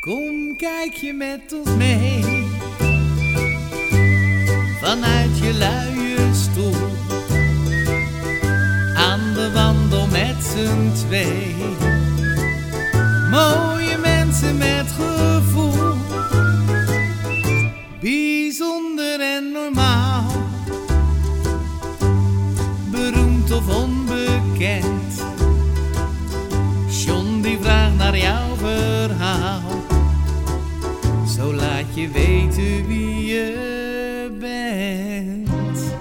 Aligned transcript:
Kom, 0.00 0.56
kijk 0.56 0.94
je 0.94 1.12
met 1.12 1.52
ons 1.52 1.76
mee. 1.76 2.46
Vanuit 4.80 5.38
je 5.38 5.52
luie 5.52 6.34
stoel. 6.34 6.74
Aan 8.94 9.34
de 9.34 9.50
wandel 9.54 10.06
met 10.06 10.36
z'n 10.44 11.06
twee. 11.06 11.54
Mooie 13.30 13.98
mensen 13.98 14.56
met 14.56 14.86
gevoel. 14.98 15.94
Bijzonder 18.00 19.20
en 19.20 19.52
normaal. 19.52 20.32
Beroemd 22.90 23.50
of 23.50 23.76
onbekend. 23.76 25.24
John 26.88 27.40
die 27.40 27.58
vraagt 27.60 27.96
naar 27.96 28.18
jouw 28.18 28.56
verhaal. 28.56 29.59
Je 32.00 32.08
weten 32.08 32.86
wie 32.86 33.24
je 33.24 34.36
bent. 34.40 35.94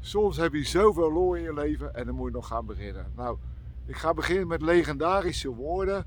Soms 0.00 0.36
heb 0.36 0.52
je 0.52 0.64
zoveel 0.64 1.12
lol 1.12 1.34
in 1.34 1.42
je 1.42 1.54
leven 1.54 1.94
en 1.94 2.06
dan 2.06 2.14
moet 2.14 2.26
je 2.26 2.34
nog 2.34 2.46
gaan 2.46 2.66
beginnen. 2.66 3.12
Nou, 3.16 3.38
ik 3.86 3.96
ga 3.96 4.14
beginnen 4.14 4.46
met 4.46 4.62
legendarische 4.62 5.54
woorden. 5.54 6.06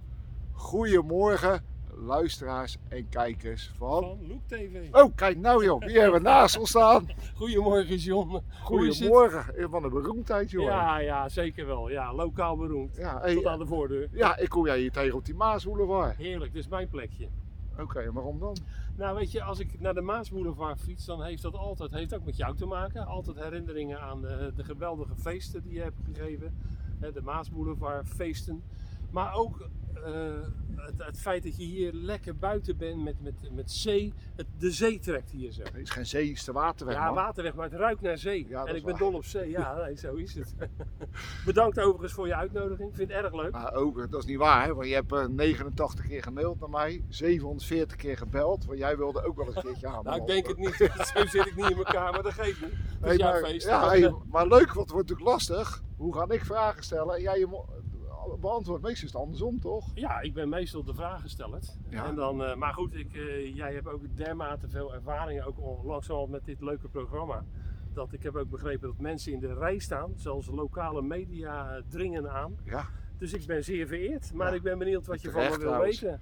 Goedemorgen, 0.52 1.64
luisteraars 2.02 2.78
en 2.88 3.10
kijkers 3.10 3.72
van... 3.78 4.02
Van 4.02 4.28
Loek 4.28 4.48
TV. 4.48 4.88
Oh, 4.92 5.16
kijk 5.16 5.38
nou 5.38 5.64
joh, 5.64 5.80
wie 5.80 6.00
hebben 6.00 6.22
we 6.22 6.28
naast 6.30 6.58
ons 6.58 6.70
staan? 6.70 7.08
Goedemorgen 7.36 7.98
John. 7.98 8.42
Goedemorgen, 8.62 9.70
van 9.70 9.82
de 9.82 9.90
beroemdheid 9.90 10.52
joh. 10.52 10.64
Ja, 10.64 10.98
ja, 10.98 11.30
zeker 11.30 11.66
wel. 11.66 11.90
Ja, 11.90 12.14
lokaal 12.14 12.58
beroemd. 12.58 12.96
Ja, 12.96 13.20
hey, 13.22 13.34
Tot 13.34 13.46
aan 13.46 13.60
de 13.60 13.66
voordeur. 13.66 14.10
ja, 14.12 14.38
ik 14.38 14.50
kom 14.50 14.66
jij 14.66 14.80
hier 14.80 14.92
tegen 14.92 15.16
op 15.16 15.26
die 15.26 15.36
Maasboulevard. 15.36 16.18
Heerlijk, 16.18 16.54
dit 16.54 16.64
is 16.64 16.70
mijn 16.70 16.90
plekje. 16.90 17.28
Oké, 17.80 18.12
waarom 18.12 18.40
dan? 18.40 18.58
Nou 18.98 19.16
weet 19.16 19.32
je, 19.32 19.44
als 19.44 19.60
ik 19.60 19.80
naar 19.80 19.94
de 19.94 20.02
Maasboulevard 20.02 20.80
fiets, 20.80 21.06
dan 21.06 21.24
heeft 21.24 21.42
dat 21.42 21.56
altijd, 21.56 21.92
heeft 21.92 22.16
ook 22.16 22.26
met 22.26 22.38
jou 22.38 22.56
te 22.56 22.66
maken. 22.66 23.06
Altijd 23.06 23.38
herinneringen 23.40 24.02
aan 24.02 24.22
de, 24.22 24.52
de 24.56 24.64
geweldige 24.64 25.16
feesten 25.16 25.62
die 25.62 25.74
je 25.74 25.82
hebt 25.82 26.00
gegeven. 26.14 26.58
De 27.00 27.22
Maasboulevard 27.22 28.08
feesten. 28.08 28.64
Maar 29.12 29.34
ook 29.36 29.70
eh, 30.06 30.12
het, 30.76 30.94
het 30.98 31.20
feit 31.20 31.44
dat 31.44 31.58
je 31.58 31.64
hier 31.64 31.94
lekker 31.94 32.36
buiten 32.38 32.78
bent 32.78 33.04
met, 33.04 33.22
met, 33.22 33.34
met 33.52 33.72
zee. 33.72 34.14
Het, 34.36 34.46
de 34.58 34.72
zee 34.72 35.00
trekt 35.00 35.32
hier 35.32 35.52
zo. 35.52 35.64
Het 35.64 35.76
is 35.76 35.90
geen 35.90 36.06
zee, 36.06 36.28
het 36.28 36.38
is 36.38 36.44
de 36.44 36.52
waterweg 36.52 36.96
Ja, 36.96 37.06
man. 37.06 37.14
waterweg, 37.14 37.54
maar 37.54 37.70
het 37.70 37.80
ruikt 37.80 38.02
naar 38.02 38.18
zee. 38.18 38.48
Ja, 38.48 38.60
dat 38.60 38.68
en 38.68 38.76
ik 38.76 38.84
ben 38.84 38.92
waar. 38.92 39.02
dol 39.02 39.14
op 39.14 39.26
zee. 39.26 39.50
Ja, 39.50 39.76
nee, 39.84 39.96
zo 39.98 40.14
is 40.14 40.36
het. 40.36 40.56
Bedankt 41.46 41.80
overigens 41.80 42.14
voor 42.14 42.28
je 42.28 42.36
uitnodiging. 42.36 42.90
Ik 42.90 42.96
vind 42.96 43.12
het 43.12 43.24
erg 43.24 43.34
leuk. 43.34 43.52
Maar 43.52 43.74
ook, 43.74 44.12
dat 44.12 44.20
is 44.20 44.26
niet 44.30 44.38
waar, 44.38 44.66
hè? 44.66 44.74
want 44.74 44.88
je 44.88 44.94
hebt 44.94 45.12
eh, 45.12 45.26
89 45.28 46.08
keer 46.08 46.24
gemaild 46.24 46.60
naar 46.60 46.70
mij, 46.70 47.04
740 47.10 47.98
keer 47.98 48.18
gebeld, 48.18 48.66
want 48.66 48.78
jij 48.80 48.98
wilde 48.98 49.26
ook 49.26 49.36
wel 49.36 49.46
eens 49.46 49.56
een 49.56 49.62
keertje 49.62 49.88
aan. 49.88 50.04
Nou, 50.12 50.22
ik 50.22 50.28
denk 50.28 50.48
het 50.48 50.58
niet. 50.58 50.76
Zo 51.14 51.26
zit 51.26 51.46
ik 51.46 51.56
niet 51.56 51.70
in 51.70 51.78
elkaar, 51.78 52.12
maar 52.12 52.24
dat 52.24 52.34
geeft 52.34 52.62
niet. 52.62 52.72
Is 52.72 52.78
Hey, 53.02 53.16
jouw 53.16 53.32
maar, 53.32 53.50
feest. 53.50 53.66
ja, 53.68 53.88
hey, 53.90 54.14
maar 54.30 54.48
leuk, 54.48 54.74
want 54.74 54.80
het 54.80 54.92
wordt 54.92 55.10
natuurlijk 55.10 55.30
lastig. 55.30 55.84
Hoe 55.98 56.14
ga 56.16 56.26
ik 56.30 56.46
vragen 56.46 56.84
stellen 56.84 57.16
en 57.16 57.22
jij 57.22 57.40
je 57.40 57.48
beantwoordt 58.40 58.84
meestal 58.84 59.08
is 59.08 59.14
het 59.14 59.22
andersom, 59.22 59.60
toch? 59.60 59.92
Ja, 59.94 60.20
ik 60.22 60.34
ben 60.34 60.50
meestal 60.50 60.84
de 60.84 60.94
vragensteller. 60.94 61.60
Ja. 61.90 62.06
En 62.06 62.16
dan, 62.16 62.44
eh, 62.44 62.56
maar 62.56 62.74
goed, 62.74 62.96
ik, 62.96 63.14
eh, 63.14 63.56
jij 63.56 63.74
hebt 63.74 63.88
ook 63.88 64.02
dermate 64.18 64.70
veel 64.70 64.94
ervaringen, 64.94 65.46
ook 65.46 65.84
langzamerhand 65.84 66.32
met 66.32 66.46
dit 66.46 66.62
leuke 66.62 66.88
programma. 66.88 67.44
Dat 67.94 68.14
ik 68.14 68.24
heb 68.24 68.36
ook 68.36 68.50
begrepen 68.50 68.88
dat 68.88 69.00
mensen 69.00 69.32
in 69.34 69.40
de 69.40 69.54
rij 69.54 69.80
staan, 69.80 70.12
zelfs 70.16 70.48
lokale 70.48 71.02
media 71.02 71.82
dringen 71.88 72.32
aan. 72.32 72.56
Ja, 72.64 72.86
Dus 73.18 73.34
ik 73.34 73.46
ben 73.46 73.64
zeer 73.64 73.88
vereerd, 73.88 74.34
maar 74.34 74.50
Ja. 74.50 74.56
ik 74.56 74.62
ben 74.62 74.78
benieuwd 74.78 75.06
wat 75.06 75.22
je 75.22 75.32
van 75.32 75.42
me 75.52 75.58
wil 75.58 75.78
weten. 75.80 76.20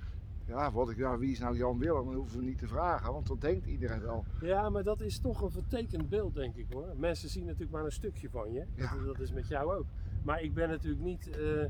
ja, 0.48 0.72
wat 0.72 0.90
ik, 0.90 0.98
ja 0.98 1.18
wie 1.18 1.32
is 1.32 1.40
nou 1.40 1.58
Jan 1.58 1.78
Willem? 1.80 2.06
Dat 2.06 2.14
hoeven 2.14 2.40
we 2.40 2.46
niet 2.46 2.58
te 2.58 2.68
vragen, 2.68 3.14
want 3.14 3.28
dat 3.28 3.42
denkt 3.42 3.66
iedereen 3.66 4.02
wel. 4.02 4.26
Ja, 4.42 4.70
maar 4.70 4.84
dat 4.84 5.02
is 5.02 5.20
toch 5.20 5.42
een 5.42 5.52
vertekend 5.52 6.10
beeld, 6.10 6.34
denk 6.36 6.56
ik 6.56 6.66
hoor. 6.74 6.94
Mensen 6.98 7.30
zien 7.30 7.46
natuurlijk 7.46 7.72
maar 7.72 7.86
een 7.86 7.92
stukje 7.92 8.30
van 8.30 8.52
je. 8.52 8.66
Ja. 8.76 8.94
Dat, 8.96 9.06
dat 9.06 9.20
is 9.20 9.32
met 9.32 9.48
jou 9.48 9.76
ook. 9.78 9.86
Maar 10.24 10.42
ik 10.42 10.54
ben 10.54 10.70
natuurlijk 10.70 11.04
niet. 11.04 11.30
eh, 11.30 11.66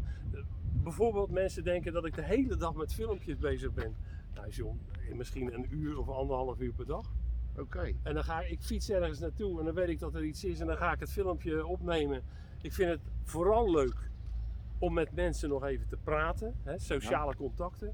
bijvoorbeeld, 0.84 1.32
mensen 1.32 1.64
denken 1.64 1.94
dat 1.94 2.06
ik 2.06 2.16
de 2.16 2.22
hele 2.24 2.56
dag 2.56 2.74
met 2.74 2.94
filmpjes 2.94 3.38
bezig 3.38 3.74
ben. 3.74 3.96
Nou, 4.36 4.50
John, 4.50 4.80
eh, 5.10 5.16
misschien 5.16 5.54
een 5.54 5.66
uur 5.70 5.98
of 6.00 6.10
anderhalf 6.10 6.60
uur 6.60 6.74
per 6.74 6.86
dag. 6.86 7.06
Oké, 7.58 7.92
En 8.04 8.14
dan 8.14 8.24
ga 8.24 8.42
ik, 8.42 8.50
ik 8.50 8.62
fiets 8.62 8.90
ergens 8.90 9.20
naartoe 9.20 9.60
en 9.60 9.66
dan 9.66 9.74
weet 9.74 9.90
ik 9.90 10.00
dat 10.00 10.16
er 10.16 10.24
iets 10.24 10.44
is 10.44 10.60
en 10.60 10.68
dan 10.68 10.78
ga 10.78 10.92
ik 10.94 11.00
het 11.00 11.12
filmpje 11.12 11.66
opnemen. 11.66 12.22
Ik 12.62 12.74
vind 12.74 12.90
het 12.90 13.00
vooral 13.24 13.72
leuk 13.72 14.10
om 14.80 14.94
met 14.94 15.12
mensen 15.16 15.50
nog 15.50 15.64
even 15.64 15.88
te 15.88 15.98
praten, 16.04 16.56
hè, 16.64 16.78
sociale 16.80 17.36
contacten. 17.36 17.94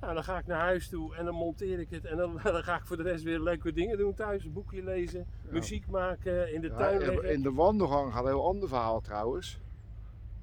Nou, 0.00 0.14
dan 0.14 0.24
ga 0.24 0.38
ik 0.38 0.46
naar 0.46 0.60
huis 0.60 0.88
toe 0.88 1.16
en 1.16 1.24
dan 1.24 1.34
monteer 1.34 1.78
ik 1.78 1.90
het 1.90 2.04
en 2.04 2.16
dan, 2.16 2.40
dan 2.42 2.62
ga 2.62 2.76
ik 2.76 2.86
voor 2.86 2.96
de 2.96 3.02
rest 3.02 3.24
weer 3.24 3.40
leuke 3.40 3.72
dingen 3.72 3.98
doen 3.98 4.14
thuis. 4.14 4.44
Een 4.44 4.52
boekje 4.52 4.82
lezen, 4.84 5.26
muziek 5.50 5.86
maken, 5.86 6.54
in 6.54 6.60
de 6.60 6.68
Ja, 6.68 6.76
tuin 6.76 7.00
in- 7.00 7.08
liggen. 7.08 7.32
in 7.32 7.42
de 7.42 7.52
wandelgang 7.52 8.12
gaat 8.12 8.22
een 8.22 8.28
heel 8.30 8.46
ander 8.46 8.68
verhaal 8.68 9.00
trouwens. 9.00 9.60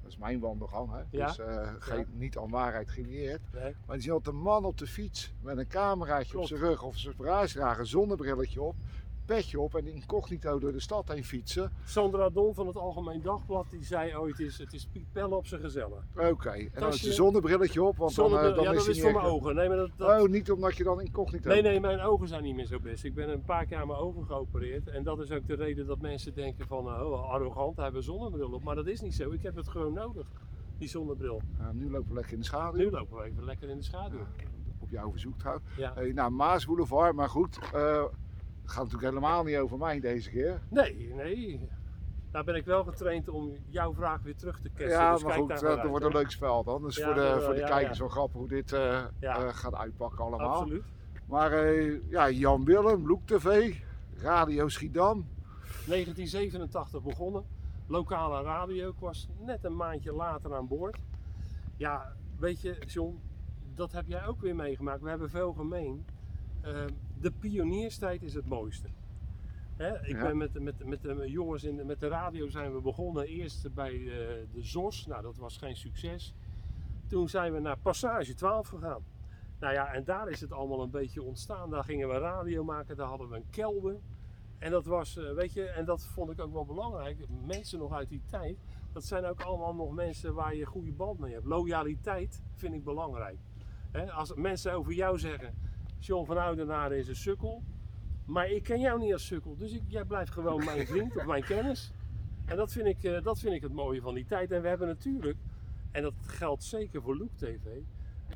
Dat 0.02 0.10
is 0.10 0.16
mijn 0.16 0.40
wandelgang, 0.40 0.90
hè? 0.90 1.02
Ja. 1.10 1.26
dus 1.26 1.38
eh, 1.38 1.70
geen, 1.78 2.06
niet 2.12 2.38
aan 2.38 2.50
waarheid 2.50 2.90
geleerd. 2.90 3.40
Nee. 3.52 3.74
Maar 3.86 3.96
je 3.96 4.02
ziet 4.02 4.10
altijd 4.10 4.34
een 4.34 4.42
man 4.42 4.64
op 4.64 4.78
de 4.78 4.86
fiets 4.86 5.32
met 5.40 5.58
een 5.58 5.66
cameraatje 5.66 6.38
op 6.38 6.46
zijn 6.46 6.60
rug 6.60 6.82
of 6.82 6.98
zijn 6.98 7.16
bruisdrager, 7.16 7.80
een 7.80 7.86
zonnebrilletje 7.86 8.62
op, 8.62 8.76
petje 9.24 9.60
op 9.60 9.74
en 9.74 9.86
incognito 9.86 10.58
door 10.58 10.72
de 10.72 10.80
stad 10.80 11.08
heen 11.08 11.24
fietsen. 11.24 11.72
Sandra 11.84 12.30
Don 12.30 12.54
van 12.54 12.66
het 12.66 12.76
Algemeen 12.76 13.22
Dagblad 13.22 13.66
die 13.70 13.84
zei 13.84 14.16
ooit: 14.16 14.38
is, 14.40 14.58
het 14.58 14.72
is 14.72 14.86
Piet 14.92 15.12
Pelle 15.12 15.34
op 15.34 15.46
zijn 15.46 15.60
gezellig. 15.60 16.04
Oké, 16.16 16.50
en 16.50 16.70
dan 16.74 16.88
is 16.88 17.00
je 17.00 17.12
zonnebrilletje 17.12 17.82
op, 17.82 17.96
want 17.96 18.14
dan, 18.14 18.28
Zonnebril- 18.28 18.50
eh, 18.50 18.56
dan 18.56 18.64
ja, 18.64 18.70
is 18.72 18.76
dat 18.86 18.94
is 18.94 19.02
voor 19.02 19.12
mijn 19.12 19.24
ogen. 19.24 19.54
Nee, 19.54 19.68
maar 19.68 19.76
dat, 19.76 19.90
dat, 19.96 20.20
Oh, 20.22 20.28
niet 20.28 20.50
omdat 20.50 20.76
je 20.76 20.84
dan 20.84 21.00
incognito 21.00 21.48
Nee, 21.48 21.62
nee, 21.62 21.80
mijn 21.80 22.00
ogen 22.00 22.28
zijn 22.28 22.42
niet 22.42 22.54
meer 22.54 22.66
zo 22.66 22.78
best. 22.80 23.04
Ik 23.04 23.14
ben 23.14 23.28
een 23.28 23.44
paar 23.44 23.66
keer 23.66 23.76
aan 23.78 23.86
mijn 23.86 23.98
ogen 23.98 24.24
geopereerd. 24.26 24.88
En 24.88 25.02
dat 25.02 25.18
is 25.20 25.30
ook 25.30 25.46
de 25.46 25.54
reden 25.54 25.86
dat 25.86 26.00
mensen 26.00 26.34
denken 26.34 26.66
van, 26.66 26.78
oh, 26.86 26.98
wel 26.98 27.24
arrogant, 27.30 27.76
hij 27.76 27.84
heeft 27.84 27.96
een 27.96 28.02
zonnebril 28.02 28.50
op. 28.52 28.62
Maar 28.62 28.74
dat 28.74 28.86
is 28.86 29.00
niet 29.00 29.14
zo. 29.14 29.30
Ik 29.30 29.42
heb 29.42 29.56
het 29.56 29.68
gewoon 29.68 29.92
nodig, 29.92 30.26
die 30.78 30.88
zonnebril. 30.88 31.40
Ja, 31.58 31.72
nu 31.72 31.90
lopen 31.90 32.08
we 32.08 32.14
lekker 32.14 32.32
in 32.32 32.38
de 32.38 32.44
schaduw. 32.44 32.78
Nu 32.78 32.90
lopen 32.90 33.16
we 33.16 33.24
even 33.24 33.44
lekker 33.44 33.68
in 33.68 33.76
de 33.76 33.82
schaduw. 33.84 34.20
Op 34.78 34.90
jouw 34.90 35.10
verzoek 35.10 35.38
trouwens. 35.38 35.66
Ja. 35.76 35.92
Hey, 35.94 36.12
nou, 36.12 36.30
Maasboulevard, 36.30 37.14
maar 37.14 37.28
goed. 37.28 37.58
eh, 37.72 38.04
het 38.62 38.70
gaat 38.70 38.84
natuurlijk 38.84 39.14
helemaal 39.14 39.44
niet 39.44 39.56
over 39.56 39.78
mij 39.78 40.00
deze 40.00 40.30
keer. 40.30 40.60
Nee, 40.68 41.12
nee. 41.14 41.68
Daar 42.30 42.44
ben 42.44 42.54
ik 42.54 42.64
wel 42.64 42.84
getraind 42.84 43.28
om 43.28 43.56
jouw 43.68 43.94
vraag 43.94 44.22
weer 44.22 44.36
terug 44.36 44.60
te 44.60 44.68
casten. 44.68 44.88
ja, 44.88 45.12
dus 45.12 45.22
maar 45.22 45.32
kijk 45.32 45.42
goed, 45.42 45.50
eh, 45.50 45.60
dat 45.60 45.78
uit, 45.78 45.88
wordt 45.88 46.04
een 46.04 46.12
leuk 46.12 46.30
spel 46.30 46.64
dan. 46.64 46.82
Dus 46.82 46.96
Ja, 46.96 47.04
voor 47.04 47.14
de, 47.14 47.20
wel, 47.20 47.40
voor 47.40 47.54
de 47.54 47.60
ja, 47.60 47.66
kijkers 47.66 47.98
wel 47.98 48.08
grappig 48.08 48.38
hoe 48.38 48.48
dit 48.48 48.72
eh, 48.72 48.98
eh, 49.20 49.48
gaat 49.48 49.74
uitpakken 49.74 50.24
allemaal. 50.24 50.60
Absoluut. 50.60 50.84
Maar 51.32 51.52
eh, 51.52 52.10
ja, 52.10 52.30
Jan 52.30 52.64
Willem, 52.64 53.06
Loek 53.06 53.26
TV, 53.26 53.76
Radio 54.16 54.68
Schiedam. 54.68 55.26
1987 55.86 57.02
begonnen. 57.02 57.44
Lokale 57.86 58.42
radio. 58.42 58.88
Ik 58.88 58.98
was 58.98 59.28
net 59.38 59.64
een 59.64 59.76
maandje 59.76 60.12
later 60.12 60.54
aan 60.54 60.68
boord. 60.68 60.98
Ja, 61.76 62.12
weet 62.38 62.60
je, 62.60 62.78
John, 62.86 63.20
dat 63.74 63.92
heb 63.92 64.06
jij 64.06 64.26
ook 64.26 64.40
weer 64.40 64.56
meegemaakt. 64.56 65.02
We 65.02 65.08
hebben 65.08 65.30
veel 65.30 65.52
gemeen. 65.52 66.06
Eh, 66.60 66.84
de 67.22 67.30
pionierstijd 67.30 68.22
is 68.22 68.34
het 68.34 68.46
mooiste. 68.48 68.88
Hè, 69.76 70.06
ik 70.06 70.16
Ja. 70.16 70.22
ben 70.26 70.36
met, 70.36 70.60
met, 70.60 70.84
met 70.84 71.02
de 71.02 71.30
jongens 71.30 71.64
in, 71.64 71.76
de- 71.76 71.84
met 71.84 72.00
de 72.00 72.08
radio 72.08 72.48
zijn 72.48 72.72
we 72.74 72.80
begonnen. 72.80 73.26
Eerst 73.26 73.74
bij 73.74 73.92
eh, 73.94 74.06
de 74.52 74.62
ZOS. 74.62 75.06
Nou, 75.06 75.22
dat 75.22 75.36
was 75.36 75.56
geen 75.56 75.76
succes. 75.76 76.34
Toen 77.06 77.28
zijn 77.28 77.52
we 77.52 77.58
naar 77.60 77.78
Passage 77.78 78.34
12 78.34 78.68
gegaan. 78.68 79.02
Nou 79.60 79.72
ja, 79.74 79.92
en 79.92 80.04
daar 80.04 80.28
is 80.28 80.40
het 80.40 80.52
allemaal 80.52 80.82
een 80.82 80.90
beetje 80.90 81.22
ontstaan. 81.22 81.70
Daar 81.70 81.84
gingen 81.84 82.08
we 82.08 82.18
radio 82.18 82.64
maken, 82.64 82.96
daar 82.96 83.06
hadden 83.08 83.28
we 83.28 83.36
een 83.36 83.50
kelder. 83.50 83.96
En 84.58 84.70
dat 84.70 84.86
was, 84.86 85.16
eh, 85.16 85.32
weet 85.32 85.52
je, 85.52 85.64
en 85.64 85.84
dat 85.84 86.06
vond 86.06 86.30
ik 86.30 86.40
ook 86.40 86.52
wel 86.52 86.64
belangrijk. 86.64 87.18
Mensen 87.46 87.78
nog 87.78 87.92
uit 87.92 88.08
die 88.08 88.22
tijd, 88.26 88.56
dat 88.92 89.04
zijn 89.04 89.24
ook 89.24 89.40
allemaal 89.40 89.74
nog 89.74 89.92
mensen 89.94 90.34
waar 90.34 90.54
je 90.54 90.64
goede 90.66 90.92
band 90.92 91.18
mee 91.18 91.32
hebt. 91.32 91.44
Loyaliteit 91.46 92.42
vind 92.54 92.74
ik 92.74 92.84
belangrijk. 92.84 93.38
Als 94.14 94.34
mensen 94.34 94.72
over 94.72 94.92
jou 94.92 95.18
zeggen, 95.18 95.54
John 96.04 96.26
van 96.26 96.38
Oudenaarde 96.38 96.98
is 96.98 97.08
een 97.08 97.16
sukkel, 97.16 97.62
maar 98.24 98.50
ik 98.50 98.62
ken 98.62 98.80
jou 98.80 99.00
niet 99.00 99.12
als 99.12 99.26
sukkel, 99.26 99.56
dus 99.56 99.72
ik, 99.72 99.82
jij 99.86 100.04
blijft 100.04 100.32
gewoon 100.32 100.64
mijn 100.64 100.86
vriend 100.92 101.16
of 101.16 101.26
mijn 101.26 101.44
kennis. 101.44 101.92
En 102.46 102.56
dat 102.56 102.72
vind, 102.72 102.86
ik, 102.86 103.04
eh, 103.04 103.22
dat 103.22 103.38
vind 103.38 103.54
ik 103.54 103.62
het 103.62 103.72
mooie 103.72 104.00
van 104.00 104.14
die 104.14 104.24
tijd. 104.24 104.50
En 104.50 104.62
we 104.62 104.68
hebben 104.68 104.88
natuurlijk, 104.88 105.38
en 105.90 106.02
dat 106.02 106.14
geldt 106.20 106.62
zeker 106.62 107.02
voor 107.02 107.16
Loek 107.16 107.36
TV, 107.36 107.66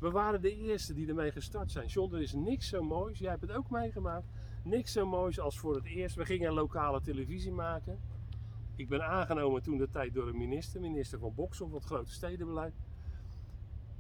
we 0.01 0.11
waren 0.11 0.41
de 0.41 0.57
eerste 0.57 0.95
die 0.95 1.09
ermee 1.09 1.33
gestart 1.33 1.71
zijn. 1.71 1.87
John, 1.87 2.15
er 2.15 2.21
is 2.21 2.33
niks 2.33 2.69
zo 2.69 2.83
moois, 2.83 3.19
jij 3.19 3.31
hebt 3.31 3.43
het 3.43 3.53
ook 3.53 3.71
meegemaakt, 3.71 4.27
niks 4.63 4.93
zo 4.93 5.07
moois 5.07 5.41
als 5.41 5.59
voor 5.59 5.75
het 5.75 5.85
eerst. 5.85 6.17
We 6.17 6.25
gingen 6.25 6.53
lokale 6.53 7.01
televisie 7.01 7.53
maken. 7.53 7.99
Ik 8.77 8.89
ben 8.89 9.07
aangenomen 9.07 9.63
toen 9.63 9.79
de 9.79 9.91
tijd 9.91 10.15
door 10.15 10.29
een 10.29 10.37
minister, 10.37 10.81
minister 10.81 11.19
van 11.19 11.35
Boksel, 11.35 11.67
van 11.69 11.77
het 11.77 11.87
grote 11.87 12.13
stedenbeleid. 12.13 12.75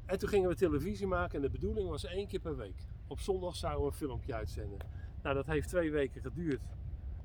En 0.04 0.18
toen 0.18 0.28
gingen 0.28 0.48
we 0.48 0.54
televisie 0.54 1.06
maken 1.06 1.36
en 1.36 1.42
de 1.42 1.50
bedoeling 1.50 1.88
was 1.88 2.04
één 2.04 2.26
keer 2.26 2.40
per 2.40 2.56
week. 2.56 2.86
Op 3.06 3.20
zondag 3.20 3.56
zouden 3.56 3.80
we 3.82 3.86
een 3.86 3.92
filmpje 3.92 4.34
uitzenden. 4.34 4.78
Nou, 5.22 5.34
dat 5.34 5.46
heeft 5.46 5.68
twee 5.68 5.90
weken 5.90 6.20
geduurd. 6.22 6.60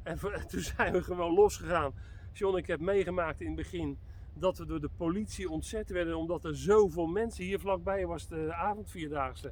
En 0.04 0.20
toen 0.50 0.60
zijn 0.60 0.94
we 0.94 1.04
gewoon 1.04 1.34
losgegaan. 1.34 1.94
John, 2.34 2.58
ik 2.58 2.68
heb 2.68 2.80
meegemaakt 2.80 3.42
in 3.42 3.48
het 3.48 3.56
begin 3.56 3.98
dat 4.34 4.58
we 4.58 4.66
door 4.66 4.82
de 4.82 4.90
politie 4.98 5.50
ontzet 5.50 5.90
werden 5.90 6.18
omdat 6.18 6.46
er 6.46 6.56
zoveel 6.58 7.06
mensen 7.06 7.44
hier 7.44 7.60
vlakbij 7.60 8.06
was 8.06 8.28
de 8.28 8.54
avondvierdaagse. 8.54 9.52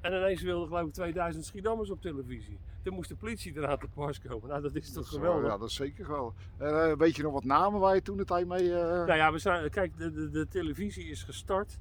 En 0.00 0.12
ineens 0.12 0.42
wilden 0.42 0.68
geloof 0.68 0.86
ik 0.86 0.92
2000 0.92 1.44
Schiedammers 1.44 1.90
op 1.90 2.00
televisie. 2.00 2.58
Toen 2.82 2.94
moest 2.94 3.08
de 3.08 3.16
politie 3.16 3.56
eraan 3.56 3.78
te 3.78 3.88
pas 3.94 4.20
komen. 4.20 4.48
Nou, 4.48 4.62
dat 4.62 4.74
is 4.74 4.92
toch 4.92 5.04
Dat 5.04 5.04
is 5.04 5.10
wel- 5.18 5.20
geweldig. 5.20 5.50
Ja, 5.50 5.58
dat 5.58 5.68
is 5.68 5.74
zeker 5.74 6.08
wel. 6.08 6.34
Eh, 6.58 6.92
weet 6.92 7.16
je 7.16 7.22
nog 7.22 7.32
wat 7.32 7.44
namen 7.44 7.80
waar 7.80 7.94
je 7.94 8.02
toen 8.02 8.16
de 8.16 8.24
tijd 8.24 8.46
mee... 8.46 8.74
eh, 8.74 8.80
Nou 9.06 9.14
ja, 9.14 9.32
we 9.32 9.38
zijn, 9.38 9.70
kijk, 9.70 9.96
de, 9.96 10.10
de, 10.10 10.30
de 10.30 10.48
televisie 10.48 11.04
is 11.10 11.22
gestart 11.22 11.78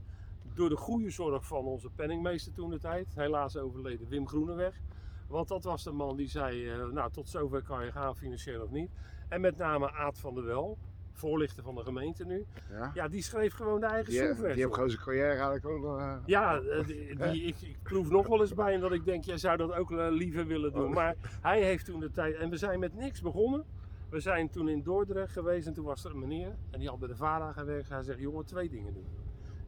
door 0.57 0.69
de 0.69 0.75
goede 0.77 1.09
zorg 1.09 1.45
van 1.45 1.65
onze 1.65 1.89
penningmeester 1.95 2.53
toen 2.53 2.69
de 2.69 2.79
tijd. 2.79 3.07
Helaas 3.15 3.57
overleden 3.57 4.07
Wim 4.07 4.27
Groeneweg. 4.27 4.79
Want 5.27 5.47
dat 5.47 5.63
was 5.63 5.83
de 5.83 5.91
man 5.91 6.15
die 6.15 6.27
zei, 6.29 6.69
eh, 6.69 6.85
nou 6.87 7.11
tot 7.11 7.29
zover 7.29 7.61
kan 7.63 7.85
je 7.85 7.91
gaan, 7.91 8.15
financieel 8.15 8.61
of 8.63 8.69
niet. 8.71 8.89
En 9.29 9.41
met 9.41 9.57
name 9.57 9.91
Aad 9.91 10.19
van 10.19 10.35
der 10.35 10.45
Wel, 10.45 10.77
voorlichter 11.11 11.63
van 11.63 11.75
de 11.75 11.83
gemeente 11.83 12.25
nu. 12.25 12.45
ja? 12.71 12.91
Ja, 12.93 13.07
die 13.07 13.21
schreef 13.23 13.53
gewoon 13.53 13.79
de 13.79 13.85
eigen 13.85 14.11
Die, 14.11 14.19
software. 14.25 14.53
die 14.53 14.61
heeft 14.61 14.73
gewoon 14.73 14.89
zijn 14.89 15.01
carrière 15.03 15.27
eigenlijk 15.29 15.65
ook... 15.65 15.97
eh, 15.99 16.15
Ja, 16.25 16.59
eh, 16.59 16.85
die, 16.85 17.15
die- 17.15 17.43
ik, 17.53 17.61
ik 17.61 17.77
proef 17.83 18.09
nog 18.09 18.27
wel 18.27 18.41
eens 18.41 18.53
bij 18.53 18.73
en 18.73 18.79
dat 18.79 18.91
ik 18.91 19.05
denk, 19.05 19.23
jij 19.23 19.37
zou 19.37 19.57
dat 19.57 19.73
ook 19.73 19.89
liever 19.91 20.45
willen 20.47 20.73
doen. 20.73 20.87
Oh. 20.87 20.93
Maar 20.93 21.15
hij 21.41 21.61
heeft 21.63 21.85
toen 21.85 21.99
de 21.99 22.11
tijd, 22.11 22.35
en 22.35 22.49
we 22.49 22.57
zijn 22.57 22.79
met 22.79 22.93
niks 22.95 23.21
begonnen. 23.21 23.65
We 24.09 24.19
zijn 24.19 24.49
toen 24.49 24.69
in 24.69 24.83
Dordrecht 24.83 25.31
geweest 25.31 25.67
en 25.67 25.73
toen 25.73 25.85
was 25.85 26.03
er 26.05 26.11
een 26.11 26.19
meneer 26.19 26.55
en 26.71 26.79
die 26.79 26.89
had 26.89 26.99
bij 26.99 27.07
de 27.07 27.15
VARA 27.15 27.51
gewerkt. 27.51 27.89
Hij 27.89 28.03
zegt, 28.03 28.19
jongen, 28.19 28.45
twee 28.45 28.69
dingen 28.69 28.93
doen. 28.93 29.05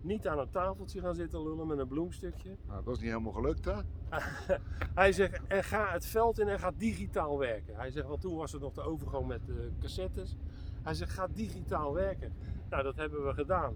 Niet 0.02 0.28
aan 0.28 0.40
een 0.40 0.50
tafeltje 0.50 1.02
gaan 1.02 1.16
zitten 1.16 1.44
lullen 1.44 1.68
met 1.68 1.78
een 1.78 1.88
bloemstukje. 1.88 2.58
nou, 2.68 2.84
dat 2.84 2.96
is 2.96 3.00
niet 3.00 3.10
helemaal 3.10 3.32
gelukt, 3.32 3.66
hè? 3.66 3.74
Hij 5.02 5.12
zegt, 5.12 5.42
en 5.48 5.64
ga 5.64 5.92
het 5.92 6.06
veld 6.06 6.40
in 6.40 6.48
en 6.48 6.60
ga 6.60 6.72
digitaal 6.78 7.38
werken. 7.38 7.76
Hij 7.76 7.92
zegt, 7.92 8.08
want 8.08 8.22
toen 8.22 8.36
was 8.36 8.54
er 8.54 8.60
nog 8.60 8.74
de 8.74 8.82
overgang 8.82 9.28
met 9.28 9.46
de 9.46 9.72
cassettes. 9.80 10.38
Hij 10.84 10.94
zegt, 10.94 11.12
ga 11.12 11.28
digitaal 11.28 11.94
werken. 11.94 12.34
Nou, 12.70 12.84
dat 12.84 12.96
hebben 12.96 13.26
we 13.26 13.34
gedaan. 13.34 13.76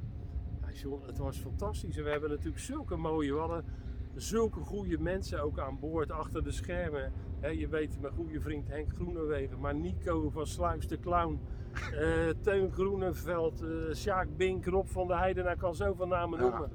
Ja, 0.61 0.71
John, 0.71 1.05
het 1.05 1.17
was 1.17 1.37
fantastisch. 1.37 1.97
En 1.97 2.03
we 2.03 2.09
hebben 2.09 2.29
natuurlijk 2.29 2.59
zulke 2.59 2.95
mooie, 2.95 3.33
we 3.33 3.39
hadden 3.39 3.65
zulke 4.15 4.59
goede 4.59 4.99
mensen 4.99 5.43
ook 5.43 5.59
aan 5.59 5.79
boord 5.79 6.11
achter 6.11 6.43
de 6.43 6.51
schermen. 6.51 7.11
Je 7.41 7.67
weet, 7.67 8.01
mijn 8.01 8.13
goede 8.13 8.41
vriend 8.41 8.67
Henk 8.67 8.93
Groenewegen, 8.93 9.59
maar 9.59 9.75
Nico 9.75 10.29
van 10.29 10.47
Sluis 10.47 10.87
de 10.87 10.99
Clown, 10.99 11.39
Teun 12.41 12.71
Groeneveld, 12.71 13.61
eh 13.61 13.95
Sjaak 13.95 14.27
Bink, 14.37 14.65
Rob 14.65 14.87
van 14.87 15.07
der 15.07 15.17
Heijden, 15.17 15.43
nou, 15.43 15.55
ik 15.55 15.61
kan 15.61 15.75
zoveel 15.75 16.07
namen 16.07 16.39
noemen. 16.39 16.71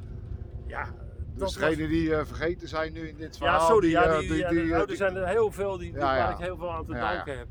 Ja, 0.66 0.84
Dus 1.32 1.42
was- 1.42 1.54
degenen 1.56 1.88
die 1.88 2.14
eh, 2.14 2.24
vergeten 2.24 2.68
zijn 2.68 2.92
nu 2.92 3.00
in 3.08 3.16
dit 3.16 3.38
ja, 3.38 3.38
verhaal... 3.38 3.66
sorry, 3.68 3.90
ja, 3.90 4.02
eh, 4.04 4.18
die, 4.18 4.34
ja, 4.34 4.50
nou, 4.52 4.68
eh, 4.68 4.90
er 4.90 4.96
zijn 4.96 5.16
er 5.16 5.26
heel 5.28 5.50
veel 5.50 5.78
die, 5.78 5.92
Ja, 5.92 5.98
waar 5.98 6.30
ik 6.32 6.38
heel 6.38 6.56
veel 6.56 6.72
aan 6.72 6.84
te 6.84 6.92
danken 6.92 7.38
heb. 7.38 7.46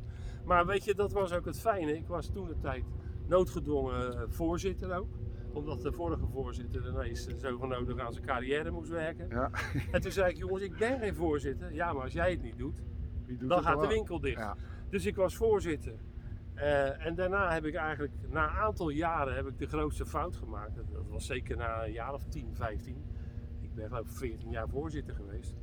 Maar 0.45 0.65
weet 0.65 0.83
je, 0.83 0.95
dat 0.95 1.11
was 1.11 1.33
ook 1.33 1.45
het 1.45 1.59
fijne. 1.59 1.95
Ik 1.95 2.07
was 2.07 2.29
toen 2.33 2.47
de 2.47 2.57
tijd 2.61 2.83
noodgedwongen 3.27 4.13
eh, 4.13 4.21
voorzitter 4.27 4.97
ook. 4.97 5.07
Omdat 5.53 5.81
de 5.81 5.91
vorige 5.91 6.25
voorzitter 6.27 6.87
ineens 6.87 7.27
eh, 7.27 7.33
zogenodig 7.37 7.99
aan 7.99 8.13
zijn 8.13 8.25
carrière 8.25 8.71
moest 8.71 8.89
werken. 8.89 9.27
Ja. 9.29 9.49
En 9.91 10.01
toen 10.01 10.11
zei 10.11 10.29
ik, 10.31 10.37
jongens, 10.37 10.61
ik 10.63 10.77
ben 10.77 10.99
geen 10.99 11.15
voorzitter. 11.15 11.73
Ja, 11.73 11.93
maar 11.93 12.03
als 12.03 12.13
jij 12.13 12.31
het 12.31 12.41
niet 12.41 12.57
doet, 12.57 12.81
dan 13.39 13.63
gaat 13.63 13.81
de 13.81 13.87
winkel 13.87 14.19
dicht. 14.19 14.45
Dus 14.89 15.05
ik 15.05 15.15
was 15.15 15.35
voorzitter. 15.35 15.93
Eh, 16.57 17.05
en 17.05 17.15
daarna 17.15 17.53
heb 17.53 17.65
ik 17.65 17.75
eigenlijk, 17.75 18.13
na 18.29 18.43
een 18.43 18.55
aantal 18.55 18.89
jaren, 18.89 19.35
heb 19.35 19.47
ik 19.47 19.57
de 19.57 19.67
grootste 19.67 20.05
fout 20.05 20.35
gemaakt. 20.35 20.75
Dat, 20.75 21.07
was 21.07 21.25
zeker 21.25 21.57
na 21.57 21.85
een 21.85 21.91
jaar 21.91 22.13
of 22.13 22.25
10, 22.25 22.55
15. 22.55 23.03
Ik 23.61 23.73
ben 23.73 23.87
geloof 23.87 24.05
ik 24.05 24.15
14 24.15 24.51
jaar 24.51 24.69
voorzitter 24.69 25.15
geweest. 25.15 25.55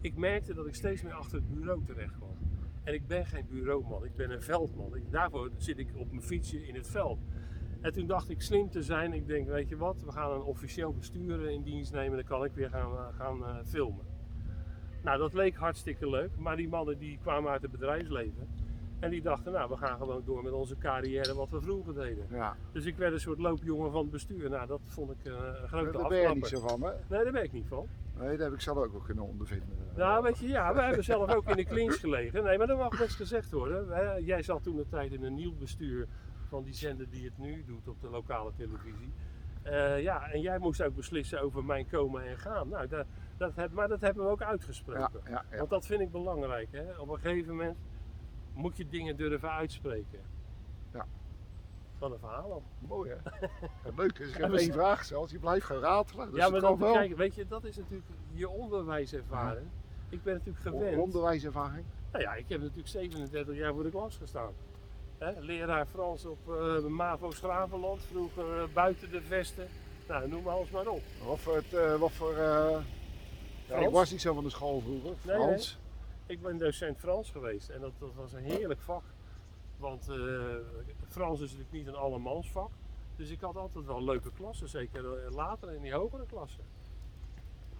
Ik 0.00 0.16
merkte 0.16 0.54
dat 0.54 0.66
ik 0.66 0.74
steeds 0.74 1.02
meer 1.02 1.12
achter 1.12 1.38
het 1.38 1.48
bureau 1.48 1.84
terecht 1.84 2.16
kwam. 2.16 2.36
En 2.82 2.94
ik 2.94 3.06
ben 3.06 3.26
geen 3.26 3.46
bureauman, 3.48 4.04
ik 4.04 4.14
ben 4.14 4.30
een 4.30 4.42
veldman. 4.42 4.94
Daarvoor 5.10 5.50
zit 5.56 5.78
ik 5.78 5.96
op 5.96 6.10
mijn 6.10 6.22
fietsje 6.22 6.66
in 6.66 6.74
het 6.74 6.88
veld. 6.88 7.18
En 7.80 7.92
toen 7.92 8.06
dacht 8.06 8.30
ik 8.30 8.42
slim 8.42 8.70
te 8.70 8.82
zijn. 8.82 9.12
Ik 9.12 9.26
denk, 9.26 9.48
weet 9.48 9.68
je 9.68 9.76
wat, 9.76 10.02
we 10.02 10.12
gaan 10.12 10.30
een 10.30 10.42
officieel 10.42 10.94
bestuur 10.94 11.50
in 11.50 11.62
dienst 11.62 11.92
nemen. 11.92 12.16
Dan 12.16 12.26
kan 12.26 12.44
ik 12.44 12.52
weer 12.52 12.70
gaan, 12.70 12.96
eh, 12.96 13.16
gaan 13.16 13.44
eh, 13.44 13.56
filmen. 13.64 14.06
Nou, 15.02 15.18
dat 15.18 15.32
leek 15.32 15.56
hartstikke 15.56 16.10
leuk. 16.10 16.36
Maar 16.36 16.56
die 16.56 16.68
mannen 16.68 16.98
die 16.98 17.18
kwamen 17.18 17.50
uit 17.50 17.62
het 17.62 17.70
bedrijfsleven. 17.70 18.48
En 19.02 19.10
die 19.10 19.22
dachten, 19.22 19.52
nou, 19.52 19.68
we 19.70 19.76
gaan 19.76 19.96
gewoon 19.98 20.22
door 20.24 20.42
met 20.42 20.52
onze 20.52 20.78
carrière 20.78 21.34
wat 21.34 21.50
we 21.50 21.60
vroeger 21.60 21.94
deden. 21.94 22.26
Ja. 22.30 22.56
Dus 22.72 22.84
ik 22.84 22.96
werd 22.96 23.12
een 23.12 23.20
soort 23.20 23.38
loopjongen 23.38 23.90
van 23.92 24.00
het 24.00 24.10
bestuur. 24.10 24.50
Nou, 24.50 24.66
dat 24.66 24.80
vond 24.84 25.10
ik 25.10 25.24
eh, 25.24 25.32
een 25.62 25.68
grote 25.68 25.98
Daar 25.98 26.08
ben 26.08 26.18
je 26.18 26.28
niet 26.34 26.42
afklapper. 26.44 26.48
zo 26.48 26.66
van, 26.68 26.82
hè? 26.82 26.92
Nee, 27.08 27.22
daar 27.24 27.32
ben 27.32 27.42
ik 27.42 27.52
niet 27.52 27.66
van. 27.68 27.86
Nee, 28.18 28.30
dat 28.36 28.38
heb 28.46 28.52
ik 28.52 28.60
zelf 28.60 28.78
ook 28.78 28.92
wel 28.92 29.00
kunnen 29.00 29.24
ondervinden. 29.24 29.68
Nou, 29.96 30.22
weet 30.22 30.38
je, 30.38 30.48
ja, 30.48 30.74
we 30.74 30.80
hebben 30.80 31.04
zelf 31.04 31.34
ook 31.34 31.48
in 31.48 31.56
de 31.56 31.64
clinch 31.64 32.00
gelegen. 32.00 32.44
Nee, 32.44 32.58
maar 32.58 32.66
dat 32.66 32.78
mag 32.78 32.98
best 32.98 33.16
gezegd 33.16 33.52
worden. 33.52 34.24
Jij 34.24 34.42
zat 34.42 34.62
toen 34.62 34.76
de 34.76 34.88
tijd 34.88 35.12
in 35.12 35.22
een 35.24 35.34
nieuw 35.34 35.54
bestuur 35.58 36.06
van 36.48 36.62
die 36.62 36.74
zender 36.74 37.10
die 37.10 37.24
het 37.24 37.38
nu 37.38 37.64
doet 37.66 37.88
op 37.88 38.00
de 38.00 38.08
lokale 38.10 38.50
televisie. 38.56 39.12
Eh, 39.62 40.02
ja, 40.02 40.30
en 40.30 40.40
jij 40.40 40.58
moest 40.58 40.82
ook 40.82 40.94
beslissen 40.94 41.40
over 41.42 41.64
mijn 41.64 41.88
komen 41.88 42.22
en 42.26 42.38
gaan. 42.38 42.68
Nou, 42.68 42.86
dat, 42.88 43.06
dat 43.36 43.52
heb, 43.56 43.72
maar 43.72 43.88
dat 43.88 44.00
hebben 44.00 44.24
we 44.24 44.30
ook 44.30 44.40
Ja, 44.40 44.46
uitgesproken. 44.46 45.20
ja, 45.24 45.44
ja. 45.50 45.56
Want 45.58 45.70
dat 45.70 45.86
vind 45.86 46.00
ik 46.00 46.10
belangrijk. 46.10 46.68
Hè? 46.70 46.98
Op 46.98 47.08
een 47.08 47.18
gegeven 47.18 47.56
moment 47.56 47.76
moet 48.54 48.76
je 48.76 48.88
dingen 48.88 49.16
durven 49.16 49.50
uitspreken. 49.50 50.20
Ja. 50.92 51.06
Van 51.98 52.12
een 52.12 52.18
verhaal 52.18 52.52
af. 52.52 52.62
Mooi, 52.88 53.10
hè? 53.10 53.16
Het 53.82 53.96
leuke 53.96 54.22
is, 54.22 54.28
ik 54.28 54.36
heb 54.36 54.52
één 54.58 54.72
vraag 54.72 55.04
zelfs. 55.04 55.32
Je 55.32 55.38
blijft 55.38 55.66
gaan 55.66 55.78
ratelen. 55.78 56.30
Dus 56.30 56.40
ja, 56.40 56.48
maar 56.48 56.60
dan 56.60 56.78
wel. 56.78 57.08
weet 57.08 57.34
je, 57.34 57.46
dat 57.46 57.64
is 57.64 57.76
natuurlijk 57.76 58.06
je 58.32 58.48
onderwijservaring. 58.48 59.66
Ik 60.08 60.22
ben 60.22 60.34
natuurlijk 60.34 60.64
gewend. 60.64 60.98
Onderwijservaring. 60.98 61.84
Nou 62.12 62.24
ja, 62.24 62.34
ik 62.34 62.48
heb 62.48 62.60
natuurlijk 62.60 62.88
37 62.88 63.56
jaar 63.56 63.72
voor 63.72 63.82
de 63.82 63.90
klas 63.90 64.16
gestaan. 64.16 64.52
Hè, 65.18 65.40
leraar 65.40 65.86
Frans 65.86 66.24
op 66.24 66.38
eh 66.48 66.84
MAVO 66.84 67.30
Schravenland, 67.30 68.02
vroeger 68.02 68.60
eh, 68.60 68.64
buiten 68.74 69.10
de 69.10 69.22
vesten. 69.22 69.68
Nou, 70.08 70.28
noem 70.28 70.48
alles 70.48 70.70
maar 70.70 70.86
op. 70.86 71.02
Wat 71.26 71.38
voor... 71.38 71.54
Het, 71.54 71.72
eh, 71.72 71.96
wat 71.96 72.12
voor 72.12 72.34
ja, 73.68 73.76
ik 73.78 73.90
was 73.90 74.10
niet 74.10 74.20
zo 74.20 74.34
van 74.34 74.44
de 74.44 74.50
school 74.50 74.80
vroeger. 74.80 75.14
Nee, 75.22 75.36
Frans. 75.36 75.78
Ik 76.26 76.42
ben 76.42 76.58
docent 76.58 76.98
Frans 76.98 77.30
geweest 77.30 77.68
en 77.68 77.80
dat, 77.80 77.92
dat 77.98 78.14
was 78.14 78.32
een 78.32 78.42
heerlijk 78.42 78.80
vak. 78.80 79.04
Want 79.76 80.08
eh, 80.08 80.16
Frans 81.08 81.40
is 81.40 81.50
natuurlijk 81.50 81.72
niet 81.72 81.86
een 81.86 81.94
allemansvak. 81.94 82.70
Dus 83.16 83.30
ik 83.30 83.40
had 83.40 83.56
altijd 83.56 83.86
wel 83.86 84.04
leuke 84.04 84.32
klassen, 84.32 84.68
zeker 84.68 85.24
eh, 85.24 85.34
later 85.34 85.72
in 85.72 85.82
die 85.82 85.92
hogere 85.92 86.26
klassen. 86.26 86.64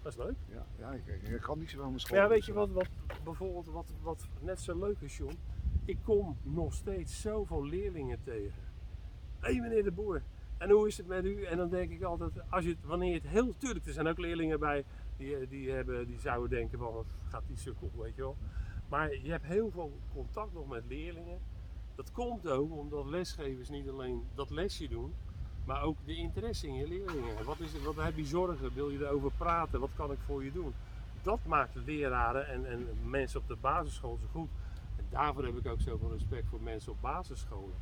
Dat 0.01 0.11
is 0.11 0.17
leuk. 0.17 0.35
Ja, 0.49 0.65
ja 0.77 0.91
ik, 0.91 1.07
ik, 1.07 1.41
kan 1.41 1.59
niet 1.59 1.69
zo 1.69 1.77
van 1.77 1.87
mijn 1.87 1.99
school. 1.99 2.17
Ja, 2.17 2.27
weet 2.27 2.45
je 2.45 2.53
wat, 2.53 2.69
wat 2.69 2.89
bijvoorbeeld 3.23 3.65
wat, 3.65 3.91
wat 4.01 4.27
net 4.39 4.59
zo 4.61 4.79
leuk 4.79 4.99
is, 4.99 5.17
John? 5.17 5.37
Ik 5.85 5.97
kom 6.03 6.37
nog 6.41 6.73
steeds 6.73 7.21
zoveel 7.21 7.65
leerlingen 7.65 8.23
tegen. 8.23 8.61
Hé 9.39 9.51
hey, 9.51 9.59
meneer 9.59 9.83
de 9.83 9.91
Boer, 9.91 10.21
en 10.57 10.69
hoe 10.69 10.87
is 10.87 10.97
het 10.97 11.07
met 11.07 11.25
u? 11.25 11.43
En 11.43 11.57
dan 11.57 11.69
denk 11.69 11.91
ik 11.91 12.03
altijd, 12.03 12.31
als 12.49 12.63
je 12.63 12.69
het, 12.69 12.83
wanneer 12.83 13.09
je 13.09 13.19
het 13.19 13.27
heel 13.27 13.57
tuurlijk, 13.57 13.85
er 13.85 13.93
zijn 13.93 14.07
ook 14.07 14.17
leerlingen 14.17 14.59
bij 14.59 14.85
die, 15.23 15.47
die, 15.47 15.71
hebben, 15.71 16.07
die 16.07 16.19
zouden 16.19 16.49
denken 16.49 16.79
van, 16.79 16.93
wat 16.93 17.05
gaat 17.29 17.43
die 17.47 17.57
sukkel, 17.57 17.91
weet 17.97 18.15
je 18.15 18.21
wel. 18.21 18.37
Maar 18.89 19.15
je 19.15 19.31
hebt 19.31 19.45
heel 19.45 19.71
veel 19.71 19.91
contact 20.13 20.53
nog 20.53 20.67
met 20.67 20.83
leerlingen. 20.87 21.39
Dat 21.95 22.11
komt 22.11 22.47
ook 22.47 22.71
omdat 22.71 23.05
lesgevers 23.05 23.69
niet 23.69 23.89
alleen 23.89 24.23
dat 24.35 24.49
lesje 24.49 24.87
doen, 24.87 25.13
maar 25.65 25.83
ook 25.83 25.97
de 26.05 26.15
interesse 26.15 26.67
in 26.67 26.73
je 26.73 26.87
leerlingen. 26.87 27.45
Wat, 27.45 27.59
is 27.59 27.83
wat 27.83 27.95
heb 27.95 28.17
je 28.17 28.25
zorgen? 28.25 28.73
Wil 28.73 28.89
je 28.89 29.05
erover 29.05 29.31
praten? 29.37 29.79
Wat 29.79 29.93
kan 29.95 30.11
ik 30.11 30.19
voor 30.25 30.43
je 30.43 30.51
doen? 30.51 30.73
Dat 31.21 31.39
maakt 31.45 31.75
leraren 31.75 32.47
en, 32.47 32.65
en 32.65 32.87
mensen 33.09 33.39
op 33.39 33.47
de 33.47 33.55
basisschool 33.55 34.17
zo 34.21 34.27
goed. 34.31 34.49
En 34.97 35.05
daarvoor 35.09 35.45
heb 35.45 35.57
ik 35.57 35.67
ook 35.67 35.81
zoveel 35.81 36.11
respect 36.11 36.47
voor 36.47 36.61
mensen 36.61 36.91
op 36.91 37.01
basisscholen. 37.01 37.75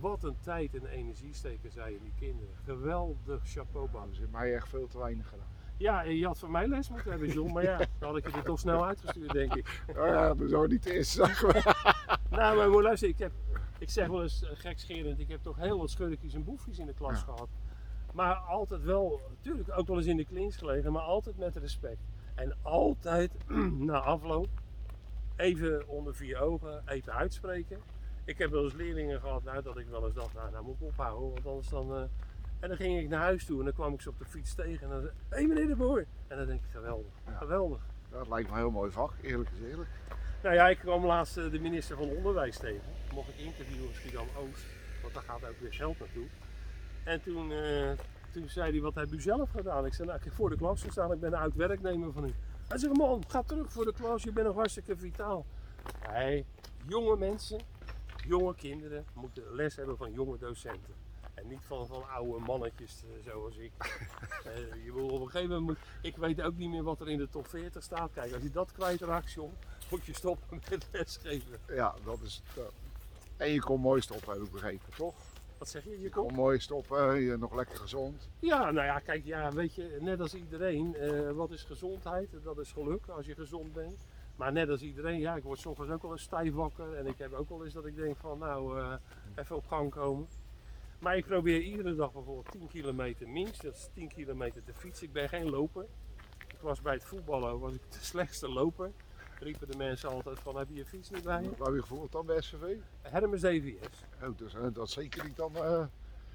Wat 0.00 0.24
een 0.24 0.36
tijd 0.40 0.74
en 0.74 0.86
energie 0.86 1.34
steken 1.34 1.70
zij 1.70 1.92
in 1.92 2.02
die 2.02 2.14
kinderen. 2.18 2.54
Geweldig 2.64 3.40
chapeau. 3.44 3.88
Nou, 3.92 4.10
er 4.12 4.22
in 4.22 4.30
mij 4.30 4.54
echt 4.54 4.68
veel 4.68 4.88
te 4.88 4.98
weinig 4.98 5.28
gedaan. 5.28 5.61
Ja, 5.82 6.02
je 6.02 6.26
had 6.26 6.38
van 6.38 6.50
mij 6.50 6.66
les 6.66 6.88
moeten 6.90 7.10
hebben, 7.10 7.28
John. 7.28 7.52
Maar 7.52 7.62
ja, 7.62 7.76
dan 7.98 8.08
had 8.08 8.16
ik 8.16 8.26
je 8.30 8.36
er 8.36 8.42
toch 8.42 8.58
snel 8.58 8.86
uitgestuurd, 8.86 9.32
denk 9.32 9.54
ik. 9.54 9.82
Oh 9.98 10.06
ja, 10.06 10.34
dat 10.34 10.50
zou 10.50 10.68
niet 10.68 10.86
eerste 10.86 11.34
zijn. 11.34 11.64
Nou, 12.30 12.56
maar 12.56 12.70
moet 12.70 12.82
luisteren, 12.82 13.14
ik, 13.14 13.20
heb, 13.20 13.32
ik 13.78 13.90
zeg 13.90 14.06
wel 14.08 14.22
eens 14.22 14.42
eh, 14.44 14.50
gekscherend, 14.54 15.18
ik 15.20 15.28
heb 15.28 15.42
toch 15.42 15.56
heel 15.56 15.78
wat 15.78 15.90
schurkjes 15.90 16.34
en 16.34 16.44
boefjes 16.44 16.78
in 16.78 16.86
de 16.86 16.94
klas 16.94 17.18
Ja. 17.18 17.24
gehad. 17.24 17.48
Maar 18.12 18.34
altijd 18.34 18.82
wel, 18.82 19.20
natuurlijk 19.28 19.78
ook 19.78 19.86
wel 19.86 19.96
eens 19.96 20.06
in 20.06 20.16
de 20.16 20.24
klins 20.24 20.56
gelegen, 20.56 20.92
maar 20.92 21.02
altijd 21.02 21.38
met 21.38 21.56
respect. 21.56 22.00
En 22.34 22.56
altijd 22.62 23.32
na 23.90 23.98
afloop 24.00 24.48
even 25.36 25.88
onder 25.88 26.14
vier 26.14 26.40
ogen, 26.40 26.82
even 26.86 27.12
uitspreken. 27.12 27.80
Ik 28.24 28.38
heb 28.38 28.50
wel 28.50 28.64
eens 28.64 28.74
leerlingen 28.74 29.20
gehad 29.20 29.42
nou, 29.44 29.62
dat 29.62 29.78
ik 29.78 29.88
wel 29.88 30.04
eens 30.04 30.14
dacht, 30.14 30.34
nou, 30.34 30.50
nou 30.50 30.64
moet 30.64 30.74
ik 30.80 30.86
ophouden, 30.86 31.28
want 31.32 31.46
anders 31.46 31.68
dan... 31.68 31.94
eh, 31.96 32.02
En 32.62 32.68
dan 32.68 32.76
ging 32.76 33.00
ik 33.00 33.08
naar 33.08 33.20
huis 33.20 33.44
toe 33.44 33.58
en 33.58 33.64
dan 33.64 33.74
kwam 33.74 33.94
ik 33.94 34.00
ze 34.00 34.08
op 34.08 34.18
de 34.18 34.24
fiets 34.24 34.54
tegen 34.54 34.82
en 34.82 34.88
dan 34.88 35.00
zei 35.00 35.12
hé 35.28 35.36
hey, 35.36 35.46
meneer 35.46 35.66
de 35.66 35.76
Boer. 35.76 36.06
En 36.28 36.36
dan 36.36 36.46
denk 36.46 36.60
ik, 36.60 36.70
geweldig, 36.70 37.12
Ja. 37.26 37.32
geweldig. 37.36 37.80
Dat 38.10 38.28
lijkt 38.28 38.48
me 38.48 38.54
een 38.54 38.60
heel 38.60 38.70
mooi 38.70 38.90
vak, 38.90 39.12
eerlijk 39.22 39.50
is 39.50 39.60
eerlijk. 39.70 39.88
Nou 40.42 40.54
ja, 40.54 40.68
ik 40.68 40.78
kwam 40.78 41.06
laatst 41.06 41.36
eh, 41.36 41.50
de 41.50 41.60
minister 41.60 41.96
van 41.96 42.08
Onderwijs 42.08 42.58
tegen. 42.58 42.82
Mocht 43.14 43.28
ik 43.28 43.36
interviewen 43.36 43.88
in 43.88 43.94
Schiedam 43.94 44.26
Oost, 44.36 44.64
want 45.02 45.14
daar 45.14 45.22
gaat 45.22 45.44
ook 45.48 45.60
weer 45.60 45.72
geld 45.74 45.98
naartoe. 45.98 46.26
En 47.04 47.22
toen, 47.22 47.52
eh, 47.52 47.90
toen 48.30 48.48
zei 48.48 48.70
hij, 48.70 48.80
wat 48.80 48.94
heb 48.94 49.12
u 49.12 49.20
zelf 49.20 49.50
gedaan? 49.50 49.86
Ik 49.86 49.94
zei, 49.94 50.06
nou 50.06 50.18
ik 50.18 50.24
heb 50.24 50.34
voor 50.34 50.50
de 50.50 50.56
klas 50.56 50.82
gestaan, 50.82 51.12
ik 51.12 51.20
ben 51.20 51.32
een 51.32 51.38
oud 51.38 51.54
werknemer 51.54 52.12
van 52.12 52.24
u. 52.24 52.32
Hij 52.68 52.78
zegt, 52.78 52.96
man, 52.96 53.24
ga 53.28 53.42
terug 53.42 53.72
voor 53.72 53.84
de 53.84 53.92
klas, 53.92 54.22
je 54.22 54.32
bent 54.32 54.46
nog 54.46 54.56
hartstikke 54.56 54.96
vitaal. 54.96 55.46
Nee, 56.12 56.44
jonge 56.86 57.16
mensen, 57.16 57.60
jonge 58.26 58.54
kinderen 58.54 59.04
moeten 59.14 59.54
les 59.54 59.76
hebben 59.76 59.96
van 59.96 60.12
jonge 60.12 60.38
docenten. 60.38 60.94
En 61.42 61.48
niet 61.48 61.60
van, 61.62 61.86
van 61.86 62.08
oude 62.08 62.38
mannetjes 62.44 63.02
eh, 63.04 63.30
zoals 63.32 63.56
ik. 63.56 63.72
Eh, 64.44 64.84
je 64.84 64.92
wil 64.92 65.08
op 65.08 65.20
een 65.20 65.28
gegeven 65.30 65.48
moment, 65.48 65.66
moet- 65.78 65.86
ik 66.02 66.16
weet 66.16 66.42
ook 66.42 66.56
niet 66.56 66.70
meer 66.70 66.82
wat 66.82 67.00
er 67.00 67.08
in 67.08 67.18
de 67.18 67.28
top 67.28 67.46
40 67.48 67.82
staat. 67.82 68.10
Kijk, 68.12 68.32
als 68.32 68.42
je 68.42 68.50
dat 68.50 68.72
kwijtraakt, 68.72 69.32
John, 69.32 69.52
moet 69.90 70.04
je 70.04 70.14
stoppen 70.14 70.60
met 70.70 70.88
lesgeven. 70.92 71.58
Ja, 71.68 71.94
dat 72.04 72.20
is 72.20 72.42
het. 72.44 72.64
eh. 72.64 73.46
En 73.46 73.52
je 73.52 73.60
kon 73.60 73.80
mooi 73.80 74.00
stoppen, 74.00 74.32
heb 74.32 74.42
ik 74.42 74.50
begrepen, 74.52 74.92
toch? 74.96 75.14
Wat 75.58 75.68
zeg 75.68 75.84
je? 75.84 75.90
Je 75.90 76.00
Je 76.00 76.08
kon 76.10 76.34
mooi 76.34 76.58
stoppen, 76.60 77.20
je 77.20 77.36
nog 77.36 77.54
lekker 77.54 77.76
gezond. 77.76 78.28
Ja, 78.38 78.70
nou 78.70 78.86
ja, 78.86 78.98
kijk, 78.98 79.24
ja, 79.24 79.52
weet 79.52 79.74
je, 79.74 79.98
net 80.00 80.20
als 80.20 80.34
iedereen, 80.34 80.96
wat 81.34 81.50
is 81.50 81.62
gezondheid? 81.62 82.28
Dat 82.42 82.58
is 82.58 82.72
geluk 82.72 83.08
als 83.08 83.26
je 83.26 83.34
gezond 83.34 83.72
bent. 83.72 84.06
Maar 84.36 84.52
net 84.52 84.68
als 84.68 84.82
iedereen, 84.82 85.18
ja, 85.18 85.36
ik 85.36 85.42
word 85.42 85.58
soms 85.58 85.78
ook 85.90 86.02
wel 86.02 86.12
eens 86.12 86.22
stijf 86.22 86.52
wakker. 86.54 86.94
En 86.94 87.06
ik 87.06 87.18
heb 87.18 87.32
ook 87.32 87.48
wel 87.48 87.64
eens 87.64 87.74
dat 87.74 87.86
ik 87.86 87.96
denk 87.96 88.16
van, 88.16 88.38
nou, 88.38 88.82
even 89.34 89.56
op 89.56 89.66
gang 89.66 89.90
komen. 89.90 90.28
Maar 91.02 91.16
ik 91.16 91.24
probeer 91.26 91.60
iedere 91.60 91.94
dag 91.94 92.12
bijvoorbeeld 92.12 92.50
10 92.50 92.68
kilometer 92.68 93.28
minstens, 93.28 93.62
dat 93.62 93.74
is 93.74 93.88
10 93.94 94.08
kilometer 94.08 94.62
te 94.64 94.72
fietsen. 94.74 95.06
Ik 95.06 95.12
ben 95.12 95.28
geen 95.28 95.50
loper. 95.50 95.86
Ik 96.48 96.60
was 96.60 96.80
bij 96.82 96.92
het 96.94 97.04
voetballen, 97.04 97.58
was 97.58 97.74
ik 97.74 97.80
de 97.90 97.98
slechtste 98.12 98.48
loper. 98.48 98.90
Riepen 99.38 99.70
de 99.70 99.76
mensen 99.76 100.08
altijd 100.08 100.38
van, 100.40 100.56
heb 100.56 100.68
je 100.68 100.74
je 100.74 100.84
fiets 100.84 101.10
niet 101.10 101.24
bij 101.24 101.42
je? 101.42 101.48
Wat 101.56 101.66
heb 101.66 101.76
je 101.76 101.80
gevoeld 101.82 102.12
dan 102.12 102.26
bij 102.26 102.40
SVV? 102.40 102.76
Hermes 103.00 103.40
DVS, 103.40 104.04
Oh, 104.22 104.36
dus, 104.38 104.54
eh, 104.54 104.62
dat 104.72 104.86
is 104.86 104.92
zeker 104.92 105.24
niet 105.24 105.36
dan. 105.36 105.56
eh, 105.56 105.84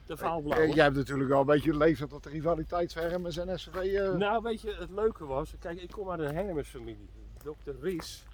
de 0.06 0.18
vaalblauwe. 0.18 0.66
eh, 0.66 0.74
jij 0.76 0.84
hebt 0.84 0.96
natuurlijk 0.96 1.30
wel 1.30 1.40
een 1.40 1.46
beetje 1.46 1.72
de 1.72 1.78
leeftijd 1.78 2.10
dat 2.10 2.24
de 2.24 2.30
rivaliteit 2.30 2.94
van 2.94 3.02
Hermes 3.04 3.38
en 3.38 3.50
eh, 3.50 4.14
Nou, 4.14 4.44
weet 4.44 4.62
je, 4.62 4.74
het 4.74 4.90
leuke 4.90 5.26
was, 5.26 5.54
kijk, 5.60 5.82
ik 5.82 5.90
kom 5.92 6.10
uit 6.10 6.20
een 6.20 6.36
Hermes-familie. 6.36 7.10
Dr. 7.38 7.72
Ries, 7.82 8.26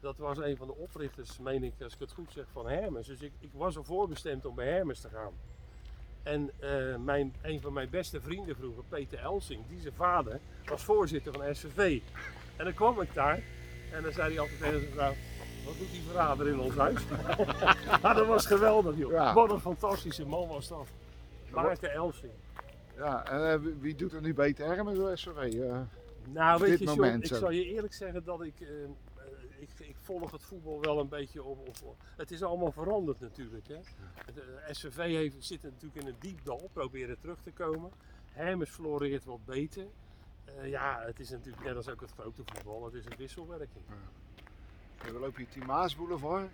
dat 0.00 0.16
was 0.18 0.38
een 0.38 0.56
van 0.56 0.66
de 0.66 0.74
oprichters, 0.76 1.38
meen 1.38 1.64
ik, 1.64 1.74
als 1.82 1.94
ik 1.94 2.00
het 2.00 2.12
goed 2.12 2.32
zeg, 2.32 2.44
van 2.52 2.68
Hermes. 2.68 3.06
Dus 3.06 3.20
ik, 3.20 3.32
ik 3.38 3.50
was 3.52 3.76
er 3.76 3.84
voorbestemd 3.84 4.44
om 4.46 4.54
bij 4.54 4.68
Hermes 4.68 5.00
te 5.00 5.08
gaan. 5.08 5.32
En 6.22 6.50
eh, 6.58 6.96
mijn, 7.04 7.34
een 7.42 7.60
van 7.60 7.72
mijn 7.72 7.90
beste 7.90 8.20
vrienden 8.20 8.56
vroeger, 8.56 8.82
Peter 8.88 9.18
Elsing, 9.18 9.60
die 9.68 9.80
zijn 9.80 9.94
vader, 9.94 10.40
was 10.64 10.84
voorzitter 10.84 11.32
van 11.32 11.54
SVV. 11.54 12.00
En 12.56 12.64
dan 12.64 12.74
kwam 12.74 13.00
ik 13.00 13.14
daar 13.14 13.40
en 13.92 14.02
dan 14.02 14.12
zei 14.12 14.28
hij 14.30 14.40
altijd 14.40 14.58
tegen 14.58 14.80
zijn 14.80 14.92
vrouw, 14.92 15.12
wat 15.64 15.78
doet 15.78 15.90
die 15.90 16.02
verrader 16.06 16.48
in 16.48 16.58
ons 16.60 16.74
huis? 16.76 17.00
maar 18.02 18.14
dat 18.16 18.26
was 18.26 18.46
geweldig, 18.46 18.96
joh. 18.96 19.10
Ja. 19.12 19.34
Wat 19.34 19.50
een 19.50 19.60
fantastische 19.60 20.26
man 20.26 20.48
was 20.48 20.68
dat. 20.68 20.86
Maarten 21.50 21.92
Elsing. 21.92 22.32
Ja, 22.96 23.26
en 23.30 23.52
eh, 23.52 23.58
wie- 23.80 23.94
doet 23.96 24.12
er 24.12 24.20
nu 24.20 24.34
beter 24.34 24.66
Hermes 24.66 24.98
of 24.98 25.18
SVV? 25.18 25.36
eh? 25.60 25.80
Nou, 26.32 26.60
weet 26.60 26.78
je, 26.78 26.84
John, 26.84 27.00
moment 27.00 27.22
ik 27.22 27.28
zo. 27.28 27.36
zal 27.38 27.50
je 27.50 27.64
eerlijk 27.64 27.94
zeggen 27.94 28.24
dat 28.24 28.42
ik 28.42 28.54
volg 30.02 30.30
het 30.30 30.42
voetbal 30.42 30.80
wel 30.80 30.98
een 30.98 31.08
beetje 31.08 31.42
op. 31.42 31.96
het 32.16 32.30
is 32.30 32.42
allemaal 32.42 32.72
veranderd 32.72 33.20
natuurlijk. 33.20 33.68
Hè. 33.68 33.78
Het, 34.24 34.38
eh, 34.38 34.44
SVV 34.70 34.96
heeft, 34.96 35.44
zit 35.44 35.62
natuurlijk 35.62 35.94
in 35.94 36.06
een 36.06 36.18
diep 36.18 36.44
dal, 36.44 36.70
proberen 36.72 37.18
terug 37.18 37.40
te 37.42 37.50
komen. 37.50 37.90
Hermes 38.32 38.70
floreert 38.70 39.24
wat 39.24 39.44
beter. 39.44 39.86
Eh, 40.44 40.68
ja, 40.68 41.02
het 41.06 41.20
is 41.20 41.30
natuurlijk 41.30 41.64
net 41.64 41.76
als 41.76 41.88
ook 41.88 42.00
het 42.00 42.10
grote 42.10 42.42
voetbal, 42.44 42.84
het 42.84 42.94
is 42.94 43.04
een 43.04 43.16
wisselwerking. 43.16 43.84
We 45.02 45.12
lopen 45.12 45.36
hier 45.36 45.48
Team 45.48 45.66
Maas 45.66 45.96
Boulevard. 45.96 46.50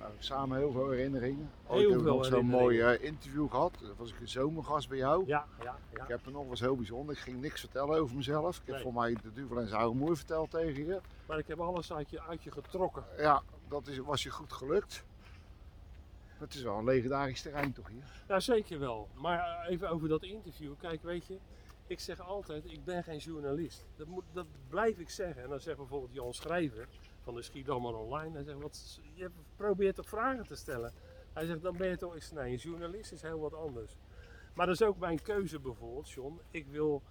Nou, 0.00 0.12
samen 0.18 0.58
heel 0.58 0.72
veel 0.72 0.90
herinneringen. 0.90 1.50
Heel 1.66 1.76
Ooit 1.76 1.88
heb 1.88 1.98
ik 1.98 2.04
veel 2.04 2.14
nog 2.16 2.24
zo'n 2.26 2.46
mooi 2.46 2.80
eh, 2.80 3.04
interview 3.04 3.50
gehad. 3.50 3.78
Dat 3.80 3.96
was 3.96 4.10
ik 4.12 4.20
een 4.20 4.28
zomergast 4.28 4.88
bij 4.88 4.98
jou. 4.98 5.26
Ja, 5.26 5.46
ja, 5.62 5.76
ja. 5.94 6.02
Ik 6.02 6.08
heb 6.08 6.26
er 6.26 6.32
nog 6.32 6.48
was 6.48 6.60
heel 6.60 6.76
bijzonder. 6.76 7.14
Ik 7.14 7.20
ging 7.20 7.40
niks 7.40 7.60
vertellen 7.60 7.98
over 7.98 8.16
mezelf. 8.16 8.56
Ik 8.56 8.62
heb 8.66 8.74
Nee. 8.74 8.82
voor 8.84 8.92
mij 8.94 9.16
de 9.22 9.32
duvel 9.32 9.60
en 9.60 9.68
zijn 9.68 9.96
moer 9.96 10.16
verteld 10.16 10.50
tegen 10.50 10.84
je. 10.86 11.00
Maar 11.26 11.38
ik 11.38 11.46
heb 11.46 11.60
alles 11.60 11.92
uit 11.92 12.10
je, 12.10 12.22
uit 12.22 12.42
je 12.42 12.50
getrokken. 12.50 13.04
Ja, 13.18 13.42
dat 13.68 13.86
is, 13.86 13.98
was 13.98 14.22
je 14.22 14.30
goed 14.30 14.52
gelukt. 14.52 15.04
Het 16.26 16.54
is 16.54 16.62
wel 16.62 16.78
een 16.78 16.84
legendarisch 16.84 17.42
terrein 17.42 17.72
toch 17.72 17.88
hier? 17.88 18.04
Ja, 18.28 18.40
zeker 18.40 18.78
wel. 18.78 19.08
Maar 19.14 19.38
eh, 19.38 19.72
even 19.72 19.88
over 19.90 20.08
dat 20.08 20.22
interview. 20.22 20.72
Kijk, 20.78 21.02
weet 21.02 21.26
je, 21.26 21.38
ik 21.86 22.00
zeg 22.00 22.20
altijd, 22.20 22.64
ik 22.72 22.84
ben 22.84 23.04
geen 23.04 23.18
journalist. 23.18 23.86
Dat, 23.96 24.06
moet, 24.06 24.24
dat 24.32 24.46
blijf 24.68 24.98
ik 24.98 25.10
zeggen. 25.10 25.42
En 25.42 25.48
dan 25.48 25.60
zegt 25.60 25.76
bijvoorbeeld 25.76 26.12
Jan 26.14 26.34
Schrijver 26.34 26.88
van 27.20 27.34
de 27.34 27.42
Schiedammer 27.42 27.96
Online. 27.96 28.34
Hij 28.34 28.42
zegt, 28.42 28.60
wat, 28.60 29.00
je 29.14 29.30
probeert 29.56 29.94
toch 29.94 30.08
vragen 30.08 30.46
te 30.46 30.56
stellen? 30.56 30.92
Hij 31.32 31.46
zegt, 31.46 31.62
dan 31.62 31.76
ben 31.76 31.88
je 31.88 31.96
toch 31.96 32.14
eens... 32.14 32.30
Nee, 32.32 32.52
een 32.52 32.58
journalist 32.58 33.12
is 33.12 33.22
heel 33.22 33.40
wat 33.40 33.54
anders. 33.54 33.96
Maar 34.54 34.66
dat 34.66 34.74
is 34.74 34.86
ook 34.86 34.98
mijn 34.98 35.22
keuze 35.22 35.60
bijvoorbeeld, 35.60 36.10
John. 36.10 36.40
Ik 36.50 36.66
wil 36.66 37.02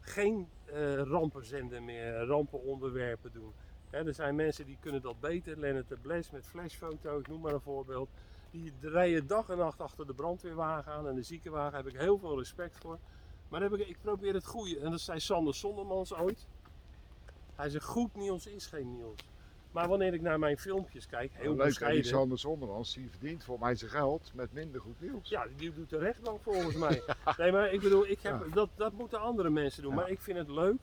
geen 0.00 0.48
eh 0.64 1.02
rampenzender 1.02 1.82
meer, 1.82 2.26
rampenonderwerpen 2.26 3.32
doen. 3.32 3.52
Er 3.90 4.14
zijn 4.14 4.34
mensen 4.34 4.66
die 4.66 4.76
kunnen 4.80 5.02
dat 5.02 5.20
beter. 5.20 5.58
Lennart 5.58 5.88
de 5.88 5.96
Bles 6.02 6.30
met 6.30 6.46
flashfoto's, 6.46 7.26
noem 7.26 7.40
maar 7.40 7.52
een 7.52 7.60
voorbeeld. 7.60 8.08
Die 8.50 8.72
rijden 8.80 9.26
dag 9.26 9.48
en 9.48 9.58
nacht 9.58 9.80
achter 9.80 10.06
de 10.06 10.14
brandweerwagen 10.14 10.92
aan 10.92 11.08
en 11.08 11.14
de 11.14 11.22
ziekenwagen. 11.22 11.72
Daar 11.72 11.82
heb 11.82 11.92
ik 11.92 12.00
heel 12.00 12.18
veel 12.18 12.38
respect 12.38 12.76
voor. 12.78 12.98
Maar 13.48 13.62
heb 13.62 13.72
ik, 13.72 13.88
ik 13.88 13.96
probeer 14.00 14.34
het 14.34 14.46
goede. 14.46 14.78
En 14.78 14.90
dat 14.90 15.00
zei 15.00 15.20
Sander 15.20 15.54
Sondermans 15.54 16.14
ooit. 16.14 16.46
Hij 17.54 17.68
zegt, 17.68 17.84
goed 17.84 18.14
nieuws 18.14 18.46
is 18.46 18.66
geen 18.66 18.92
nieuws. 18.92 19.18
Maar 19.74 19.88
wanneer 19.88 20.14
ik 20.14 20.20
naar 20.20 20.38
mijn 20.38 20.58
filmpjes 20.58 21.06
kijk, 21.06 21.30
heel 21.34 21.54
Leuk, 21.54 21.66
bescheiden. 21.66 22.04
Sander 22.04 22.38
Zonderlands, 22.38 22.94
die 22.94 23.10
verdient 23.10 23.44
voor 23.44 23.58
mij 23.58 23.74
zijn 23.74 23.90
geld 23.90 24.30
met 24.34 24.52
minder 24.52 24.80
goed 24.80 25.00
nieuws. 25.00 25.28
Ja, 25.28 25.46
die 25.56 25.74
doet 25.74 25.90
de 25.90 25.98
rechtbank 25.98 26.42
volgens 26.42 26.74
mij. 26.76 27.02
Nee, 27.36 27.52
maar 27.52 27.72
ik 27.72 27.80
bedoel, 27.80 28.06
ik 28.06 28.20
heb, 28.22 28.44
Ja. 28.46 28.54
dat, 28.54 28.68
dat 28.76 28.92
moeten 28.92 29.20
andere 29.20 29.50
mensen 29.50 29.82
doen. 29.82 29.90
Ja. 29.94 29.96
Maar 30.00 30.10
ik 30.10 30.20
vind 30.20 30.38
het 30.38 30.48
leuk 30.48 30.76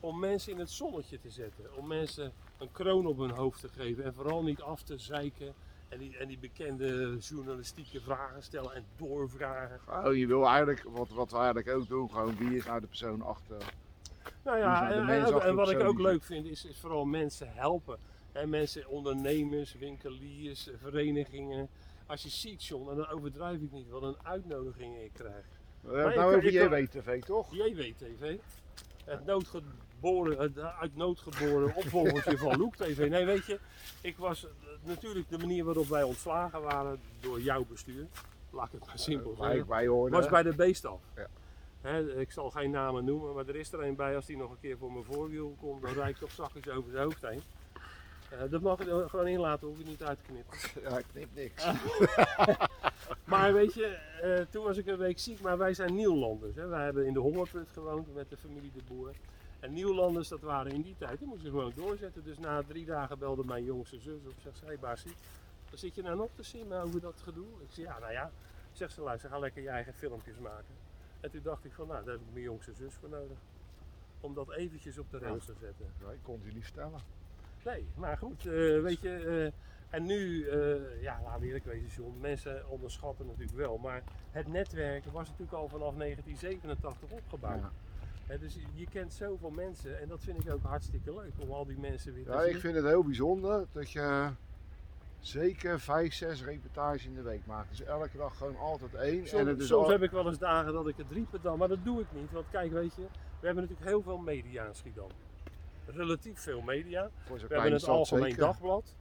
om 0.00 0.18
mensen 0.18 0.52
in 0.52 0.58
het 0.58 0.70
zonnetje 0.70 1.18
te 1.20 1.30
zetten. 1.30 1.76
Om 1.76 1.86
mensen 1.86 2.32
een 2.58 2.72
kroon 2.72 3.06
op 3.06 3.18
hun 3.18 3.30
hoofd 3.30 3.60
te 3.60 3.68
geven. 3.68 4.04
En 4.04 4.14
vooral 4.14 4.42
niet 4.42 4.60
af 4.60 4.82
te 4.82 4.98
zeiken. 4.98 5.54
En 5.88 5.98
die, 5.98 6.16
en 6.18 6.28
die 6.28 6.38
bekende 6.38 7.16
journalistieke 7.18 8.00
vragen 8.00 8.42
stellen 8.42 8.74
en 8.74 8.84
doorvragen. 8.96 9.80
Oh, 10.06 10.14
je 10.16 10.26
wil 10.26 10.46
eigenlijk, 10.46 10.82
wat, 10.88 11.08
wat 11.08 11.30
we 11.30 11.36
eigenlijk 11.36 11.68
ook 11.68 11.88
doen, 11.88 12.10
gewoon 12.10 12.36
wie 12.36 12.56
is 12.56 12.64
nou 12.64 12.80
de 12.80 12.86
persoon 12.86 13.22
achter. 13.22 13.56
Nou 14.44 14.58
ja, 14.58 14.90
en, 14.92 15.08
en- 15.08 15.40
en 15.42 15.54
wat 15.54 15.70
ik 15.70 15.80
ook 15.80 15.98
leuk 16.00 16.22
vind 16.22 16.46
is, 16.46 16.64
is 16.64 16.78
vooral 16.80 17.04
mensen 17.04 17.52
helpen. 17.52 17.98
En 18.32 18.48
mensen, 18.48 18.88
ondernemers, 18.88 19.74
winkeliers, 19.74 20.68
verenigingen. 20.80 21.68
Als 22.06 22.22
je 22.22 22.28
ziet, 22.28 22.64
John, 22.64 22.90
en 22.90 22.96
dan 22.96 23.08
overdrijf 23.08 23.60
ik 23.60 23.72
niet, 23.72 23.88
wat 23.88 24.02
een 24.02 24.16
uitnodigingen 24.22 25.04
ik 25.04 25.12
krijg. 25.12 25.44
We 25.80 25.96
hebben 25.96 26.16
nou 26.16 26.36
over 26.36 26.44
ik- 26.48 26.52
JWTV, 26.52 27.22
toch? 27.22 27.54
JW-TV. 27.54 28.36
Het, 29.04 29.24
noodgeboren, 29.24 30.38
het 30.38 30.58
uit 30.58 30.96
nood 30.96 31.18
geboren 31.20 31.74
opvolgertje 31.74 32.38
van 32.38 32.56
Loek 32.56 32.76
TV. 32.76 33.08
Nee, 33.08 33.24
weet 33.24 33.46
je, 33.46 33.58
ik 34.00 34.16
was 34.16 34.44
eh, 34.44 34.50
natuurlijk 34.82 35.28
de 35.28 35.38
manier 35.38 35.64
waarop 35.64 35.86
wij 35.86 36.02
ontslagen 36.02 36.62
waren 36.62 37.00
door 37.20 37.40
jouw 37.40 37.64
bestuur. 37.64 38.06
Laat 38.50 38.66
ik 38.66 38.72
het 38.72 38.86
maar 38.86 38.98
simpel 38.98 39.36
Wij, 39.38 39.48
zeggen. 39.50 39.68
wij 39.68 39.86
hoorden. 39.86 40.20
Was 40.20 40.28
bij 40.30 40.42
de 40.42 40.54
beestaf. 40.54 41.00
Ja. 41.16 41.28
Ik 41.96 42.30
zal 42.32 42.50
geen 42.50 42.70
namen 42.70 43.04
noemen, 43.04 43.34
maar 43.34 43.48
er 43.48 43.56
is 43.56 43.72
er 43.72 43.82
een 43.82 43.96
bij. 43.96 44.16
Als 44.16 44.26
die 44.26 44.36
nog 44.36 44.50
een 44.50 44.60
keer 44.60 44.78
voor 44.78 44.92
mijn 44.92 45.04
voorwiel 45.04 45.56
komt, 45.60 45.82
dan 45.82 45.92
rijd 45.92 46.08
ik 46.10 46.16
toch 46.16 46.30
zachtjes 46.30 46.68
over 46.68 46.90
zijn 46.90 47.04
hoofd 47.04 47.22
heen. 47.22 47.42
Eh, 48.32 48.50
dat 48.50 48.60
mag 48.60 48.80
ik 48.80 48.88
er 48.88 49.08
gewoon 49.08 49.26
inlaten, 49.28 49.68
hoef 49.68 49.78
je 49.78 49.84
niet 49.84 50.02
uit 50.02 50.18
te 50.18 50.32
knippen. 50.32 50.58
Ja, 50.90 50.98
ik 50.98 51.04
knip 51.12 51.28
niks. 51.34 51.66
Maar 53.24 53.52
weet 53.52 53.74
je, 53.74 53.86
eh, 54.22 54.46
toen 54.50 54.64
was 54.64 54.76
ik 54.76 54.86
een 54.86 54.96
week 54.96 55.18
ziek, 55.18 55.40
maar 55.40 55.58
wij 55.58 55.74
zijn 55.74 55.94
Nieuwlanders. 55.94 56.56
Hè. 56.56 56.66
Wij 56.66 56.84
hebben 56.84 57.06
in 57.06 57.12
de 57.12 57.18
Hongerput 57.18 57.68
gewoond 57.72 58.14
met 58.14 58.30
de 58.30 58.36
familie 58.36 58.70
De 58.74 58.82
Boer. 58.88 59.14
En 59.60 59.72
Nieuwlanders, 59.72 60.28
dat 60.28 60.40
waren 60.40 60.72
in 60.72 60.82
die 60.82 60.94
tijd, 60.98 61.18
die 61.18 61.28
moesten 61.28 61.50
gewoon 61.50 61.72
doorzetten. 61.74 62.24
Dus 62.24 62.38
na 62.38 62.62
drie 62.62 62.84
dagen 62.84 63.18
belde 63.18 63.44
mijn 63.44 63.64
jongste 63.64 63.98
zus 63.98 64.24
op. 64.26 64.34
Zegt 64.42 64.58
ze, 64.58 64.64
hey 64.64 64.78
Basie, 64.78 65.14
dan 65.70 65.78
zit 65.78 65.94
je 65.94 66.02
nou 66.02 66.16
nog 66.16 66.30
te 66.34 66.42
simmen 66.42 66.82
over 66.82 67.00
dat 67.00 67.20
gedoe? 67.22 67.46
Ik 67.60 67.68
zei, 67.68 67.86
ja, 67.86 67.98
nou 67.98 68.12
ja. 68.12 68.30
Zegt 68.72 68.92
ze, 68.92 69.00
luister, 69.00 69.30
ga 69.30 69.38
lekker 69.38 69.62
je 69.62 69.68
eigen 69.68 69.94
filmpjes 69.94 70.38
maken. 70.38 70.74
En 71.20 71.30
toen 71.30 71.42
dacht 71.42 71.64
ik 71.64 71.72
van, 71.72 71.86
nou, 71.86 72.04
daar 72.04 72.12
heb 72.12 72.22
ik 72.22 72.32
mijn 72.32 72.44
jongste 72.44 72.72
zus 72.72 72.94
voor 72.94 73.08
nodig. 73.08 73.38
Om 74.20 74.34
dat 74.34 74.52
eventjes 74.52 74.98
op 74.98 75.10
de 75.10 75.18
rails 75.18 75.44
te 75.44 75.54
zetten. 75.60 75.86
Ja, 76.00 76.10
ik 76.10 76.22
kon 76.22 76.34
het 76.34 76.44
je 76.44 76.54
niet 76.54 76.64
vertellen. 76.64 77.00
Nee, 77.64 77.86
maar 77.94 78.16
goed, 78.18 78.46
eh, 78.46 78.52
weet 78.82 79.00
je. 79.00 79.10
eh, 79.16 79.96
en 79.96 80.04
nu, 80.06 80.48
eh, 80.48 81.02
ja, 81.02 81.20
laten 81.22 81.40
we 81.40 81.46
eerlijk 81.46 81.64
wezen, 81.64 81.88
John. 81.88 82.18
Mensen 82.20 82.68
onderschatten 82.68 83.26
natuurlijk 83.26 83.56
wel. 83.56 83.78
Maar 83.78 84.02
het 84.30 84.46
netwerk 84.48 85.04
was 85.04 85.28
natuurlijk 85.28 85.52
al 85.58 85.68
vanaf 85.68 85.94
1987 85.94 87.10
opgebouwd. 87.10 87.60
Ja. 88.28 88.36
Dus 88.36 88.58
je- 88.74 88.86
kent 88.86 89.12
zoveel 89.12 89.50
mensen 89.50 90.00
en 90.00 90.08
dat 90.08 90.22
vind 90.22 90.44
ik 90.46 90.52
ook 90.52 90.62
hartstikke 90.62 91.14
leuk 91.14 91.32
om 91.38 91.50
al 91.50 91.66
die 91.66 91.78
mensen 91.78 92.14
weer 92.14 92.24
te 92.24 92.30
Ja, 92.30 92.42
zien. 92.42 92.54
ik 92.54 92.60
vind 92.60 92.74
het 92.74 92.84
heel 92.84 93.04
bijzonder 93.04 93.66
dat 93.72 93.90
je 93.90 94.30
zeker 95.20 95.80
vijf, 95.80 96.14
zes 96.14 96.44
reportages 96.44 97.04
in 97.06 97.14
de 97.14 97.22
week 97.22 97.46
maakt. 97.46 97.68
Dus 97.68 97.82
elke 97.82 98.16
dag 98.16 98.36
gewoon 98.36 98.56
altijd 98.56 98.94
één. 98.94 99.26
Soms, 99.26 99.40
en 99.40 99.46
het 99.46 99.60
is 99.60 99.66
soms 99.66 99.84
al- 99.84 99.90
heb 99.90 100.02
ik 100.02 100.10
wel 100.10 100.26
eens 100.26 100.38
dagen 100.38 100.72
dat 100.72 100.88
ik 100.88 100.96
het 100.96 101.08
drie 101.08 101.26
per 101.30 101.40
dag, 101.40 101.56
maar 101.56 101.68
dat 101.68 101.84
doe 101.84 102.00
ik 102.00 102.06
niet. 102.12 102.30
Want 102.30 102.46
kijk, 102.50 102.72
weet 102.72 102.94
je, 102.94 103.02
we 103.40 103.46
hebben 103.46 103.62
natuurlijk 103.62 103.90
heel 103.90 104.02
veel 104.02 104.18
media 104.18 104.64
in 104.66 104.74
Schiedam. 104.74 105.08
Relatief 105.94 106.40
veel 106.40 106.60
media. 106.60 107.10
We 107.28 107.38
hebben 107.48 107.72
het 107.72 107.88
Algemeen 107.88 108.24
zeker. 108.24 108.38
Dagblad. 108.38 108.94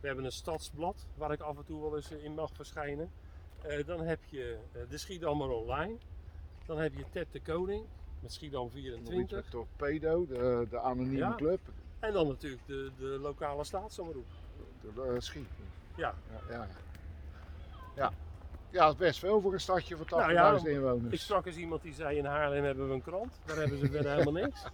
We 0.00 0.06
hebben 0.06 0.24
een 0.24 0.32
stadsblad 0.32 1.06
waar 1.14 1.32
ik 1.32 1.40
af 1.40 1.56
en 1.56 1.64
toe 1.64 1.80
wel 1.82 1.96
eens 1.96 2.10
in 2.10 2.34
mag 2.34 2.50
verschijnen. 2.52 3.10
Eh, 3.62 3.86
dan 3.86 4.00
heb 4.00 4.18
je 4.24 4.58
eh, 4.72 4.80
de 4.88 4.98
Schiedammer 4.98 5.48
Online. 5.50 5.96
Dan 6.66 6.78
heb 6.78 6.92
je 6.96 7.04
Ted 7.10 7.26
de 7.30 7.40
Koning 7.40 7.84
met 8.20 8.32
Schiedam 8.32 8.62
Nog 8.64 8.74
iets 8.74 8.84
24. 8.86 9.36
met 9.36 9.50
Torpedo, 9.50 10.26
de, 10.26 10.66
de 10.70 10.78
anonieme 10.80 11.16
Ja. 11.18 11.34
club. 11.34 11.60
En 12.00 12.12
dan 12.12 12.26
natuurlijk 12.26 12.62
de, 12.66 12.90
de 12.98 13.04
lokale 13.06 13.64
staatsomroep. 13.64 14.26
De, 14.80 15.02
eh, 15.02 15.20
Schiet. 15.20 15.48
Ja. 15.96 16.14
Ja, 16.30 16.40
ja. 16.54 16.68
ja. 17.96 18.12
ja 18.70 18.84
dat 18.84 18.92
is 18.92 18.98
best 18.98 19.18
veel 19.18 19.40
voor 19.40 19.52
een 19.52 19.60
stadje 19.60 19.96
van 19.96 20.06
80.000 20.06 20.10
Nou 20.10 20.32
ja, 20.32 20.56
Ik 20.56 20.64
inwoners. 20.64 21.22
sprak 21.22 21.46
eens 21.46 21.56
iemand 21.56 21.82
die 21.82 21.94
zei 21.94 22.16
in 22.18 22.24
Haarlem 22.24 22.64
hebben 22.64 22.88
we 22.88 22.94
een 22.94 23.02
krant. 23.02 23.40
Daar 23.44 23.56
hebben 23.56 23.78
ze 23.78 23.86
verder 23.90 24.10
helemaal 24.12 24.42
niks. 24.42 24.64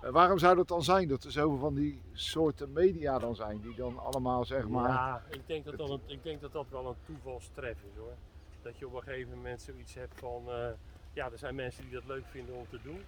Eh, 0.00 0.10
waarom 0.10 0.38
zou 0.38 0.56
dat 0.56 0.68
dan 0.68 0.82
zijn 0.82 1.08
dat 1.08 1.24
er 1.24 1.32
zoveel 1.32 1.58
van 1.58 1.74
die 1.74 2.02
soorten 2.12 2.72
media 2.72 3.18
dan 3.18 3.34
zijn 3.34 3.60
die 3.60 3.74
dan 3.74 3.98
allemaal 3.98 4.44
zeg 4.44 4.68
maar... 4.68 4.88
Ja, 4.88 5.22
ik 5.28 5.46
denk 5.46 5.64
dat 5.64 5.90
een, 5.90 6.00
ik 6.06 6.22
denk 6.22 6.40
dat 6.40 6.52
dat 6.52 6.66
wel 6.70 6.86
een 6.86 6.94
toevalstref 7.04 7.82
is 7.82 7.96
hoor. 7.96 8.14
Dat 8.62 8.78
je 8.78 8.86
op 8.86 8.94
een 8.94 9.02
gegeven 9.02 9.36
moment 9.36 9.62
zoiets 9.62 9.94
hebt 9.94 10.18
van, 10.18 10.42
eh, 10.50 10.68
ja, 11.12 11.30
er 11.30 11.38
zijn 11.38 11.54
mensen 11.54 11.82
die 11.82 11.92
dat 11.92 12.06
leuk 12.06 12.26
vinden 12.26 12.54
om 12.54 12.66
te 12.68 12.78
doen. 12.82 13.00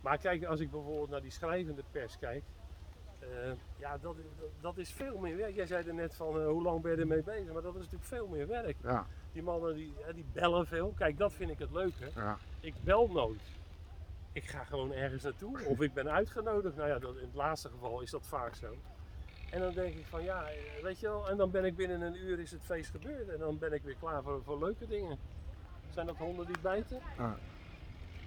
Maar 0.00 0.18
kijk, 0.18 0.44
als 0.44 0.60
ik 0.60 0.70
bijvoorbeeld 0.70 1.10
naar 1.10 1.22
die 1.22 1.30
schrijvende 1.30 1.82
pers 1.90 2.18
kijk, 2.18 2.44
eh, 3.18 3.28
ja, 3.78 3.98
dat, 3.98 4.16
dat, 4.60 4.78
is 4.78 4.92
veel 4.92 5.18
meer 5.18 5.36
werk. 5.36 5.54
Jij 5.54 5.66
zei 5.66 5.86
er 5.86 5.94
net 5.94 6.14
van, 6.14 6.42
hoe 6.44 6.62
lang 6.62 6.82
ben 6.82 6.92
je 6.92 7.00
ermee 7.00 7.22
bezig? 7.22 7.52
Maar 7.52 7.62
dat 7.62 7.74
is 7.74 7.80
natuurlijk 7.80 8.04
veel 8.04 8.26
meer 8.26 8.46
werk. 8.46 8.76
Ja, 8.82 9.06
Die 9.32 9.42
mannen 9.42 9.74
die, 9.74 9.94
die 10.14 10.24
bellen 10.32 10.66
veel. 10.66 10.92
Kijk, 10.96 11.18
dat 11.18 11.32
vind 11.32 11.50
ik 11.50 11.58
het 11.58 11.70
leuke. 11.70 12.10
ja. 12.14 12.38
Ik 12.60 12.74
bel 12.84 13.08
nooit. 13.08 13.42
Ik 14.32 14.44
ga 14.44 14.64
gewoon 14.64 14.92
ergens 14.92 15.22
naartoe 15.22 15.64
of 15.64 15.80
ik 15.80 15.92
ben 15.94 16.10
uitgenodigd. 16.10 16.76
Nou 16.76 16.88
ja, 16.88 16.98
dat, 16.98 17.16
in 17.16 17.26
het 17.26 17.34
laatste 17.34 17.68
geval 17.68 18.00
is 18.00 18.10
dat 18.10 18.26
vaak 18.26 18.54
zo. 18.54 18.74
En 19.50 19.60
dan 19.60 19.74
denk 19.74 19.94
ik 19.94 20.06
van 20.06 20.22
ja, 20.22 20.42
eh, 20.48 20.82
weet 20.82 20.98
je 21.00 21.06
wel, 21.06 21.28
en 21.28 21.36
dan 21.36 21.50
ben 21.50 21.64
ik 21.64 21.76
binnen 21.76 22.00
een 22.00 22.16
uur 22.16 22.38
is 22.40 22.50
het 22.50 22.62
feest 22.62 22.90
gebeurd 22.90 23.28
en 23.28 23.38
dan 23.38 23.58
ben 23.58 23.72
ik 23.72 23.82
weer 23.82 23.96
klaar 24.00 24.22
voor, 24.22 24.42
voor 24.44 24.58
leuke 24.58 24.86
dingen. 24.86 25.18
Zijn 25.90 26.06
dat 26.06 26.16
honden 26.16 26.46
die 26.46 26.58
bijten? 26.62 27.00
Ja. 27.18 27.36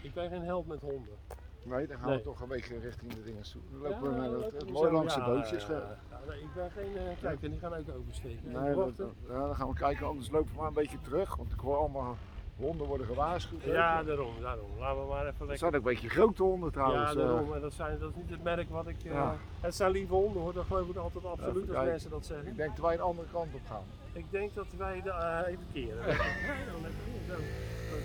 Ik 0.01 0.13
ben 0.13 0.29
geen 0.29 0.41
held 0.43 0.67
met 0.67 0.81
honden. 0.81 1.15
Nee, 1.63 1.87
dan 1.87 1.97
gaan 1.97 2.07
Nee. 2.09 2.17
we 2.17 2.23
toch 2.23 2.41
een 2.41 2.47
beetje 2.47 2.79
richting 2.79 3.13
de 3.13 3.23
dingen 3.23 3.43
toe. 3.43 3.61
Dan 3.71 3.81
Ja, 3.81 3.87
lopen 3.89 4.09
we 4.11 4.15
naar 4.19 4.29
het, 4.51 4.69
mooi 4.71 4.91
langs 4.91 5.15
de 5.15 5.21
bootjes. 5.21 5.65
ja, 5.67 5.73
eh. 5.73 5.87
ja. 6.09 6.19
nee, 6.27 6.41
ik 6.41 6.53
ben 6.53 6.71
geen, 6.71 6.97
eh, 6.97 7.03
kijk, 7.21 7.43
en 7.43 7.49
die 7.49 7.59
gaan 7.59 7.73
ook 7.73 7.89
oversteken. 7.97 8.51
Nee, 8.51 8.75
dat- 8.75 8.93
ja, 9.27 9.37
dan 9.39 9.55
gaan 9.55 9.67
we 9.67 9.73
kijken, 9.75 10.05
anders 10.07 10.29
lopen 10.29 10.51
we 10.53 10.57
maar 10.57 10.67
een 10.67 10.73
beetje 10.73 11.01
terug. 11.01 11.35
Want 11.35 11.51
ik 11.51 11.59
hoor 11.59 11.77
allemaal 11.77 12.17
honden 12.61 12.87
worden 12.87 13.07
gewaarschuwd. 13.07 13.63
Ja, 13.63 14.03
daarom, 14.03 14.33
daarom. 14.41 14.69
Laten 14.79 15.01
we 15.01 15.07
maar 15.07 15.19
even 15.25 15.35
lekker. 15.39 15.57
zijn 15.57 15.71
ook 15.71 15.77
een 15.77 15.83
beetje 15.83 16.09
grote 16.09 16.43
honden 16.43 16.71
trouwens. 16.71 17.13
Ja, 17.13 17.19
eh. 17.19 17.25
daarom. 17.27 17.53
En 17.53 17.61
dat, 17.61 17.73
zijn, 17.73 17.99
dat 17.99 18.09
is 18.09 18.15
niet 18.15 18.29
het 18.29 18.43
merk 18.43 18.69
wat 18.69 18.87
ik. 18.87 19.03
eh, 19.03 19.11
Ja. 19.11 19.35
Het 19.59 19.75
zijn 19.75 19.91
lieve 19.91 20.13
honden 20.13 20.41
hoor, 20.41 20.53
dat 20.53 20.65
geloof 20.65 20.87
ik 20.89 20.95
altijd 20.95 21.25
absoluut 21.25 21.63
even 21.63 21.75
als 21.77 21.85
mensen 21.85 22.09
dat 22.09 22.25
zeggen. 22.25 22.47
ik 22.47 22.55
denk 22.57 22.75
dat 22.75 22.85
wij 22.85 22.93
een 22.93 23.01
andere 23.01 23.27
kant 23.31 23.53
op 23.53 23.61
gaan. 23.67 23.83
Ik 24.13 24.25
denk 24.29 24.55
dat 24.55 24.67
wij 24.77 25.01
de, 25.01 25.09
eh, 25.09 25.39
even 25.47 25.65
keren. 25.73 26.03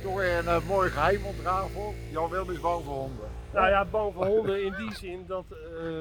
Toch 0.03 0.17
weer 0.17 0.39
een 0.39 0.47
eh, 0.47 0.69
mooi 0.69 0.91
geheim 0.91 1.25
ontrafel. 1.25 1.95
Jan 2.11 2.31
Willem 2.31 2.51
is 2.51 2.61
bang 2.61 2.85
voor 2.85 2.95
honden. 2.95 3.29
Nou 3.53 3.69
ja, 3.69 3.85
bang 3.85 4.15
voor 4.15 4.27
honden 4.27 4.65
in 4.65 4.75
die 4.79 4.95
zin 4.95 5.25
dat 5.27 5.45
eh, 5.51 5.93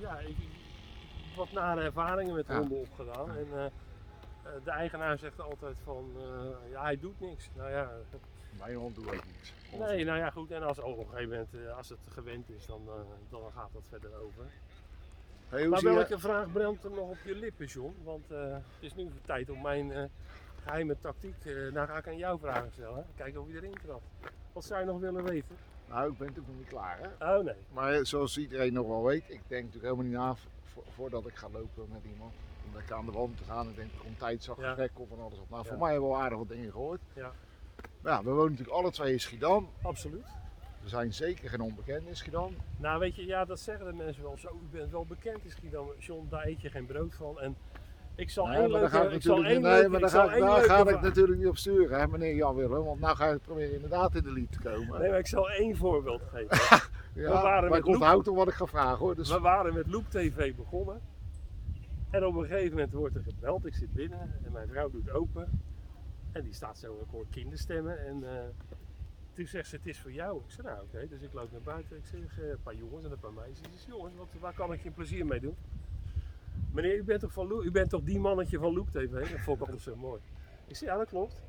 ja, 0.00 0.18
ik, 0.18 0.36
wat 1.36 1.52
nare 1.52 1.80
ervaringen 1.80 2.34
met 2.34 2.46
Ja. 2.48 2.58
honden 2.58 2.78
opgedaan. 2.78 3.28
En 3.30 3.46
eh, 3.54 3.64
eh, 3.64 3.70
de 4.64 4.70
eigenaar 4.70 5.18
zegt 5.18 5.40
altijd 5.40 5.76
van, 5.84 6.10
eh, 6.16 6.70
ja 6.70 6.82
hij 6.82 6.98
doet 7.00 7.20
niks. 7.20 7.50
Nou 7.54 7.70
ja, 7.70 7.90
Mijn 8.58 8.74
hond 8.76 8.94
doet 8.94 9.06
ook 9.06 9.12
niks. 9.26 9.52
nee, 9.78 10.04
nou 10.04 10.18
ja 10.18 10.30
goed. 10.30 10.50
En 10.50 10.62
als 10.62 10.78
op 10.78 10.98
een 10.98 11.06
gegeven 11.06 11.28
moment, 11.28 11.48
eh, 11.54 11.76
als 11.76 11.88
het 11.88 11.98
gewend 12.10 12.50
is, 12.50 12.66
dan, 12.66 12.82
eh, 12.86 12.92
dan 13.30 13.40
gaat 13.54 13.70
dat 13.72 13.82
verder 13.88 14.10
over. 14.14 14.44
Hey, 15.48 15.68
Maar 15.68 15.80
je- 15.80 15.92
welke 15.94 16.18
vraag 16.18 16.52
brandt 16.52 16.84
er 16.84 16.90
nog 16.90 17.08
op 17.10 17.18
je 17.24 17.34
lippen, 17.34 17.66
John? 17.66 17.94
Want 18.04 18.30
eh, 18.30 18.52
het 18.52 18.62
is 18.80 18.94
nu 18.94 19.08
tijd 19.24 19.50
om 19.50 19.62
mijn 19.62 19.92
eh, 19.92 20.04
geheime 20.64 20.96
tactiek, 21.00 21.44
eh 21.44 21.72
nou 21.72 21.86
ga 21.86 21.96
ik 21.98 22.06
aan 22.06 22.16
jou 22.16 22.38
vragen 22.38 22.72
stellen. 22.72 23.06
Kijken 23.16 23.40
of 23.40 23.48
je 23.48 23.54
erin 23.56 23.76
trapt. 23.84 24.04
Wat 24.52 24.64
zou 24.64 24.80
je 24.80 24.86
nog 24.86 25.00
willen 25.00 25.24
weten? 25.24 25.56
Nou, 25.88 26.10
ik 26.12 26.18
ben 26.18 26.26
natuurlijk 26.26 26.46
nog 26.54 26.56
niet 26.58 26.68
klaar 26.68 26.98
hè. 27.18 27.36
Oh 27.38 27.44
nee. 27.44 27.54
Maar 27.72 27.92
eh, 27.92 28.00
zoals 28.04 28.38
iedereen 28.38 28.72
nog 28.72 28.86
wel 28.86 29.04
weet, 29.04 29.22
ik 29.30 29.40
denk 29.48 29.64
natuurlijk 29.64 29.82
helemaal 29.94 30.04
niet 30.04 30.14
na 30.14 30.34
vo- 30.62 30.84
voordat 30.94 31.26
ik 31.26 31.34
ga 31.34 31.48
lopen 31.52 31.88
met 31.92 32.04
iemand. 32.12 32.34
Om 32.66 32.74
lekker 32.74 32.94
aan 32.96 33.06
de 33.06 33.12
wand 33.12 33.36
te 33.36 33.44
gaan. 33.44 33.68
Ik 33.68 33.76
denk, 33.76 33.92
er 33.92 33.98
komt 33.98 34.18
tijdsafgesprek 34.18 34.90
of 34.94 35.08
van 35.08 35.20
alles 35.20 35.38
op. 35.38 35.50
Nou, 35.50 35.64
voor 35.64 35.72
Ja. 35.74 35.80
mij 35.82 35.90
hebben 35.90 36.08
we 36.08 36.14
wel 36.14 36.22
aardig 36.24 36.38
wat 36.38 36.48
dingen 36.48 36.70
gehoord. 36.70 37.00
Ja. 37.14 37.32
Maar 38.02 38.12
ja, 38.12 38.22
we 38.22 38.30
wonen 38.30 38.50
natuurlijk 38.50 38.76
alle 38.78 38.90
twee 38.90 39.12
in 39.12 39.20
Schiedam. 39.20 39.68
Absoluut. 39.82 40.26
We 40.82 40.88
zijn 40.88 41.12
zeker 41.14 41.48
geen 41.48 41.60
onbekenden 41.60 42.08
in 42.08 42.16
Schiedam. 42.16 42.54
Nou 42.76 42.98
weet 42.98 43.16
je, 43.16 43.26
ja 43.26 43.44
dat 43.44 43.60
zeggen 43.60 43.86
de 43.86 43.92
mensen 43.92 44.22
wel 44.22 44.36
zo. 44.38 44.48
U 44.48 44.76
bent 44.76 44.90
wel 44.90 45.04
bekend 45.06 45.44
in 45.44 45.50
Schiedam. 45.50 45.86
John, 45.98 46.26
daar 46.30 46.46
eet 46.46 46.60
je 46.60 46.70
geen 46.70 46.86
brood 46.86 47.14
van. 47.14 47.40
En 47.40 47.56
ik 48.14 48.30
zal 48.30 48.46
Nee, 48.46 48.56
één 48.60 48.70
maar 48.70 48.80
leuke, 48.80 48.98
ik 48.98 49.12
ik 49.12 49.22
zal 49.22 49.44
één 49.44 49.60
nee, 49.62 49.88
maar 49.88 50.00
ik 50.00 50.00
daar 50.00 50.10
ga, 50.10 50.26
daar 50.26 50.40
leuke 50.40 50.68
ga 50.68 50.88
ik 50.88 51.00
natuurlijk 51.00 51.38
niet 51.38 51.46
op 51.48 51.56
sturen, 51.56 51.98
hè, 52.00 52.06
meneer 52.06 52.34
Jan 52.34 52.54
Willem. 52.54 52.84
Want 52.84 53.00
nou 53.00 53.16
ga 53.16 53.28
je 53.28 53.38
proberen 53.38 53.74
inderdaad 53.74 54.14
in 54.14 54.22
de 54.22 54.32
lied 54.32 54.52
te 54.52 54.58
komen. 54.60 55.00
Nee, 55.00 55.10
maar 55.10 55.18
ik 55.18 55.26
zal 55.26 55.50
één 55.50 55.76
voorbeeld 55.76 56.22
geven. 56.32 56.58
ja, 57.22 57.30
waren 57.30 57.60
maar 57.60 57.70
met 57.70 57.78
ik 57.78 57.86
onthoud 57.86 58.24
toch 58.24 58.36
wat 58.36 58.48
ik 58.48 58.54
ga 58.54 58.66
vragen 58.66 58.98
hoor. 58.98 59.14
Dus 59.14 59.30
We 59.30 59.40
waren 59.40 59.74
met 59.74 59.86
Loop 59.86 60.10
TV 60.10 60.54
begonnen. 60.54 61.00
En 62.16 62.24
op 62.24 62.34
een 62.34 62.46
gegeven 62.46 62.70
moment 62.70 62.92
wordt 62.92 63.14
er 63.16 63.22
gebeld. 63.22 63.66
Ik 63.66 63.74
zit 63.74 63.92
binnen 63.92 64.34
en 64.44 64.52
mijn 64.52 64.68
vrouw 64.68 64.90
doet 64.90 65.10
open. 65.10 65.60
En 66.32 66.42
die 66.42 66.52
staat 66.52 66.78
zo, 66.78 67.00
ik 67.00 67.10
hoor 67.10 67.26
kinderstemmen. 67.30 68.06
En 68.06 68.36
eh, 68.36 68.44
toen 69.32 69.46
zegt 69.46 69.68
ze, 69.68 69.76
het 69.76 69.86
is 69.86 70.00
voor 70.00 70.12
jou. 70.12 70.38
Ik 70.38 70.50
zei, 70.50 70.66
nou 70.66 70.82
oké. 70.82 71.06
Dus 71.08 71.20
ik 71.20 71.32
loop 71.32 71.52
naar 71.52 71.60
buiten. 71.60 71.96
Ik 71.96 72.04
zeg, 72.04 72.40
eh, 72.40 72.48
een 72.48 72.62
paar 72.62 72.74
jongens 72.74 73.04
en 73.04 73.10
een 73.10 73.18
paar 73.18 73.32
meisjes. 73.32 73.58
Ik 73.58 73.78
zeg, 73.78 73.86
jongens, 73.86 74.14
wat, 74.14 74.28
waar 74.40 74.54
kan 74.54 74.72
ik 74.72 74.82
je 74.82 74.90
plezier 74.90 75.26
mee 75.26 75.40
doen? 75.40 75.56
Meneer, 76.72 76.96
u 76.96 77.04
bent 77.04 77.20
toch, 77.20 77.32
van 77.32 77.60
u 77.64 77.70
bent 77.70 77.90
toch 77.90 78.02
die 78.02 78.18
mannetje 78.18 78.58
van 78.58 78.72
Loop 78.74 78.90
TV? 78.90 79.30
Dat 79.30 79.40
vond 79.40 79.56
ik 79.56 79.62
altijd 79.62 79.82
zo 79.82 79.96
mooi. 79.96 80.20
Ik 80.66 80.76
zei, 80.76 80.90
ja 80.90 80.96
dat 80.96 81.08
klopt. 81.08 81.42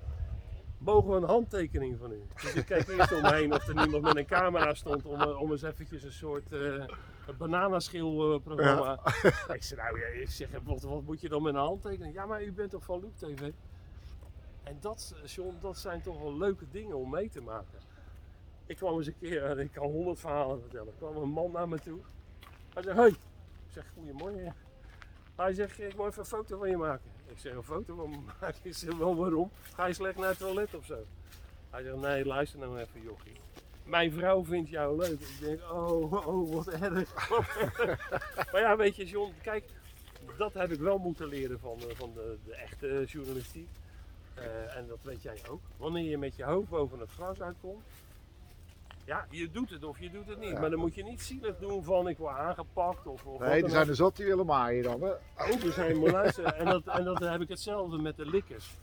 Mogen 0.78 1.10
we 1.10 1.16
een 1.16 1.24
handtekening 1.24 1.98
van 2.00 2.12
u? 2.12 2.22
Dus 2.42 2.54
ik 2.54 2.66
keek 2.66 2.88
eerst 2.88 3.12
om 3.12 3.22
me 3.22 3.34
heen 3.34 3.54
of 3.54 3.68
er 3.68 3.76
niemand 3.76 4.04
met 4.04 4.16
een 4.16 4.26
camera 4.26 4.74
stond 4.74 5.06
om, 5.06 5.22
eh, 5.22 5.42
om 5.42 5.52
eens 5.52 5.62
eventjes 5.62 6.04
een 6.04 6.12
soort 6.12 6.52
eh 6.52 6.86
bananaschil 7.38 8.34
eh, 8.34 8.42
programma. 8.42 9.00
Ik 9.54 9.64
zei, 9.64 9.82
nou 9.82 10.00
ja, 10.00 10.06
ik 10.06 10.30
zeg, 10.30 10.48
wat, 10.64 10.82
wat 10.82 11.04
moet 11.04 11.22
je 11.22 11.30
dan 11.30 11.44
met 11.44 11.54
een 11.54 11.60
handtekening? 11.60 12.14
Ja, 12.14 12.26
maar 12.26 12.44
u 12.44 12.52
bent 12.52 12.72
toch 12.72 12.84
van 12.84 13.02
Loop 13.02 13.16
TV? 13.16 13.52
En 14.64 14.78
dat, 14.80 15.16
John, 15.26 15.58
dat 15.60 15.78
zijn 15.78 16.02
toch 16.02 16.22
wel 16.22 16.38
leuke 16.38 16.66
dingen 16.72 16.98
om 16.98 17.10
mee 17.10 17.30
te 17.30 17.42
maken. 17.42 17.80
Ik 18.66 18.76
kwam 18.76 18.98
eens 18.98 19.08
een 19.08 19.18
keer, 19.20 19.60
ik 19.60 19.72
kan 19.72 19.90
honderd 19.90 20.20
verhalen 20.20 20.60
vertellen. 20.60 20.88
Er 20.88 20.94
kwam 20.98 21.16
een 21.16 21.30
man 21.30 21.52
naar 21.52 21.70
me 21.70 21.80
toe. 21.80 22.00
Hij 22.74 22.84
zei, 22.84 22.96
hoi. 22.96 23.10
Ik 23.10 23.74
zeg, 23.74 23.86
goedemorgen. 23.94 24.56
Hij 25.36 25.54
zegt, 25.54 25.80
ik 25.80 25.96
moet 25.96 26.06
even 26.06 26.20
een 26.20 26.26
foto 26.26 26.58
van 26.58 26.70
je 26.70 26.78
maken. 26.78 27.12
Ik 27.28 27.38
zeg, 27.38 27.54
een 27.54 27.64
foto 27.64 27.96
van 27.96 28.24
maken? 28.40 28.60
Ik 28.62 28.74
zeg, 28.74 28.96
wel 28.96 29.16
waarom? 29.16 29.52
Ga 29.74 29.86
je 29.86 29.94
slecht 29.94 30.18
naar 30.18 30.30
het 30.30 30.38
toilet 30.38 30.76
of 30.76 30.86
zo? 30.86 31.06
Hij 31.70 31.84
zegt, 31.84 31.96
nee, 31.96 32.26
luister 32.26 32.60
nou 32.60 32.80
even 32.80 33.02
jochie. 33.02 33.36
Mijn 33.84 34.12
vrouw 34.12 34.46
vindt 34.46 34.70
jou 34.70 34.98
leuk. 34.98 35.20
Ik 35.20 35.40
denk, 35.40 35.62
oh, 35.72 36.28
oh, 36.28 36.54
wat 36.54 36.68
erg. 36.68 37.30
Maar 38.52 38.62
ja, 38.62 38.76
weet 38.76 38.96
je 38.96 39.06
John, 39.06 39.34
kijk, 39.42 39.64
dat 40.38 40.54
heb 40.54 40.72
ik 40.72 40.80
wel 40.80 40.98
moeten 40.98 41.28
leren 41.28 41.60
van, 41.60 41.78
de, 41.80 41.96
van 41.96 42.12
de, 42.14 42.38
de 42.46 42.56
echte 42.56 43.04
journalistiek. 43.08 43.70
Eh, 44.34 44.76
en 44.76 44.88
dat 44.88 45.00
weet 45.02 45.22
jij 45.22 45.42
ook. 45.50 45.62
Wanneer 45.78 46.04
je 46.04 46.18
met 46.18 46.36
je 46.36 46.44
hoofd 46.44 46.70
boven 46.70 47.00
het 47.00 47.10
gras 47.10 47.42
uitkomt, 47.42 47.84
ja, 49.08 49.26
je 49.30 49.52
doet 49.52 49.70
het 49.70 49.84
of 49.84 50.00
je 50.00 50.10
doet 50.10 50.28
het 50.28 50.40
niet. 50.40 50.50
Ja. 50.50 50.60
Maar 50.60 50.70
dan 50.70 50.80
moet 50.80 50.96
je 50.96 51.04
niet 51.04 51.22
zielig 51.22 51.58
doen 51.58 51.84
van 51.84 52.08
ik 52.08 52.18
word 52.18 52.36
aangepakt 52.36 53.08
of, 53.08 53.26
of 53.26 53.40
nee, 53.40 53.64
er 53.64 53.70
zijn 53.70 53.88
er 53.88 53.96
zat 53.96 54.16
die 54.16 54.26
willen 54.26 54.46
maaien 54.46 54.84
dan 54.84 55.02
hè. 55.02 55.10
Ook 55.52 55.62
er 55.64 55.72
zijn 55.72 55.98
luisteren. 56.00 56.56
En 56.56 56.66
dat, 56.66 56.88
en 56.88 57.04
dat 57.04 57.20
heb 57.20 57.42
ik 57.42 57.50
hetzelfde 57.50 57.98
met 57.98 58.18
de 58.18 58.26
likkers. 58.26 58.78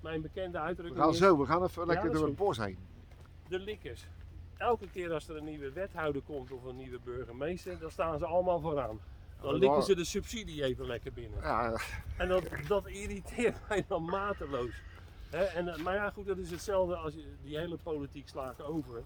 Mijn 0.00 0.22
bekende 0.22 0.58
We 0.58 0.64
uitdrukking 0.64 1.00
gaan 1.00 1.10
is 1.10 1.18
zo, 1.18 1.38
we 1.38 1.46
gaan 1.46 1.62
even 1.64 1.86
lekker 1.86 2.12
door 2.12 2.26
het 2.26 2.36
bos 2.36 2.58
heen. 2.58 2.78
de 3.48 3.58
likkers. 3.58 4.06
Elke 4.56 4.90
keer 4.90 5.12
als 5.12 5.28
er 5.28 5.36
een 5.36 5.44
nieuwe 5.44 5.72
wethouder 5.72 6.22
komt 6.22 6.52
of 6.52 6.64
een 6.64 6.76
nieuwe 6.76 6.98
burgemeester, 7.04 7.78
dan 7.78 7.90
staan 7.90 8.18
ze 8.18 8.26
allemaal 8.26 8.60
vooraan. 8.60 9.00
Dan 9.40 9.54
likken 9.54 9.82
ze 9.82 9.94
de 9.94 10.04
subsidie 10.04 10.64
even 10.64 10.86
lekker 10.86 11.12
binnen. 11.12 11.38
Ja, 11.40 11.80
En 12.16 12.28
dat, 12.28 12.44
dat 12.68 12.86
irriteert 12.86 13.56
mij 13.68 13.84
dan 13.88 14.04
mateloos. 14.04 14.82
En, 15.30 15.68
eh, 15.68 15.76
maar 15.76 15.94
ja, 15.94 16.10
goed, 16.10 16.26
dat 16.26 16.38
is 16.38 16.50
hetzelfde 16.50 16.96
als 16.96 17.14
je, 17.14 17.24
die 17.42 17.58
hele 17.58 17.76
politiek 17.82 18.28
slaat 18.28 18.62
over. 18.62 19.02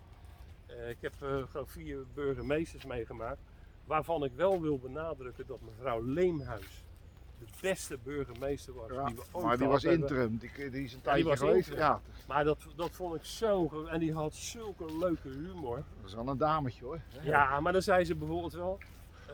Eh, 0.66 0.88
ik 0.90 0.96
heb 1.00 1.12
eh, 1.20 1.42
gewoon 1.50 1.66
vier 1.68 1.98
burgemeesters 2.14 2.85
meegemaakt. 2.85 3.40
Waarvan 3.85 4.24
ik 4.24 4.33
wel 4.35 4.61
wil 4.61 4.79
benadrukken 4.79 5.46
dat 5.46 5.59
mevrouw 5.61 6.02
Leemhuis 6.05 6.85
de 7.38 7.44
beste 7.61 7.98
burgemeester 8.02 8.74
was 8.74 8.90
ja, 8.90 9.05
die 9.07 9.14
we 9.14 9.22
ooit 9.33 9.44
maar 9.44 9.59
die 9.59 9.66
was 9.66 9.83
hebben. 9.83 10.00
interim. 10.00 10.37
Die, 10.38 10.70
die 10.70 10.85
is 10.85 10.92
een 10.94 11.00
tijdje 11.00 11.37
geweest. 11.37 11.57
interim. 11.57 11.79
Ja, 11.79 12.00
Maar 12.26 12.44
dat, 12.44 12.59
dat 12.76 12.90
vond 12.90 13.14
ik 13.14 13.24
zo. 13.24 13.85
En 13.87 13.98
die 13.98 14.12
had 14.12 14.35
zulke 14.35 14.96
leuke 14.98 15.29
humor. 15.29 15.76
dat 15.76 16.09
is 16.09 16.14
wel 16.14 16.29
een 16.29 16.38
dametje 16.38 16.85
hoor. 16.85 17.00
Ja, 17.22 17.61
maar 17.61 17.72
dan 17.72 17.83
zei 17.83 18.05
ze 18.05 18.14
bijvoorbeeld 18.14 18.52
wel. 18.52 18.79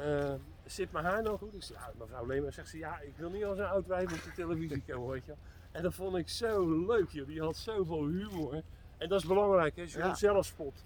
eh, 0.00 0.32
zit 0.64 0.92
mijn 0.92 1.04
haar 1.04 1.22
nou 1.22 1.38
goed? 1.38 1.54
Ik 1.54 1.62
zei, 1.62 1.78
ja, 1.78 1.92
mevrouw 1.98 2.26
Leemhuis 2.26 2.54
zegt 2.54 2.68
ze, 2.68 2.78
ja, 2.78 3.00
ik 3.00 3.12
wil 3.16 3.30
niet 3.30 3.44
als 3.44 3.58
een 3.58 3.64
oud 3.66 3.86
wijf 3.86 4.12
op 4.12 4.22
de 4.22 4.32
televisie 4.34 4.82
komen, 4.86 5.08
weet 5.10 5.24
je. 5.24 5.34
En 5.70 5.82
dat 5.82 5.94
vond 5.94 6.16
ik 6.16 6.28
zo 6.28 6.84
leuk, 6.86 7.10
joh. 7.10 7.26
Die 7.26 7.40
had 7.40 7.56
zoveel 7.56 8.06
humor. 8.06 8.62
En 8.98 9.08
dat 9.08 9.20
is 9.20 9.26
belangrijk, 9.26 9.76
hè, 9.76 9.82
je 9.82 9.98
Ja. 9.98 10.08
het 10.08 10.18
zelf 10.18 10.44
spot. 10.46 10.84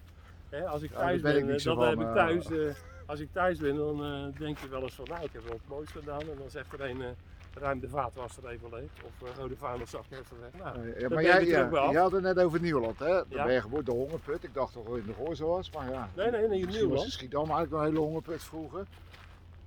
Hè, 0.48 0.66
als 0.66 0.82
ik 0.82 0.90
thuis 0.90 1.22
daar 1.22 1.32
ben 1.32 1.42
ik 1.48 1.54
eh, 1.54 1.58
zo 1.58 1.74
dat 1.74 1.78
van, 1.84 1.88
heb 1.88 2.00
ik 2.00 2.06
eh. 2.06 2.14
thuis. 2.14 2.50
eh, 2.50 2.74
als 3.06 3.20
ik 3.20 3.32
thuis 3.32 3.58
ben, 3.58 3.76
dan 3.76 4.32
denk 4.38 4.58
je 4.58 4.68
wel 4.68 4.82
eens 4.82 4.94
van, 4.94 5.04
nou, 5.08 5.24
ik 5.24 5.32
heb 5.32 5.42
wel 5.42 5.52
het 5.52 5.68
mooiste 5.68 5.98
gedaan. 5.98 6.20
En 6.20 6.36
dan 6.38 6.50
zegt 6.50 6.72
er 6.72 6.80
een, 6.80 7.02
eh, 7.02 7.08
ruim 7.54 7.80
de 7.80 7.88
vaatwasser 7.88 8.48
even 8.48 8.68
leeg. 8.70 8.90
Of 9.04 9.28
uh, 9.28 9.34
rode 9.36 9.56
vuilniszak 9.56 10.04
even 10.10 10.40
weg. 10.40 10.50
Nou, 10.62 10.98
Ja, 11.00 11.08
maar 11.08 11.22
jij, 11.22 11.44
ja, 11.46 11.90
je 11.90 11.98
had 11.98 12.12
het 12.12 12.22
net 12.22 12.38
over 12.38 12.60
Nieuwland, 12.60 12.98
hè? 12.98 13.08
Ja. 13.08 13.24
ben 13.28 13.52
je 13.52 13.60
geboren 13.60 13.84
de 13.84 13.90
hongerput. 13.90 14.44
Ik 14.44 14.54
dacht 14.54 14.72
toch 14.72 14.96
in 14.96 15.04
de 15.06 15.12
Goorze 15.12 15.44
was, 15.44 15.70
maar 15.70 15.90
ja. 15.90 16.08
Nee, 16.14 16.30
nee, 16.30 16.48
nee, 16.48 16.58
in 16.58 16.64
was 16.66 16.74
Nieuwland. 16.74 17.04
in 17.04 17.10
Schiedam 17.10 17.40
eigenlijk 17.42 17.70
wel 17.70 17.80
een 17.80 17.86
hele 17.86 17.98
hongerput 17.98 18.42
vroeger. 18.44 18.86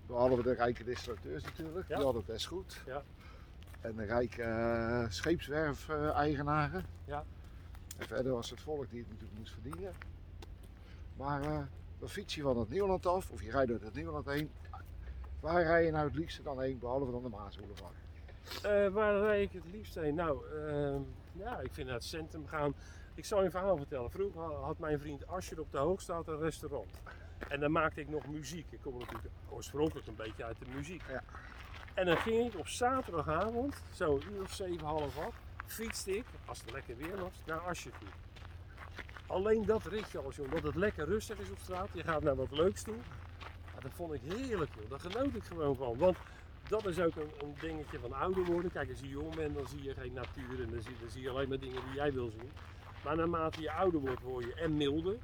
Behalve 0.07 0.41
de 0.43 0.53
rijke 0.53 0.83
restaurateurs 0.83 1.43
natuurlijk, 1.43 1.87
die 1.87 1.95
hadden 1.95 2.15
het 2.15 2.25
best 2.25 2.45
goed. 2.45 2.81
Ja. 2.85 3.03
En 3.81 3.95
de 3.95 4.03
rijke 4.05 4.41
uh, 4.41 5.05
scheepswerf-eigenaren. 5.09 6.85
Ja. 7.05 7.23
En 7.97 8.07
verder 8.07 8.31
was 8.33 8.49
het 8.49 8.59
volk 8.61 8.89
die 8.89 8.99
het 8.99 9.09
natuurlijk 9.09 9.37
moest 9.39 9.53
verdienen. 9.53 9.91
Maar 11.19 11.43
uh, 11.43 11.59
dan 11.99 12.09
fiets 12.09 12.35
je 12.35 12.41
van 12.41 12.57
het 12.57 12.69
Nieuwland 12.69 13.05
af, 13.05 13.29
of 13.31 13.43
je 13.43 13.51
rijdt 13.51 13.69
door 13.69 13.79
het 13.81 13.93
Nieuwland 13.93 14.25
heen. 14.25 14.51
Waar 15.39 15.63
rij 15.63 15.85
je 15.85 15.91
nou 15.91 16.07
het 16.07 16.15
liefste 16.15 16.41
dan 16.41 16.61
heen, 16.61 16.79
behalve 16.79 17.11
dan 17.11 17.23
de 17.23 17.29
Maasboulevard? 17.29 17.93
Uh, 18.65 18.93
waar 18.93 19.19
rijd 19.19 19.53
ik 19.53 19.63
het 19.63 19.71
liefst 19.71 19.95
heen? 19.95 20.15
Nou, 20.15 20.43
uh, 20.55 20.95
ja, 21.31 21.59
ik 21.59 21.73
vind 21.73 21.87
naar 21.87 21.95
het 21.95 22.05
centrum 22.05 22.47
gaan. 22.47 22.73
Ik 23.15 23.25
zal 23.25 23.39
je 23.39 23.45
een 23.45 23.51
verhaal 23.51 23.77
vertellen. 23.77 24.11
Vroeger 24.11 24.41
had 24.41 24.79
mijn 24.79 24.99
vriend 24.99 25.27
Ascher 25.27 25.59
op 25.59 25.71
de 25.71 25.77
Hoogstraat 25.77 26.27
een 26.27 26.39
restaurant. 26.39 26.89
En 27.47 27.59
dan 27.59 27.71
maakte 27.71 28.01
ik 28.01 28.09
nog 28.09 28.27
muziek. 28.27 28.65
Ik 28.69 28.81
kom 28.81 28.97
natuurlijk 28.97 29.33
oorspronkelijk 29.49 30.07
een 30.07 30.15
beetje 30.15 30.43
uit 30.43 30.59
de 30.59 30.65
muziek. 30.75 31.03
Ja. 31.09 31.23
En 31.93 32.05
dan 32.05 32.17
ging 32.17 32.53
ik 32.53 32.59
op 32.59 32.67
zaterdagavond, 32.67 33.81
zo 33.93 34.15
een 34.15 34.33
uur 34.33 34.41
of 34.41 34.53
zeven, 34.53 34.87
half 34.87 35.17
acht, 35.17 35.41
fietste 35.65 36.17
ik, 36.17 36.25
als 36.45 36.61
het 36.61 36.71
lekker 36.71 36.97
weer 36.97 37.17
was, 37.17 37.33
naar 37.45 37.59
Ascher 37.59 37.91
toe. 37.99 38.09
Alleen 39.29 39.65
dat 39.65 39.85
ritje 39.85 40.17
al, 40.17 40.31
omdat 40.39 40.63
het 40.63 40.75
lekker 40.75 41.05
rustig 41.05 41.39
is 41.39 41.51
op 41.51 41.59
straat. 41.59 41.89
Je 41.93 42.03
gaat 42.03 42.23
naar 42.23 42.35
wat 42.35 42.51
leuks 42.51 42.83
toe. 42.83 42.95
Ja, 43.73 43.79
dat 43.79 43.91
vond 43.95 44.13
ik 44.13 44.21
heerlijk, 44.21 44.71
joh. 44.79 44.89
Daar 44.89 44.99
genoot 44.99 45.35
ik 45.35 45.43
gewoon 45.43 45.75
van. 45.75 45.97
Want 45.97 46.17
dat 46.67 46.85
is 46.85 46.99
ook 46.99 47.15
een, 47.15 47.31
een, 47.41 47.55
dingetje 47.59 47.99
van 47.99 48.13
ouder 48.13 48.45
worden. 48.45 48.71
Kijk, 48.71 48.89
als 48.89 48.99
je 48.99 49.07
jong 49.07 49.35
bent, 49.35 49.55
dan 49.55 49.67
zie 49.67 49.83
je 49.83 49.93
geen 49.93 50.13
natuur 50.13 50.63
en 50.63 50.69
dan 50.69 50.81
zie, 50.81 50.95
dan 50.99 51.09
zie 51.09 51.21
je 51.21 51.29
alleen 51.29 51.49
maar 51.49 51.59
dingen 51.59 51.81
die 51.85 51.95
jij 51.95 52.13
wil 52.13 52.29
zien. 52.29 52.51
Maar 53.03 53.15
naarmate 53.15 53.61
je 53.61 53.71
ouder 53.71 53.99
wordt, 53.99 54.21
word 54.21 54.45
je 54.45 54.53
en 54.53 54.77
milder. 54.77 55.17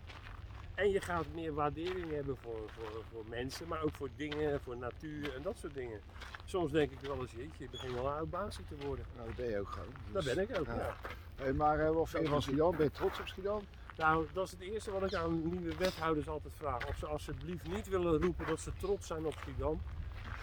En 0.75 0.89
je 0.89 1.01
gaat 1.01 1.25
meer 1.33 1.53
waardering 1.53 2.11
hebben 2.11 2.37
voor, 2.37 2.59
voor, 2.67 3.03
voor 3.11 3.23
mensen, 3.29 3.67
maar 3.67 3.83
ook 3.83 3.93
voor 3.93 4.09
dingen, 4.15 4.61
voor 4.61 4.77
natuur 4.77 5.35
en 5.35 5.41
dat 5.41 5.57
soort 5.57 5.73
dingen. 5.73 5.99
Soms 6.45 6.71
denk 6.71 6.91
ik 6.91 6.99
wel 6.99 7.21
eens, 7.21 7.31
jeetje, 7.31 7.63
je 7.63 7.69
begint 7.69 7.93
wel 7.93 8.05
een 8.05 8.13
oud 8.13 8.29
baasje 8.29 8.61
te 8.65 8.85
worden. 8.85 9.05
Nou, 9.15 9.27
dat 9.27 9.35
ben 9.35 9.49
je 9.49 9.59
ook 9.59 9.69
gewoon. 9.69 9.93
Dat 10.11 10.23
ben 10.23 10.39
ik 10.39 10.59
ook, 10.59 10.65
ja. 10.65 10.75
ja. 10.75 10.95
Hey, 11.35 11.53
maar 11.53 11.79
uh, 11.79 11.89
wat 11.89 12.09
vind 12.09 12.23
je 12.23 12.29
van 12.29 12.41
Schiedam? 12.41 12.71
Ben 12.71 12.85
je 12.85 12.91
trots 12.91 13.19
op 13.19 13.27
Schiedam? 13.27 13.61
Nou, 13.97 14.25
dat 14.34 14.45
is 14.45 14.51
het 14.51 14.62
eerste 14.62 14.91
wat 14.91 15.03
ik 15.03 15.13
aan 15.13 15.49
nieuwe 15.49 15.75
wethouders 15.77 16.27
altijd 16.27 16.53
vraag. 16.58 16.88
Of 16.88 16.97
ze 16.97 17.05
alsjeblieft 17.05 17.67
niet 17.67 17.89
willen 17.89 18.21
roepen 18.21 18.45
dat 18.47 18.60
ze 18.60 18.71
trots 18.77 19.08
zijn 19.08 19.25
op 19.25 19.34
Schiedam. 19.39 19.81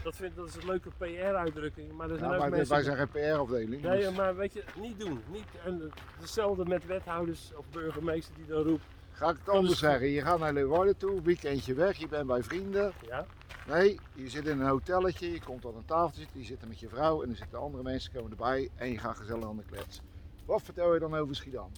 Dat, 0.02 0.16
vind, 0.16 0.36
dat 0.36 0.48
is 0.48 0.54
een 0.54 0.66
leuke 0.66 0.90
PR-uitdrukking. 0.98 1.92
Maar, 1.92 2.10
er 2.10 2.18
zijn 2.18 2.30
ja, 2.30 2.36
ook 2.36 2.42
maar 2.42 2.50
mensen... 2.50 2.74
wij 2.74 2.82
zijn 2.82 2.96
geen 2.96 3.08
PR-afdeling. 3.08 3.82
Nee, 3.82 4.00
dus... 4.00 4.16
maar 4.16 4.36
weet 4.36 4.52
je, 4.52 4.64
niet 4.80 5.00
doen. 5.00 5.20
Niet, 5.32 5.46
en 5.64 5.90
hetzelfde 6.20 6.64
met 6.64 6.86
wethouders 6.86 7.52
of 7.56 7.64
burgemeester 7.70 8.34
die 8.34 8.46
dan 8.46 8.62
roept. 8.62 8.84
Ga 9.12 9.30
ik 9.30 9.36
het 9.38 9.48
anders 9.48 9.78
zeggen? 9.78 10.08
Je 10.08 10.20
gaat 10.20 10.38
naar 10.38 10.52
Leeuwarden 10.52 10.96
toe, 10.96 11.22
weekendje 11.22 11.74
weg, 11.74 11.96
je 11.96 12.08
bent 12.08 12.26
bij 12.26 12.42
vrienden. 12.42 12.92
Ja. 13.06 13.26
Nee, 13.66 13.98
je 14.14 14.28
zit 14.28 14.46
in 14.46 14.60
een 14.60 14.68
hotelletje, 14.68 15.32
je 15.32 15.40
komt 15.40 15.66
aan 15.66 15.76
een 15.76 15.84
tafel 15.84 16.16
zitten, 16.16 16.40
je 16.40 16.46
zit 16.46 16.62
er 16.62 16.68
met 16.68 16.80
je 16.80 16.88
vrouw 16.88 17.22
en 17.22 17.30
er 17.30 17.36
zitten 17.36 17.58
andere 17.58 17.82
mensen 17.82 18.12
komen 18.12 18.30
erbij 18.30 18.70
en 18.76 18.90
je 18.90 18.98
gaat 18.98 19.16
gezellig 19.16 19.44
aan 19.44 19.56
de 19.56 19.64
klets. 19.70 20.00
Wat 20.44 20.62
vertel 20.62 20.94
je 20.94 21.00
dan 21.00 21.14
over 21.14 21.34
Schiedam? 21.34 21.70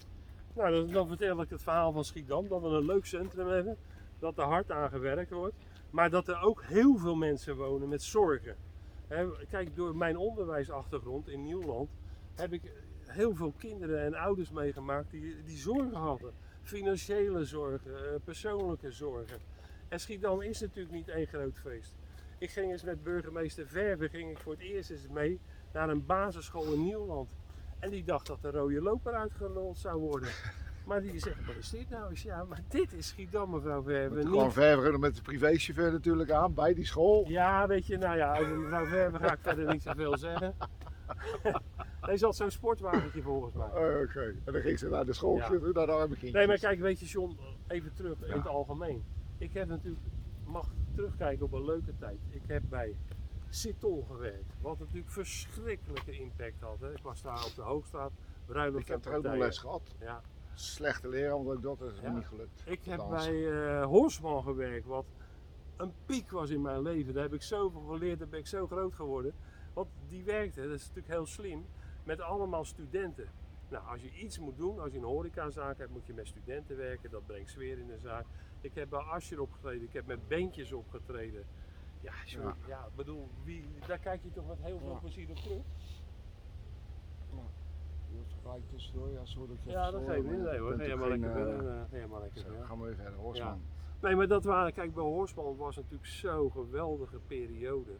Nou, 0.55 0.93
dan, 0.93 1.09
vertel 1.09 1.41
ik 1.41 1.51
het 1.51 1.63
verhaal 1.63 1.93
van 1.93 2.05
Schiedam, 2.05 2.49
dat 2.49 2.61
we 2.61 2.69
een 2.69 2.85
leuk 2.85 3.07
centrum 3.07 3.49
hebben, 3.49 3.77
dat 4.19 4.39
er 4.39 4.45
hard 4.45 4.71
aan 4.71 4.89
gewerkt 4.89 5.31
wordt, 5.31 5.55
maar 5.91 6.11
dat 6.11 6.29
er 6.29 6.43
ook 6.43 6.63
heel 6.63 6.97
veel 6.97 7.15
mensen 7.15 7.57
wonen 7.57 7.89
met 7.89 8.03
zorgen. 8.03 8.57
Kijk, 9.51 9.77
door 9.77 9.97
mijn 9.97 10.17
onderwijsachtergrond 10.17 11.29
in 11.29 11.43
Nieuwland 11.43 11.91
heb 12.35 12.53
ik 12.53 12.73
heel 13.07 13.35
veel 13.35 13.53
kinderen 13.59 14.01
en 14.01 14.15
ouders 14.15 14.51
meegemaakt 14.51 15.11
die, 15.11 15.43
die 15.45 15.57
zorgen 15.57 15.97
hadden. 15.97 16.33
Financiële 16.63 17.45
zorgen, 17.45 18.21
persoonlijke 18.25 18.91
zorgen. 18.91 19.39
En 19.89 20.01
Schiedam 20.01 20.41
is 20.41 20.61
natuurlijk 20.61 20.95
niet 20.95 21.09
één 21.09 21.27
groot 21.27 21.59
feest. 21.59 21.95
Ik 22.39 22.51
ging 22.51 22.71
eens 22.71 22.83
met 22.83 23.03
burgemeester 23.03 23.67
Verve 23.67 24.09
ging 24.09 24.31
ik 24.31 24.39
voor 24.39 24.53
het 24.53 24.63
eerst 24.63 24.91
eens 24.91 25.09
mee 25.09 25.41
naar 25.73 25.89
een 25.89 26.07
basisschool 26.07 26.73
in 26.73 26.85
Nieuwland. 26.85 27.29
En 27.79 27.91
die 27.91 28.05
dacht 28.05 28.27
dat 28.27 28.43
de 28.43 28.51
rode 28.51 28.81
loper 28.83 29.13
uitgerold 29.13 29.79
zou 29.79 30.01
worden. 30.01 30.29
Maar 30.85 31.01
die 31.03 31.19
zegt, 31.19 31.47
wat 31.47 31.57
is 31.57 31.71
dit 31.71 31.91
nou? 31.91 32.17
Zei, 32.17 32.35
ja, 32.35 32.45
maar 32.45 32.61
dit 32.69 32.93
is 32.93 33.09
Schiedam, 33.09 33.51
mevrouw 33.51 33.83
Verve. 33.83 34.17
Niet... 34.17 34.27
Gewoon 34.27 34.53
Verve 34.53 34.99
met 34.99 35.17
de 35.17 35.23
privéchauffeur 35.23 35.93
natuurlijk 35.93 36.31
aan, 36.31 36.55
bij 36.55 36.75
die 36.75 36.87
school. 36.87 37.25
Ja, 37.29 37.67
weet 37.67 37.87
je, 37.87 37.97
nou 37.99 38.17
ja, 38.17 38.39
over 38.39 38.59
mevrouw 38.59 38.87
Verve 38.87 39.19
ga 39.19 39.33
ik 39.33 39.39
verder 39.41 39.73
niet 39.73 39.83
zoveel 39.83 40.19
zeggen. 40.19 40.55
Deze 42.07 42.25
had 42.25 42.37
zo'n 42.37 42.51
sportwagentje 42.51 43.23
volgens 43.23 43.55
mij. 43.55 43.67
Oh, 43.67 43.73
Oké, 43.75 44.03
okay. 44.03 44.35
en 44.45 44.53
dan 44.53 44.61
ging 44.61 44.79
ze 44.79 44.89
naar 44.89 45.05
de 45.07 45.13
school 45.13 45.37
Ja. 45.37 45.49
zitten, 45.49 45.73
naar 45.75 45.87
de 45.87 45.93
arme 45.93 46.07
kindjes. 46.09 46.33
Nee, 46.33 46.47
maar 46.47 46.59
kijk, 46.59 46.81
weet 46.81 47.01
je 47.01 47.07
John, 47.07 47.39
even 47.67 47.93
terug 47.95 48.23
in 48.23 48.33
het 48.33 48.47
algemeen. 48.47 49.05
Ik 49.39 49.53
heb 49.53 49.69
natuurlijk, 49.69 50.05
mag 50.45 50.73
terugkijken 50.95 51.45
op 51.45 51.53
een 51.53 51.65
leuke 51.65 51.95
tijd. 51.99 52.19
Ik 52.31 52.43
heb 52.47 52.63
bij 52.69 52.97
Citon 53.55 54.05
gewerkt, 54.07 54.55
wat 54.61 54.79
natuurlijk 54.79 55.11
verschrikkelijke 55.11 56.13
impact 56.13 56.61
had. 56.61 56.81
Hè. 56.81 56.93
Ik 56.93 57.03
was 57.03 57.23
daar 57.23 57.45
op 57.45 57.55
de 57.55 57.63
Hoogstraat, 57.63 58.13
bruiloft 58.47 58.83
Ik 58.83 58.89
heb 58.89 59.05
er 59.05 59.17
ook 59.17 59.23
nog 59.23 59.35
les 59.35 59.59
gehad. 59.59 59.95
Ja. 60.01 60.23
Slechte 60.55 61.09
leraar, 61.09 61.45
want 61.45 61.67
ook 61.67 61.79
dat 61.79 61.93
is 61.93 62.01
Ja. 62.01 62.13
niet 62.13 62.27
gelukt. 62.27 62.63
Ik 62.65 62.85
heb 62.85 63.07
bij 63.11 63.51
eh 63.53 63.85
Horsman 63.85 64.43
gewerkt, 64.43 64.87
wat 64.87 65.05
een 65.77 65.93
piek 66.07 66.31
was 66.31 66.51
in 66.51 66.63
mijn 66.63 66.83
leven. 66.83 67.15
Daar 67.15 67.23
heb 67.23 67.35
ik 67.35 67.43
zoveel 67.43 67.81
geleerd, 67.81 68.19
daar 68.19 68.29
ben 68.29 68.39
ik 68.39 68.47
zo 68.47 68.67
groot 68.67 68.95
geworden. 68.95 69.35
Want 69.73 69.89
die 70.09 70.25
werkte, 70.25 70.63
dat 70.63 70.71
is 70.71 70.81
natuurlijk 70.81 71.15
heel 71.15 71.27
slim, 71.27 71.67
met 72.05 72.21
allemaal 72.21 72.65
studenten. 72.65 73.29
Nou, 73.69 73.87
als 73.87 74.03
je 74.03 74.13
iets 74.13 74.39
moet 74.39 74.57
doen, 74.57 74.79
als 74.81 74.93
je 74.93 74.99
een 74.99 75.05
horecazaak 75.05 75.79
hebt, 75.79 75.91
moet 75.91 76.07
je 76.07 76.15
met 76.15 76.27
studenten 76.27 76.77
werken. 76.77 77.11
Dat 77.11 77.27
brengt 77.27 77.51
sfeer 77.51 77.79
in 77.79 77.87
de 77.87 77.99
zaak. 77.99 78.27
Ik 78.61 78.75
heb 78.75 78.91
bij 78.91 79.01
Ascher 79.01 79.41
opgetreden, 79.41 79.83
ik 79.83 79.93
heb 79.93 80.07
met 80.07 80.29
bandjes 80.29 80.73
opgetreden. 80.73 81.45
Ja, 82.05 82.13
sorry, 82.25 82.47
ja. 82.47 82.55
Ja. 82.67 82.89
bedoel, 82.97 83.29
wie, 83.45 83.69
daar 83.87 83.99
kijk 83.99 84.23
je 84.23 84.31
toch 84.31 84.47
met 84.47 84.59
heel 84.61 84.79
veel 84.79 84.89
Ja. 84.93 84.99
plezier 84.99 85.31
op 85.31 85.37
terug. 85.37 85.63
Je 88.11 88.17
hoeft 88.21 88.35
gelijk 88.43 88.63
tussendoor, 88.69 89.11
ja, 89.11 89.25
sorry 89.25 89.49
dat 89.49 89.63
je 89.65 89.71
Ja, 89.71 89.91
dat 89.91 90.03
geeft 90.07 90.23
niet. 90.31 90.41
Nee 90.41 90.53
je 90.53 90.59
hoor, 90.59 90.73
je 90.83 90.97
geen, 90.97 91.09
lekker 91.09 91.29
eh, 91.29 91.35
verder. 91.35 91.69
eh, 91.69 91.83
Ga 91.91 91.97
je 91.97 92.07
maar 92.07 92.21
lekker 92.21 92.65
gaan 92.65 92.79
we 92.81 92.85
weer 92.87 92.95
verder, 92.95 93.15
Horsman. 93.19 93.63
Nee, 94.01 94.17
maar 94.17 94.29
dat 94.29 94.45
waren, 94.45 94.73
kijk, 94.73 94.95
bij 94.95 95.03
Horsman 95.03 95.57
was 95.57 95.77
natuurlijk 95.77 96.07
zo'n 96.07 96.53
geweldige 96.53 97.19
periode. 97.27 97.91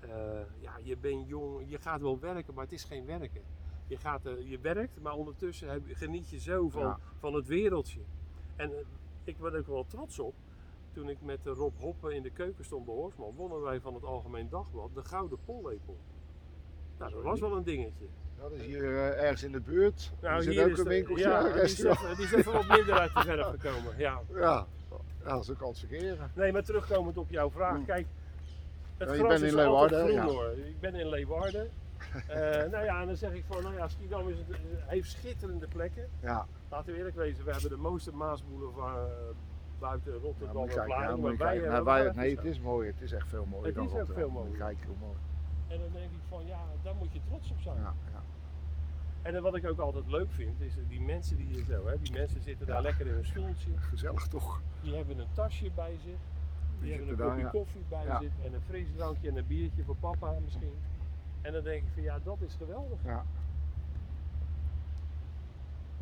Eh, 0.00 0.40
ja, 0.60 0.72
je 0.82 0.96
bent 0.96 1.28
jong, 1.28 1.64
je 1.70 1.78
gaat 1.78 2.00
wel 2.00 2.18
werken, 2.18 2.54
maar 2.54 2.64
het 2.64 2.72
is 2.72 2.84
geen 2.84 3.04
werken. 3.06 3.42
Je, 3.86 3.96
gaat, 3.96 4.22
je 4.22 4.58
werkt, 4.60 5.00
maar 5.00 5.14
ondertussen 5.14 5.68
heb, 5.70 5.82
geniet 5.86 6.28
je 6.28 6.38
zo 6.40 6.68
van, 6.68 6.82
Ja. 6.82 6.98
van 7.18 7.34
het 7.34 7.46
wereldje. 7.46 8.00
En 8.56 8.72
ik 9.24 9.38
ben 9.38 9.54
ook 9.54 9.66
wel 9.66 9.84
trots 9.86 10.18
op. 10.18 10.34
Toen 10.92 11.08
ik 11.08 11.22
met 11.22 11.46
eh, 11.46 11.52
Rob 11.52 11.72
Hoppen 11.78 12.12
in 12.12 12.22
de 12.22 12.30
keuken 12.30 12.64
stond 12.64 12.84
bij 12.84 12.94
Horsman, 12.94 13.34
wonnen 13.36 13.60
wij 13.60 13.80
van 13.80 13.94
het 13.94 14.04
Algemeen 14.04 14.48
Dagblad 14.48 14.94
de 14.94 15.04
Gouden 15.04 15.38
Pollepel. 15.44 15.96
Nou, 16.98 17.12
dat 17.12 17.22
was 17.22 17.40
wel 17.40 17.56
een 17.56 17.62
dingetje. 17.62 18.04
Ja, 18.36 18.42
dat 18.42 18.52
is 18.52 18.64
hier 18.66 18.84
eh, 18.84 19.22
ergens 19.22 19.42
in 19.42 19.52
de 19.52 19.60
buurt. 19.60 20.12
Nou, 20.20 20.36
er 20.36 20.42
zit 20.42 20.52
hier 20.52 20.64
ook 20.64 20.70
is 20.70 20.78
een 20.78 20.84
winkeltje, 20.84 21.28
Ja, 21.28 21.42
die 21.42 21.62
is, 21.62 21.82
even, 21.82 22.16
die 22.16 22.24
is 22.24 22.32
even 22.32 22.52
wat 22.52 22.68
minder 22.68 22.94
uit 22.94 23.14
de 23.14 23.20
verf 23.20 23.46
gekomen. 23.46 23.98
Ja. 23.98 24.20
Ja, 24.34 24.66
ja, 25.24 25.32
dat 25.32 25.42
is 25.42 25.50
ook 25.50 25.76
verkeren. 25.76 26.30
Nee, 26.34 26.52
maar 26.52 26.62
terugkomend 26.62 27.18
op 27.18 27.30
jouw 27.30 27.50
vraag. 27.50 27.74
Hmm. 27.74 27.84
Kijk, 27.84 28.06
het 28.96 29.08
Ja, 29.08 29.14
je 29.14 29.18
gras 29.18 29.28
bent 29.28 29.40
in 29.40 29.46
is 29.46 29.54
Leeuwarden, 29.54 29.98
groen 29.98 30.12
ja. 30.12 30.24
hoor. 30.24 30.50
Ik 30.50 30.80
ben 30.80 30.94
in 30.94 31.08
Leeuwarden. 31.08 31.70
Eh, 32.28 32.70
nou 32.70 32.84
ja, 32.84 33.00
en 33.00 33.06
dan 33.06 33.16
zeg 33.16 33.32
ik 33.32 33.44
van, 33.46 33.62
nou 33.62 33.74
ja, 33.74 33.88
Schiedam 33.88 34.28
is 34.28 34.38
het, 34.38 34.46
heeft 34.86 35.10
schitterende 35.10 35.68
plekken. 35.68 36.08
Ja, 36.20 36.46
Laten 36.72 36.92
we 36.92 36.98
eerlijk 36.98 37.16
wezen, 37.16 37.44
we 37.44 37.50
hebben 37.52 37.70
de 37.70 37.76
mooiste 37.76 38.12
Maasboulevard 38.12 39.10
buiten 39.82 40.12
ja 40.12 40.18
Rotterdam 40.18 40.56
je 40.64 40.68
en 40.68 40.74
kijken. 40.74 41.02
Ja, 41.02 41.16
maar 41.16 41.36
wij 41.36 41.58
Nou, 41.58 41.84
wij- 41.84 42.12
nee, 42.14 42.36
het 42.36 42.44
is 42.44 42.60
mooi. 42.60 42.86
Het 42.86 43.00
is 43.00 43.12
echt 43.12 43.28
veel 43.28 43.46
mooier 43.46 43.66
Het 43.66 43.74
dan 43.74 43.84
is 43.84 43.90
ook 43.90 43.96
Rotterdam. 43.98 44.24
veel 44.24 44.32
mooier. 44.42 44.56
Hoe 44.86 44.96
mooi. 45.00 45.16
En 45.68 45.78
dan 45.78 45.92
denk 45.92 46.10
ik 46.10 46.22
van, 46.28 46.46
ja, 46.46 46.60
daar 46.82 46.94
moet 46.94 47.12
je 47.12 47.20
trots 47.28 47.50
op 47.50 47.60
zijn. 47.60 47.76
Ja, 47.76 47.94
ja. 48.12 48.20
En 49.22 49.32
dan 49.32 49.42
wat 49.42 49.54
ik 49.56 49.66
ook 49.66 49.78
altijd 49.78 50.06
leuk 50.06 50.30
vind, 50.30 50.60
is 50.60 50.74
die 50.88 51.00
mensen 51.00 51.36
die 51.36 51.46
hier 51.46 51.64
zo, 51.64 51.86
hè, 51.86 51.98
die 52.02 52.12
mensen 52.12 52.40
zitten 52.42 52.66
daar 52.66 52.76
Ja. 52.76 52.82
lekker 52.82 53.06
in 53.06 53.14
een 53.14 53.24
stoeltje. 53.24 53.70
Gezellig 53.76 54.26
toch? 54.28 54.62
Die 54.82 54.94
hebben 54.94 55.18
een 55.18 55.32
tasje 55.32 55.70
bij 55.74 55.92
zich. 56.04 56.18
Die, 56.80 56.90
Die 56.90 56.92
hebben 56.92 57.10
een 57.10 57.26
kopje 57.30 57.42
ja. 57.42 57.48
koffie 57.50 57.84
bij 57.88 58.04
Ja. 58.04 58.18
zich 58.20 58.32
en 58.44 58.52
een 58.54 58.60
frisdrankje 58.60 59.28
en 59.28 59.36
een 59.36 59.46
biertje 59.46 59.84
voor 59.84 59.96
papa 59.96 60.34
misschien. 60.44 60.74
En 61.40 61.52
dan 61.52 61.62
denk 61.62 61.82
ik 61.82 61.88
van 61.94 62.02
ja, 62.02 62.18
dat 62.24 62.40
is 62.40 62.54
geweldig. 62.54 62.98
Ja. 63.04 63.24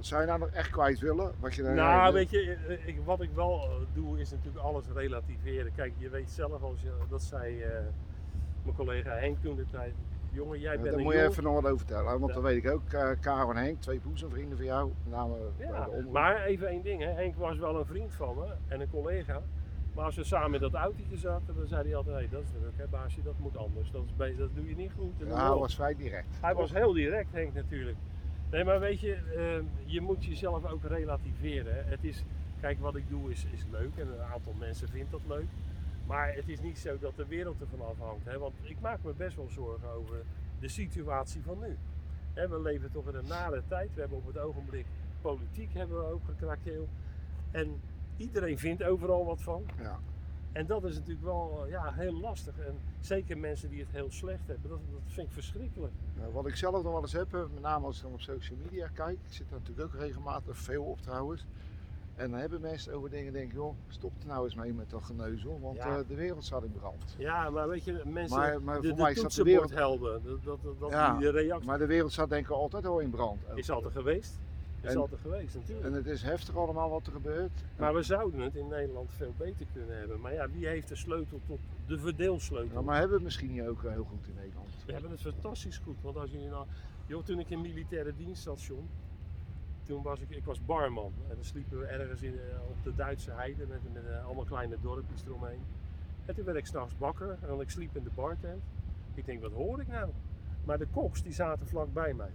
Wat 0.01 0.09
zou 0.09 0.21
je 0.21 0.27
nou 0.27 0.39
nog 0.39 0.49
echt 0.49 0.71
kwijt 0.71 0.99
willen? 0.99 1.33
Wat 1.41 1.55
je 1.55 1.63
dan 1.63 1.75
Nou, 1.75 2.13
weet 2.13 2.31
je, 2.31 2.57
eh, 2.69 2.87
ik, 2.87 3.01
wat 3.05 3.21
ik 3.21 3.31
wel 3.35 3.63
eh, 3.63 3.71
doe 3.93 4.21
is 4.21 4.31
natuurlijk 4.31 4.65
alles 4.65 4.85
relativeren. 4.95 5.73
Kijk, 5.75 5.93
je 5.97 6.09
weet 6.09 6.31
zelf, 6.31 6.63
als 6.63 6.83
je, 6.83 6.91
dat 7.09 7.23
zei 7.23 7.63
eh, 7.63 7.71
mijn 8.63 8.77
collega 8.77 9.11
Henk 9.11 9.43
toen 9.43 9.57
de 9.57 9.65
tijd. 9.71 9.95
Jongen, 10.31 10.61
jij 10.61 10.75
Ja, 10.75 10.81
bent 10.81 10.95
daar 10.95 11.05
moet 11.05 11.13
je 11.13 11.23
even 11.23 11.43
nog 11.43 11.55
wat 11.55 11.65
over 11.65 11.79
vertellen. 11.79 12.05
Want 12.21 12.27
Ja. 12.27 12.33
dan 12.33 12.43
weet 12.43 12.65
ik 12.65 12.71
ook, 12.71 12.93
uh, 12.93 13.11
Caro 13.21 13.51
en 13.51 13.57
Henk, 13.57 13.81
twee 13.81 14.01
boezemvrienden 14.01 14.57
van 14.57 14.67
jou. 14.67 14.93
Met 15.05 15.13
name 15.13 15.35
bij 15.57 15.67
Ja, 15.67 15.89
maar 16.11 16.45
even 16.45 16.69
één 16.69 16.83
ding, 16.83 17.03
hè. 17.03 17.11
Henk 17.11 17.37
was 17.37 17.59
wel 17.59 17.79
een 17.79 17.87
vriend 17.87 18.15
van 18.15 18.35
me 18.37 18.47
en 18.69 18.81
een 18.81 18.91
collega. 18.91 19.43
Maar 19.95 20.05
als 20.05 20.17
we 20.17 20.25
samen 20.25 20.55
in 20.55 20.61
dat 20.61 20.75
autootje 20.75 21.17
zaten, 21.17 21.55
dan 21.57 21.67
zei 21.67 21.83
hij 21.87 21.97
altijd, 21.97 22.17
hey, 22.17 22.29
dat 22.31 22.43
is 22.43 22.51
druk 22.51 22.77
hè 22.77 22.87
baasje, 22.87 23.23
dat 23.23 23.39
moet 23.39 23.57
anders. 23.57 23.91
Dat, 23.91 24.03
is 24.29 24.37
dat 24.37 24.55
doe 24.55 24.69
je 24.69 24.77
niet 24.77 24.93
goed. 24.99 25.13
Ja, 25.17 25.51
hij 25.51 25.59
was 25.59 25.75
vrij 25.75 25.97
direct. 25.97 26.39
Hij 26.41 26.55
was 26.55 26.73
heel 26.73 26.93
direct, 26.93 27.33
Henk 27.33 27.55
natuurlijk. 27.55 27.97
Nee, 28.51 28.65
maar 28.65 28.81
weet 28.81 29.01
je, 29.01 29.15
eh, 29.15 29.93
je 29.93 30.01
moet 30.01 30.25
jezelf 30.25 30.65
ook 30.65 30.85
relativeren. 30.85 31.89
Het 31.89 32.05
is, 32.05 32.25
kijk, 32.61 32.81
wat 32.81 32.97
ik 32.97 33.09
doe 33.09 33.31
is, 33.31 33.47
is 33.53 33.65
leuk 33.71 33.97
en 33.97 34.09
een 34.09 34.33
aantal 34.33 34.55
mensen 34.59 34.89
vindt 34.89 35.11
dat 35.11 35.21
leuk. 35.29 35.49
Maar 36.07 36.35
het 36.35 36.49
is 36.49 36.61
niet 36.61 36.79
zo 36.79 36.99
dat 37.01 37.17
de 37.17 37.27
wereld 37.27 37.61
ervan 37.61 37.89
afhangt. 37.89 38.25
Hè? 38.25 38.39
Want 38.39 38.55
ik 38.63 38.81
maak 38.81 38.99
me 39.03 39.13
best 39.13 39.37
wel 39.37 39.49
zorgen 39.49 39.89
over 39.91 40.23
de 40.61 40.69
situatie 40.69 41.43
van 41.43 41.59
nu. 41.59 41.77
We 42.35 42.61
leven 42.63 42.93
toch 42.93 43.09
in 43.09 43.15
een 43.15 43.27
nare 43.27 43.63
tijd. 43.69 43.95
We 43.95 44.01
hebben 44.01 44.19
op 44.19 44.27
het 44.27 44.39
ogenblik 44.39 44.87
politiek 45.21 45.75
hebben 45.75 45.99
we 45.99 46.13
ook 46.13 46.25
gekrakeel. 46.25 46.89
En 47.51 47.81
iedereen 48.17 48.59
vindt 48.59 48.83
overal 48.83 49.25
wat 49.25 49.43
van. 49.43 49.65
Ja. 49.79 49.99
En 50.53 50.67
dat 50.67 50.85
is 50.85 50.95
natuurlijk 50.95 51.25
wel 51.25 51.63
eh, 51.65 51.71
ja, 51.71 51.93
heel 51.93 52.13
lastig. 52.21 52.59
En 52.59 52.79
zeker 53.01 53.39
mensen 53.39 53.69
die 53.71 53.81
het 53.81 53.91
heel 53.91 54.11
slecht 54.11 54.47
hebben, 54.47 54.71
dat, 54.71 54.79
dat 54.93 55.01
vind 55.07 55.27
ik 55.27 55.33
verschrikkelijk. 55.33 55.93
Nou, 56.19 56.33
wat 56.33 56.47
ik 56.47 56.57
zelf 56.57 56.83
nog 56.83 56.93
wel 56.93 57.01
eens 57.01 57.13
heb, 57.13 57.35
eh, 57.35 57.41
met 57.41 57.63
name 57.63 57.87
als 57.87 57.97
ik 57.97 58.03
dan 58.03 58.13
op 58.13 58.21
social 58.21 58.59
media 58.65 58.89
kijk, 58.95 59.19
ik 59.27 59.33
zit 59.33 59.49
daar 59.51 59.59
natuurlijk 59.59 59.95
ook 59.95 60.01
regelmatig 60.01 60.57
veel 60.57 60.85
op 60.85 61.01
trouwens. 61.01 61.47
En 62.15 62.31
dan 62.31 62.41
hebben 62.41 62.61
mensen 62.61 62.93
over 62.95 63.11
dingen 63.11 63.33
denken, 63.33 63.57
joh, 63.57 63.75
stop 63.89 64.13
er 64.21 64.27
nou 64.27 64.45
eens 64.45 64.55
mee 64.55 64.73
met 64.73 64.91
dat 64.91 65.03
geneuzel, 65.03 65.59
want 65.61 65.77
Ja. 65.77 65.99
eh, 65.99 66.09
de 66.09 66.15
wereld 66.15 66.45
staat 66.45 66.63
in 66.65 66.73
brand. 66.73 67.15
Ja, 67.19 67.51
maar 67.51 67.69
weet 67.69 67.85
je, 67.85 68.03
mensen, 68.05 68.39
Maar- 68.39 68.63
maar 68.63 68.81
de, 68.81 68.89
voor 68.89 68.97
de 68.97 69.03
mij 69.03 69.15
staat 69.15 69.35
de 69.35 69.43
wereld- 69.43 69.69
toetsenbordhelden, 69.69 70.41
dat, 70.45 70.59
dat, 70.81 70.91
Ja, 70.91 71.17
die 71.19 71.31
reactie 71.31 71.67
Maar 71.67 71.79
de 71.79 71.87
wereld 71.87 72.13
staat 72.13 72.29
denk 72.29 72.45
ik 72.45 72.51
altijd 72.53 72.87
al 72.87 72.99
in 72.99 73.11
brand. 73.11 73.41
ook. 73.51 73.57
is 73.59 73.71
altijd 73.71 73.93
geweest. 73.93 74.39
Is 74.81 74.91
En- 74.91 74.97
altijd 74.97 75.21
geweest, 75.21 75.55
natuurlijk. 75.55 75.87
En 75.87 75.93
het 75.93 76.07
is 76.07 76.23
heftig 76.23 76.57
allemaal 76.57 76.91
wat 76.91 77.07
er 77.07 77.13
gebeurt. 77.13 77.51
Maar 77.77 77.95
we 77.95 78.03
zouden 78.03 78.41
het 78.41 78.55
in 78.55 78.69
Nederland 78.69 79.13
veel 79.13 79.35
beter 79.37 79.67
kunnen 79.73 79.99
hebben. 79.99 80.21
Maar 80.21 80.33
ja, 80.33 80.51
wie 80.51 80.67
heeft 80.67 80.89
de 80.89 80.97
sleutel 80.97 81.41
tot 81.47 81.59
de 81.87 81.99
verdeelsleutel? 81.99 82.79
Ja, 82.79 82.85
maar 82.85 82.95
hebben 82.99 83.11
we 83.11 83.17
het 83.17 83.25
misschien 83.25 83.53
niet 83.53 83.67
ook 83.67 83.85
eh, 83.85 83.91
heel 83.91 84.05
goed 84.05 84.27
in 84.29 84.35
Nederland? 84.35 84.69
We 84.87 84.93
hebben 84.93 85.11
het 85.11 85.21
fantastisch 85.21 85.79
goed. 85.79 85.97
Want 86.03 86.17
als 86.17 86.31
je 86.31 86.39
nou, 86.39 86.67
joh, 87.07 87.25
toen 87.25 87.39
ik 87.39 87.51
in 87.51 87.61
militaire 87.61 88.13
dienststation, 88.17 88.89
toen 89.83 90.03
was 90.03 90.21
ik, 90.21 90.31
ik 90.31 90.45
was 90.45 90.65
barman. 90.65 91.13
En 91.29 91.35
dan 91.35 91.45
sliepen 91.45 91.79
we 91.79 91.85
ergens 91.85 92.23
in, 92.23 92.35
eh, 92.35 92.69
op 92.69 92.77
de 92.83 92.95
Duitse 92.95 93.31
heide 93.31 93.67
met, 93.67 93.93
met 93.93 94.07
eh, 94.07 94.25
allemaal 94.25 94.45
kleine 94.45 94.77
dorpjes 94.81 95.25
eromheen. 95.27 95.61
En 96.27 96.35
toen 96.35 96.45
werd 96.45 96.57
ik 96.57 96.67
s'nachts 96.67 96.97
bakker 96.97 97.39
en 97.49 97.61
ik 97.61 97.71
sliep 97.71 97.97
in 97.97 98.03
de 98.03 98.11
bartent. 98.15 98.63
Ik 99.15 99.27
denk, 99.27 99.41
wat 99.41 99.53
hoor 99.53 99.81
ik 99.81 99.89
nou? 99.89 100.11
Maar 100.65 100.79
de 100.79 100.87
koks 100.87 101.23
die 101.23 101.33
zaten 101.33 101.67
vlak 101.67 101.93
bij 101.93 102.15
mij. 102.15 102.31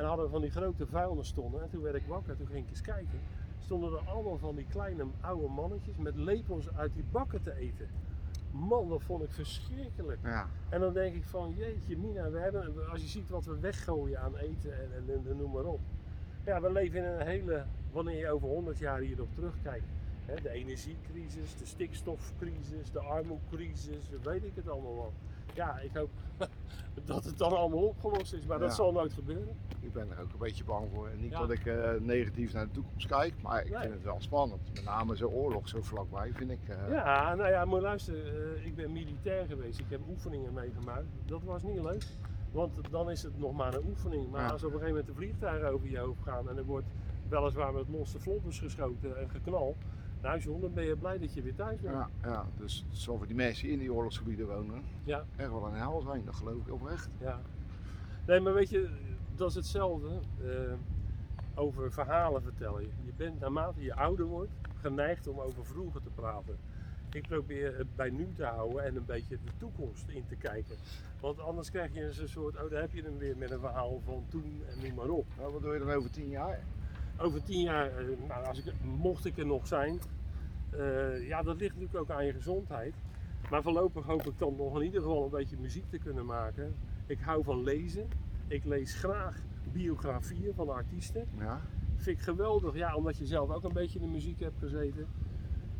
En 0.00 0.06
hadden 0.06 0.24
we 0.24 0.30
van 0.30 0.40
die 0.40 0.50
grote 0.50 0.86
vuilnisstonden. 0.86 1.62
En 1.62 1.70
toen 1.70 1.82
werd 1.82 1.94
ik 1.94 2.06
wakker, 2.06 2.36
toen 2.36 2.46
ging 2.46 2.64
ik 2.64 2.70
eens 2.70 2.80
kijken. 2.80 3.20
Stonden 3.58 3.92
er 3.92 4.08
allemaal 4.08 4.38
van 4.38 4.56
die 4.56 4.66
kleine 4.68 5.04
oude 5.20 5.48
mannetjes 5.48 5.96
met 5.96 6.16
lepels 6.16 6.74
uit 6.74 6.94
die 6.94 7.04
bakken 7.10 7.42
te 7.42 7.54
eten. 7.54 7.88
Man, 8.50 8.88
dat 8.88 9.02
vond 9.02 9.22
ik 9.22 9.32
verschrikkelijk. 9.32 10.18
Ja, 10.22 10.46
En 10.68 10.80
dan 10.80 10.92
denk 10.92 11.14
ik 11.14 11.24
van, 11.24 11.54
jeetje 11.56 11.96
Mina, 11.96 12.30
we 12.30 12.38
hebben, 12.38 12.90
als 12.90 13.00
je 13.00 13.06
ziet 13.06 13.28
wat 13.30 13.44
we 13.44 13.58
weggooien 13.58 14.20
aan 14.20 14.36
eten 14.36 14.72
en, 14.72 14.90
en, 15.08 15.22
en 15.28 15.36
noem 15.36 15.52
maar 15.52 15.64
op. 15.64 15.80
Ja, 16.44 16.60
we 16.60 16.72
leven 16.72 16.98
in 16.98 17.04
een 17.04 17.26
hele, 17.26 17.64
wanneer 17.92 18.18
je 18.18 18.30
over 18.30 18.48
100 18.48 18.78
jaar 18.78 19.00
hierop 19.00 19.34
terugkijkt. 19.34 19.86
Hè, 20.24 20.34
de 20.42 20.50
energiecrisis, 20.50 21.56
de 21.56 21.66
stikstofcrisis, 21.66 22.90
de 22.92 23.00
armoecrisis, 23.00 24.08
weet 24.22 24.44
ik 24.44 24.52
het 24.54 24.68
allemaal 24.68 24.94
wel. 24.94 25.12
Ja, 25.54 25.78
ik 25.78 25.90
hoop 25.94 26.10
dat 27.04 27.24
het 27.24 27.38
dan 27.38 27.52
allemaal 27.56 27.86
opgelost 27.86 28.32
is, 28.32 28.46
maar 28.46 28.58
dat 28.58 28.74
zal 28.74 28.92
nooit 28.92 29.12
gebeuren. 29.12 29.54
ik 29.80 29.92
ben 29.92 30.10
er 30.10 30.20
ook 30.20 30.32
een 30.32 30.38
beetje 30.38 30.64
bang 30.64 30.88
voor. 30.94 31.08
En 31.08 31.20
niet 31.20 31.30
Ja. 31.30 31.38
dat 31.38 31.50
ik 31.50 31.66
eh, 31.66 31.90
negatief 32.00 32.52
naar 32.52 32.64
de 32.66 32.70
toekomst 32.72 33.06
kijk, 33.06 33.42
maar 33.42 33.64
ik 33.64 33.70
Nee. 33.70 33.80
vind 33.80 33.92
het 33.94 34.02
wel 34.02 34.20
spannend. 34.20 34.74
Met 34.74 34.84
name 34.84 35.16
zo'n 35.16 35.30
oorlog 35.32 35.68
zo 35.68 35.82
vlakbij 35.82 36.32
vind 36.32 36.50
ik. 36.50 36.68
eh, 36.68 36.88
Ja, 36.90 37.34
nou 37.34 37.50
ja, 37.50 37.64
maar 37.64 37.80
luister, 37.80 38.14
eh, 38.56 38.66
ik 38.66 38.74
ben 38.74 38.92
militair 38.92 39.46
geweest, 39.46 39.78
ik 39.78 39.88
heb 39.88 40.00
oefeningen 40.08 40.52
meegemaakt. 40.52 41.06
Dat 41.26 41.42
was 41.42 41.62
niet 41.62 41.82
leuk, 41.82 42.04
want 42.52 42.72
dan 42.90 43.10
is 43.10 43.22
het 43.22 43.38
nog 43.38 43.52
maar 43.52 43.74
een 43.74 43.84
oefening. 43.86 44.30
Maar 44.30 44.40
Ja. 44.40 44.48
als 44.50 44.64
op 44.64 44.72
een 44.72 44.78
gegeven 44.78 44.94
moment 44.96 45.06
de 45.06 45.22
vliegtuigen 45.22 45.68
over 45.68 45.88
je 45.90 45.98
hoofd 45.98 46.22
gaan 46.22 46.48
en 46.48 46.56
er 46.56 46.64
wordt 46.64 46.86
weliswaar 47.28 47.72
met 47.72 47.88
losse 47.88 48.18
vlodders 48.20 48.58
geschoten 48.58 49.18
en 49.18 49.30
geknal, 49.30 49.76
nou 50.22 50.40
dan 50.60 50.72
ben 50.74 50.84
je 50.84 50.96
blij 50.96 51.18
dat 51.18 51.34
je 51.34 51.42
weer 51.42 51.54
thuis 51.54 51.80
bent. 51.80 51.94
Ja, 51.94 52.08
ja, 52.22 52.46
dus 52.58 52.86
voor 52.92 53.26
die 53.26 53.36
mensen 53.36 53.62
die 53.64 53.72
in 53.72 53.78
die 53.78 53.92
oorlogsgebieden 53.92 54.46
wonen 54.46 54.82
Ja. 55.04 55.24
echt 55.36 55.50
wel 55.50 55.66
een 55.66 55.74
hel 55.74 56.00
zijn, 56.00 56.24
dat 56.24 56.34
geloof 56.34 56.66
ik 56.66 56.72
oprecht. 56.72 57.08
ja. 57.18 57.40
Nee, 58.26 58.40
maar 58.40 58.54
weet 58.54 58.70
je, 58.70 58.88
dat 59.34 59.48
is 59.48 59.54
hetzelfde 59.54 60.08
eh, 60.44 60.72
over 61.54 61.92
verhalen 61.92 62.42
vertellen. 62.42 62.82
Je 62.82 63.12
bent 63.16 63.40
naarmate 63.40 63.82
je 63.82 63.94
ouder 63.94 64.26
wordt 64.26 64.50
geneigd 64.80 65.26
om 65.26 65.38
over 65.40 65.64
vroeger 65.66 66.02
te 66.02 66.10
praten. 66.14 66.56
Ik 67.12 67.26
probeer 67.28 67.78
het 67.78 67.96
bij 67.96 68.10
nu 68.10 68.28
te 68.34 68.44
houden 68.44 68.84
en 68.84 68.96
een 68.96 69.04
beetje 69.04 69.38
de 69.44 69.50
toekomst 69.56 70.08
in 70.08 70.24
te 70.28 70.36
kijken. 70.36 70.76
Want 71.20 71.38
anders 71.40 71.70
krijg 71.70 71.94
je 71.94 72.04
een 72.20 72.28
soort, 72.28 72.62
oh 72.62 72.70
daar 72.70 72.80
heb 72.80 72.92
je 72.92 73.02
hem 73.02 73.18
weer 73.18 73.36
met 73.36 73.50
een 73.50 73.60
verhaal 73.60 74.00
van 74.04 74.24
toen 74.28 74.62
en 74.68 74.86
noem 74.86 74.94
maar 74.94 75.08
op. 75.08 75.26
Nou, 75.38 75.52
wat 75.52 75.62
doe 75.62 75.72
je 75.72 75.78
dan 75.78 75.90
over 75.90 76.10
tien 76.10 76.28
jaar? 76.28 76.60
Over 77.20 77.42
tien 77.42 77.60
jaar, 77.60 77.86
eh, 77.86 78.04
nou, 78.28 78.44
als 78.44 78.58
ik, 78.58 78.72
mocht 78.82 79.24
ik 79.24 79.38
er 79.38 79.46
nog 79.46 79.66
zijn, 79.66 79.98
eh, 80.70 81.28
ja 81.28 81.42
dat 81.42 81.56
ligt 81.56 81.74
natuurlijk 81.74 82.00
ook 82.00 82.16
aan 82.16 82.26
je 82.26 82.32
gezondheid. 82.32 82.94
Maar 83.50 83.62
voorlopig 83.62 84.04
hoop 84.04 84.26
ik 84.26 84.38
dan 84.38 84.56
nog 84.56 84.76
in 84.76 84.84
ieder 84.84 85.00
geval 85.00 85.24
een 85.24 85.30
beetje 85.30 85.56
muziek 85.56 85.90
te 85.90 85.98
kunnen 85.98 86.26
maken. 86.26 86.74
Ik 87.06 87.18
hou 87.20 87.44
van 87.44 87.62
lezen. 87.62 88.08
Ik 88.46 88.64
lees 88.64 88.94
graag 88.94 89.36
biografieën 89.72 90.54
van 90.54 90.68
artiesten. 90.68 91.28
Ja, 91.38 91.60
Vind 91.96 92.18
ik 92.18 92.24
geweldig, 92.24 92.74
ja, 92.74 92.94
omdat 92.94 93.18
je 93.18 93.26
zelf 93.26 93.50
ook 93.50 93.64
een 93.64 93.72
beetje 93.72 93.98
in 93.98 94.04
de 94.04 94.10
muziek 94.12 94.40
hebt 94.40 94.58
gezeten. 94.58 95.06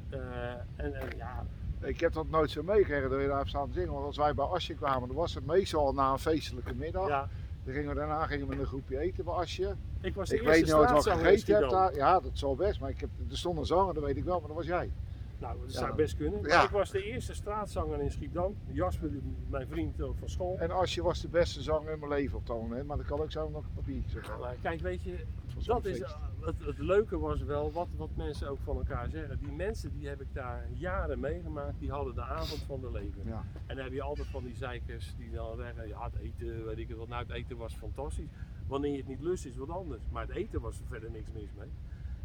Eh, 0.08 0.52
en, 0.76 0.94
en 0.94 1.16
ja, 1.16 1.46
ik 1.80 2.00
heb 2.00 2.12
dat 2.12 2.28
nooit 2.28 2.50
zo 2.50 2.62
meegekregen 2.62 3.10
dat 3.10 3.20
je 3.20 3.26
daar 3.26 3.48
staan 3.48 3.72
zingen. 3.72 3.92
Want 3.92 4.04
als 4.04 4.16
wij 4.16 4.34
bij 4.34 4.44
Asje 4.44 4.74
kwamen, 4.74 5.08
dan 5.08 5.16
was 5.16 5.34
het 5.34 5.46
meestal 5.46 5.92
na 5.92 6.12
een 6.12 6.18
feestelijke 6.18 6.74
middag. 6.74 7.08
ja, 7.08 7.28
Dan 7.64 7.74
gingen 7.74 7.88
we 7.88 7.94
daarna 7.94 8.26
gingen 8.26 8.48
we 8.48 8.56
een 8.56 8.66
groepje 8.66 8.98
eten 8.98 9.24
bij 9.24 9.34
Asje. 9.34 9.76
ik 10.00 10.14
was 10.14 10.28
de 10.28 10.34
Ik 10.34 10.42
eerste 10.42 10.60
weet 10.60 10.74
nooit 10.74 10.90
wat 10.90 11.06
ik 11.06 11.12
gegeten 11.12 11.54
heb 11.60 11.70
daar. 11.70 11.94
Ja, 11.94 12.20
dat 12.20 12.30
zal 12.32 12.54
best. 12.56 12.80
Maar 12.80 12.90
ik 12.90 13.00
heb, 13.00 13.10
er 13.30 13.36
stond 13.38 13.58
een 13.58 13.66
zanger, 13.66 13.94
dat 13.94 14.02
weet 14.02 14.16
ik 14.16 14.24
wel, 14.24 14.38
maar 14.38 14.48
dat 14.48 14.56
was 14.56 14.66
jij. 14.66 14.90
Nou, 15.38 15.56
dat 15.60 15.72
Ja. 15.72 15.78
zou 15.78 15.94
best 15.94 16.16
kunnen. 16.16 16.42
Ja. 16.42 16.62
ik 16.64 16.70
was 16.70 16.90
de 16.90 17.02
eerste 17.02 17.34
straatzanger 17.34 18.00
in 18.00 18.10
Schiedam. 18.10 18.54
Jasper, 18.72 19.10
mijn 19.48 19.66
vriend 19.68 20.02
ook 20.02 20.16
van 20.18 20.28
school. 20.28 20.56
En 20.58 20.70
Asje 20.70 21.02
was 21.02 21.20
de 21.20 21.28
beste 21.28 21.62
zanger 21.62 21.92
in 21.92 21.98
mijn 21.98 22.10
leven 22.10 22.38
op 22.38 22.46
dat 22.46 22.56
moment. 22.56 22.86
Maar 22.86 22.96
dat 22.96 23.06
kan 23.06 23.20
ook 23.20 23.30
zo 23.30 23.48
nog 23.48 23.64
op 23.64 23.74
papier 23.74 24.02
zeggen. 24.06 24.38
Maar 24.40 24.54
kijk, 24.62 24.80
weet 24.80 25.02
je, 25.02 25.14
dat 25.54 25.84
is, 25.84 25.98
feest. 25.98 26.16
het, 26.40 26.64
het 26.64 26.78
leuke 26.78 27.18
was 27.18 27.42
wel 27.42 27.72
wat, 27.72 27.88
wat 27.96 28.16
mensen 28.16 28.48
ook 28.48 28.60
van 28.60 28.76
elkaar 28.76 29.08
zeggen. 29.08 29.38
Die 29.38 29.52
mensen 29.52 29.92
die 29.92 30.08
heb 30.08 30.20
ik 30.20 30.34
daar 30.34 30.70
jaren 30.72 31.20
meegemaakt, 31.20 31.78
die 31.78 31.90
hadden 31.90 32.14
de 32.14 32.22
avond 32.22 32.62
van 32.62 32.80
de 32.80 32.90
leven. 32.90 33.24
Ja. 33.24 33.44
En 33.66 33.76
dan 33.76 33.84
heb 33.84 33.92
je 33.92 34.02
altijd 34.02 34.26
van 34.28 34.44
die 34.44 34.54
zeikers 34.56 35.14
die 35.16 35.30
dan 35.30 35.56
zeggen, 35.56 35.88
ja 35.88 36.04
het 36.04 36.16
eten, 36.16 36.64
weet 36.64 36.78
ik 36.78 36.88
het 36.88 36.96
wat. 36.98 37.08
Nou 37.08 37.22
het 37.22 37.32
eten 37.32 37.56
was 37.56 37.74
fantastisch. 37.74 38.28
Wanneer 38.66 38.90
je 38.90 38.96
het 38.96 39.06
niet 39.06 39.20
lust 39.20 39.46
is 39.46 39.56
wat 39.56 39.68
anders. 39.68 40.02
Maar 40.10 40.26
het 40.26 40.36
eten 40.36 40.60
was 40.60 40.80
er 40.80 40.86
verder 40.86 41.10
niks 41.10 41.32
mis 41.32 41.52
mee. 41.58 41.70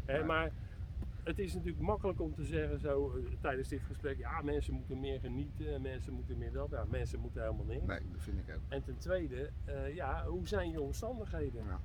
Hè, 0.04 0.16
Ja. 0.16 0.24
Maar 0.24 0.52
het 1.22 1.38
is 1.38 1.54
natuurlijk 1.54 1.82
makkelijk 1.82 2.20
om 2.20 2.34
te 2.34 2.44
zeggen 2.44 2.78
zo 2.78 3.12
eh, 3.16 3.22
tijdens 3.40 3.68
dit 3.68 3.80
gesprek, 3.82 4.18
ja 4.18 4.42
mensen 4.42 4.74
moeten 4.74 5.00
meer 5.00 5.20
genieten 5.20 5.74
en 5.74 5.82
mensen 5.82 6.12
moeten 6.12 6.38
meer 6.38 6.52
dat. 6.52 6.70
Ja, 6.70 6.84
mensen 6.88 7.20
moeten 7.20 7.42
helemaal 7.42 7.64
niks. 7.64 7.86
Nee, 7.86 8.00
dat 8.12 8.22
vind 8.22 8.38
ik 8.38 8.54
ook. 8.54 8.60
En 8.68 8.82
ten 8.82 8.96
tweede, 8.98 9.50
eh, 9.64 9.94
ja, 9.94 10.26
hoe 10.26 10.48
zijn 10.48 10.70
je 10.70 10.80
omstandigheden? 10.80 11.64
Ja. 11.64 11.80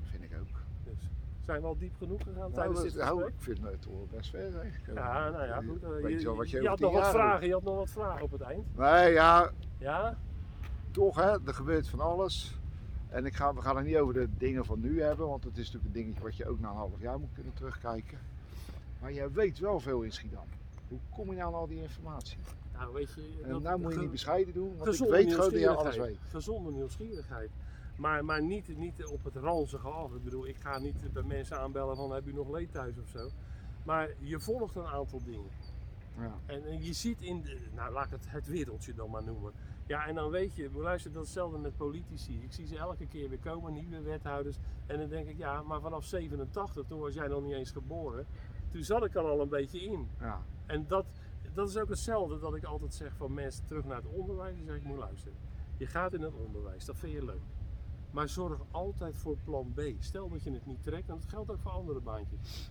Dat 0.00 0.08
vind 0.10 0.22
ik 0.22 0.38
ook. 0.40 0.60
Dus 0.84 1.08
zijn 1.44 1.60
we 1.60 1.66
al 1.66 1.78
diep 1.78 1.94
genoeg 1.98 2.18
gegaan 2.22 2.38
Nou, 2.40 2.52
tijdens 2.52 2.82
dit 2.82 2.94
nou, 2.94 3.14
gesprek? 3.14 3.34
ik 3.34 3.42
vind 3.42 3.58
het 3.62 4.10
best 4.10 4.30
ver 4.30 4.40
eigenlijk. 4.60 4.98
Ja, 4.98 5.28
nou 5.30 5.46
ja, 5.46 5.56
goed. 5.56 5.82
eh, 5.82 5.90
je 6.48 6.60
je, 6.60 6.68
had 6.68 6.78
nog 6.80 6.92
wat 6.92 7.02
doet? 7.02 7.10
vragen, 7.10 7.46
je 7.46 7.52
had 7.52 7.62
nog 7.62 7.76
wat 7.76 7.90
vragen 7.90 8.22
op 8.22 8.30
het 8.30 8.40
eind. 8.40 8.76
Nee, 8.76 9.12
ja, 9.12 9.50
Ja? 9.78 10.18
toch 10.90 11.16
hè, 11.16 11.30
er 11.46 11.54
gebeurt 11.54 11.88
van 11.88 12.00
alles. 12.00 12.58
En 13.08 13.24
ik 13.26 13.34
ga, 13.34 13.54
we 13.54 13.60
gaan 13.60 13.76
het 13.76 13.86
niet 13.86 13.96
over 13.96 14.14
de 14.14 14.28
dingen 14.38 14.64
van 14.64 14.80
nu 14.80 15.02
hebben, 15.02 15.28
want 15.28 15.44
het 15.44 15.56
is 15.58 15.64
natuurlijk 15.66 15.84
een 15.94 16.00
dingetje 16.02 16.22
wat 16.22 16.36
je 16.36 16.46
ook 16.48 16.60
na 16.60 16.68
een 16.68 16.74
half 16.76 17.00
jaar 17.00 17.18
moet 17.18 17.32
kunnen 17.34 17.52
terugkijken. 17.54 18.18
Maar 19.00 19.12
jij 19.12 19.32
weet 19.32 19.58
wel 19.58 19.80
veel 19.80 20.02
in 20.02 20.12
Schiedam. 20.12 20.44
Hoe 20.88 20.98
kom 21.10 21.30
je 21.30 21.36
nou 21.36 21.46
aan 21.54 21.60
al 21.60 21.66
die 21.66 21.82
informatie? 21.82 22.38
Nou, 22.72 22.92
weet 22.94 23.12
je... 23.12 23.40
En 23.44 23.50
dat- 23.50 23.62
nou 23.62 23.80
moet 23.80 23.92
je 23.92 23.98
niet 24.00 24.10
bescheiden 24.10 24.54
doen, 24.54 24.76
want 24.76 25.00
ik 25.00 25.08
weet 25.08 25.32
gewoon 25.34 25.50
dat 25.50 25.60
je 25.60 25.68
alles 25.70 25.96
weet. 25.96 26.18
Gezonde 26.28 26.70
nieuwsgierigheid. 26.70 27.50
Maar, 28.02 28.24
maar 28.24 28.42
niet, 28.42 28.76
niet 28.76 29.04
op 29.04 29.24
het 29.24 29.36
ranzige 29.36 29.88
af. 29.88 30.14
Ik 30.14 30.24
bedoel, 30.24 30.46
ik 30.46 30.56
ga 30.56 30.78
niet 30.78 31.12
bij 31.12 31.22
mensen 31.22 31.58
aanbellen 31.58 31.96
van 31.96 32.12
heb 32.12 32.26
u 32.26 32.32
nog 32.32 32.50
leed 32.50 32.72
thuis 32.72 32.98
of 32.98 33.08
zo. 33.08 33.30
Maar 33.84 34.08
je 34.18 34.40
volgt 34.40 34.76
een 34.76 34.86
aantal 34.86 35.22
dingen. 35.24 35.50
Ja. 36.18 36.34
En, 36.46 36.64
en 36.64 36.82
je 36.82 36.92
ziet 36.92 37.20
in, 37.20 37.42
de, 37.42 37.60
nou 37.74 37.92
laat 37.92 38.04
ik 38.04 38.10
het 38.10 38.30
het 38.30 38.46
wereldje 38.46 38.94
dan 38.94 39.10
maar 39.10 39.22
noemen. 39.24 39.52
Ja, 39.86 40.06
en 40.06 40.14
dan 40.14 40.30
weet 40.30 40.54
je, 40.54 40.70
luister, 40.74 41.12
dat 41.12 41.22
is 41.22 41.28
hetzelfde 41.28 41.58
met 41.58 41.76
politici. 41.76 42.42
Ik 42.42 42.52
zie 42.52 42.66
ze 42.66 42.78
elke 42.78 43.06
keer 43.06 43.28
weer 43.28 43.38
komen, 43.38 43.72
nieuwe 43.72 44.00
wethouders. 44.00 44.56
En 44.86 44.98
dan 44.98 45.08
denk 45.08 45.28
ik, 45.28 45.38
ja, 45.38 45.62
maar 45.62 45.80
vanaf 45.80 46.04
87, 46.04 46.86
toen 46.86 47.00
was 47.00 47.14
jij 47.14 47.28
nog 47.28 47.42
niet 47.42 47.54
eens 47.54 47.70
geboren. 47.70 48.26
Toen 48.68 48.82
zat 48.84 49.04
ik 49.04 49.14
er 49.14 49.22
al 49.22 49.40
een 49.40 49.48
beetje 49.48 49.80
in. 49.80 50.08
Ja. 50.20 50.42
En 50.66 50.86
dat, 50.86 51.04
dat 51.54 51.68
is 51.68 51.76
ook 51.78 51.88
hetzelfde 51.88 52.38
dat 52.38 52.54
ik 52.54 52.64
altijd 52.64 52.94
zeg 52.94 53.16
van 53.16 53.34
mensen 53.34 53.66
terug 53.66 53.84
naar 53.84 53.96
het 53.96 54.06
onderwijs. 54.06 54.56
Dan 54.56 54.66
zeg 54.66 54.76
ik, 54.76 54.84
moet 54.84 54.98
luisteren. 54.98 55.38
Je 55.76 55.86
gaat 55.86 56.12
in 56.12 56.22
het 56.22 56.34
onderwijs, 56.34 56.84
dat 56.84 56.96
vind 56.96 57.12
je 57.12 57.24
leuk. 57.24 57.40
Maar 58.12 58.28
zorg 58.28 58.60
altijd 58.70 59.16
voor 59.16 59.36
plan 59.44 59.72
B. 59.74 59.80
Stel 59.98 60.28
dat 60.28 60.42
je 60.42 60.52
het 60.52 60.66
niet 60.66 60.82
trekt, 60.82 61.08
en 61.08 61.14
dat 61.14 61.28
geldt 61.28 61.50
ook 61.50 61.60
voor 61.60 61.70
andere 61.70 62.00
baantjes. 62.00 62.70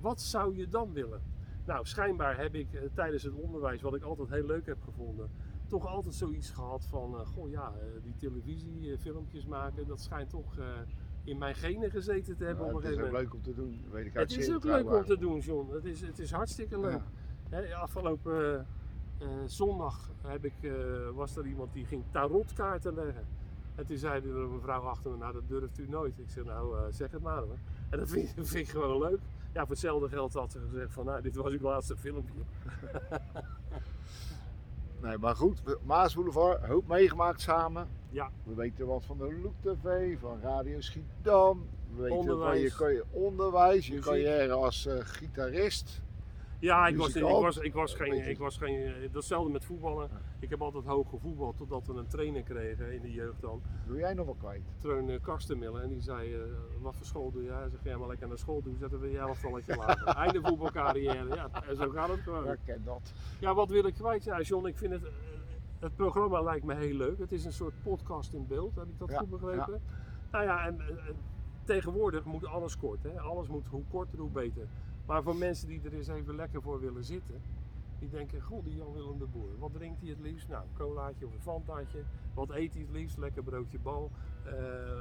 Wat 0.00 0.20
zou 0.20 0.56
je 0.56 0.68
dan 0.68 0.92
willen? 0.92 1.22
Nou, 1.66 1.86
schijnbaar 1.86 2.38
heb 2.38 2.54
ik 2.54 2.72
eh, 2.72 2.82
tijdens 2.94 3.22
het 3.22 3.34
onderwijs, 3.34 3.82
wat 3.82 3.94
ik 3.94 4.02
altijd 4.02 4.28
heel 4.28 4.46
leuk 4.46 4.66
heb 4.66 4.82
gevonden, 4.82 5.30
toch 5.66 5.86
altijd 5.86 6.14
zoiets 6.14 6.50
gehad 6.50 6.84
van, 6.84 7.14
eh, 7.14 7.26
goh 7.26 7.50
ja, 7.50 7.72
eh, 7.80 8.02
die 8.02 8.16
televisie, 8.16 8.92
eh, 8.92 8.98
filmpjes 8.98 9.46
maken, 9.46 9.86
dat 9.86 10.00
schijnt 10.00 10.30
toch 10.30 10.58
in 11.24 11.38
mijn 11.38 11.54
genen 11.54 11.90
gezeten 11.90 12.36
te 12.36 12.44
hebben 12.44 12.66
Ja, 12.66 12.72
op 12.72 12.78
een 12.78 12.90
het 12.90 12.98
is 12.98 13.04
ook 13.04 13.12
leuk 13.12 13.34
om 13.34 13.42
te 13.42 13.54
doen, 13.54 13.84
weet 13.90 14.06
ik 14.06 14.16
uit 14.16 14.30
Het 14.30 14.40
is 14.40 14.54
ook 14.54 14.64
leuk 14.64 14.92
om 14.92 15.04
te 15.04 15.18
doen, 15.18 15.38
John. 15.38 15.72
Het 15.72 15.84
is, 15.84 16.00
het 16.00 16.18
is 16.18 16.30
hartstikke 16.30 16.80
leuk. 16.80 17.02
Ja. 17.50 17.72
Afgelopen 17.74 18.66
zondag 19.46 20.10
heb 20.22 20.44
ik, 20.44 20.54
was 21.14 21.36
er 21.36 21.46
iemand 21.46 21.72
die 21.72 21.84
ging 21.84 22.04
tarotkaarten 22.10 22.94
leggen. 22.94 23.26
En 23.76 23.86
toen 23.86 23.96
zei 23.96 24.20
er 24.22 24.36
een 24.36 24.54
mevrouw 24.54 24.80
achter 24.82 25.10
me, 25.10 25.16
nou 25.16 25.32
dat 25.32 25.48
durft 25.48 25.78
u 25.78 25.86
nooit. 25.88 26.18
Ik 26.18 26.30
zeg, 26.30 26.44
nou 26.44 26.78
eh, 26.78 26.84
zeg 26.90 27.10
het 27.10 27.22
maar 27.22 27.42
hoor. 27.42 27.58
En 27.90 27.98
dat 27.98 28.08
vind, 28.08 28.32
vind 28.48 28.54
ik 28.54 28.68
gewoon 28.68 28.98
leuk. 28.98 29.20
Ja, 29.52 29.60
voor 29.60 29.70
hetzelfde 29.70 30.08
geld 30.08 30.32
had 30.34 30.52
ze 30.52 30.58
gezegd 30.70 30.92
van, 30.92 31.04
nou 31.04 31.22
dit 31.22 31.36
was 31.36 31.52
uw 31.52 31.60
laatste 31.60 31.96
filmpje. 31.96 32.40
Nee, 35.00 35.18
maar 35.18 35.36
goed, 35.36 35.62
Maas 35.84 36.14
Boulevard, 36.14 36.64
hoop 36.66 36.86
meegemaakt 36.88 37.40
samen. 37.40 37.88
Ja. 38.10 38.30
We 38.44 38.54
weten 38.54 38.86
wat 38.86 39.04
van 39.04 39.18
de 39.18 39.38
Look 39.42 39.54
TV, 39.76 40.18
van 40.20 40.40
Radio 40.40 40.80
Schiedam. 40.80 41.66
We 41.94 42.02
weten 42.02 42.16
Onderwijs. 42.16 42.52
van 42.52 42.60
je, 42.60 42.70
kan 42.76 42.92
je 42.92 43.04
onderwijs, 43.10 43.86
je 43.86 43.92
Muziek. 43.92 44.06
carrière 44.10 44.52
als 44.52 44.86
eh, 44.86 44.94
gitarist. 45.00 46.02
Ja, 46.58 46.86
ik 46.86 46.96
was, 46.96 47.14
ik 47.14 47.22
was, 47.22 47.56
ik 47.58 47.74
was 47.74 47.94
geen, 47.94 48.28
ik 48.28 48.38
was 48.38 48.56
geen, 48.58 48.92
datzelfde 49.12 49.50
met 49.50 49.64
voetballen. 49.64 50.08
Ik 50.38 50.50
heb 50.50 50.62
altijd 50.62 50.84
hoog 50.84 51.08
gevoetbald 51.10 51.56
totdat 51.56 51.86
we 51.86 51.92
een 51.94 52.06
trainer 52.06 52.42
kregen 52.42 52.92
in 52.92 53.00
de 53.02 53.12
jeugd 53.12 53.40
dan. 53.40 53.62
Doe 53.86 53.96
jij 53.96 54.14
nog 54.14 54.24
wel 54.26 54.34
kwijt? 54.34 54.62
Treun 54.78 55.10
eh, 55.10 55.20
Karstenmiller 55.22 55.82
en 55.82 55.88
die 55.88 56.00
zei, 56.00 56.34
eh, 56.34 56.40
wat 56.80 56.96
voor 56.96 57.06
school 57.06 57.30
doe 57.32 57.42
jij? 57.44 57.54
Hij 57.54 57.68
zegt, 57.68 57.84
ja 57.84 57.98
maar 57.98 58.08
lekker 58.08 58.28
naar 58.28 58.38
school 58.38 58.62
doen, 58.62 58.76
zetten 58.76 59.00
we 59.00 59.10
je 59.10 59.18
elftalletje 59.18 59.76
lager. 59.76 60.06
Einde 60.24 60.40
voetbalcarrière, 60.42 61.34
ja, 61.34 61.48
en 61.68 61.76
zo 61.76 61.90
gaat 61.90 62.08
het 62.08 62.20
gewoon. 62.20 62.44
Ja, 62.44 62.52
ik 62.52 62.58
ken 62.64 62.82
dat. 62.84 63.12
Ja, 63.40 63.54
wat 63.54 63.70
wil 63.70 63.84
ik 63.86 63.94
kwijt? 63.94 64.24
Ja, 64.24 64.40
John, 64.40 64.66
ik 64.66 64.76
vind 64.76 64.92
het, 64.92 65.04
eh, 65.04 65.10
het 65.80 65.96
programma 65.96 66.40
lijkt 66.42 66.64
me 66.64 66.74
heel 66.74 66.94
leuk. 66.94 67.18
Het 67.18 67.32
is 67.32 67.44
een 67.44 67.52
soort 67.52 67.74
podcast 67.82 68.32
in 68.32 68.46
beeld, 68.46 68.74
heb 68.76 68.84
ik 68.88 68.98
dat 68.98 69.10
Ja, 69.10 69.18
goed 69.18 69.30
begrepen? 69.30 69.80
Nou 70.30 70.44
ja, 70.44 70.66
en, 70.66 70.80
en- 70.80 70.98
en 71.06 71.16
tegenwoordig 71.64 72.24
moet 72.24 72.46
alles 72.46 72.76
kort. 72.78 73.02
Hè? 73.02 73.20
Alles 73.20 73.48
moet 73.48 73.66
hoe 73.66 73.82
korter, 73.90 74.18
hoe 74.18 74.30
beter. 74.30 74.66
Maar 75.06 75.22
voor 75.22 75.36
mensen 75.36 75.68
die 75.68 75.80
er 75.84 75.92
eens 75.92 76.08
even 76.08 76.34
lekker 76.34 76.62
voor 76.62 76.80
willen 76.80 77.04
zitten, 77.04 77.42
die 77.98 78.08
denken, 78.08 78.40
goh, 78.40 78.64
die 78.64 78.76
Jan 78.76 78.92
Willem 78.92 79.18
de 79.18 79.26
Boer. 79.26 79.58
Wat 79.58 79.72
drinkt 79.72 80.00
hij 80.00 80.10
het 80.10 80.20
liefst? 80.20 80.48
Nou, 80.48 80.62
een 80.62 80.76
colaatje 80.76 81.26
of 81.26 81.32
een 81.32 81.40
fantaatje. 81.40 82.04
Wat 82.34 82.50
eet 82.50 82.72
hij 82.72 82.82
het 82.82 82.90
liefst? 82.90 83.18
Lekker 83.18 83.42
broodje 83.42 83.78
bal. 83.78 84.10
Eh, 84.44 84.52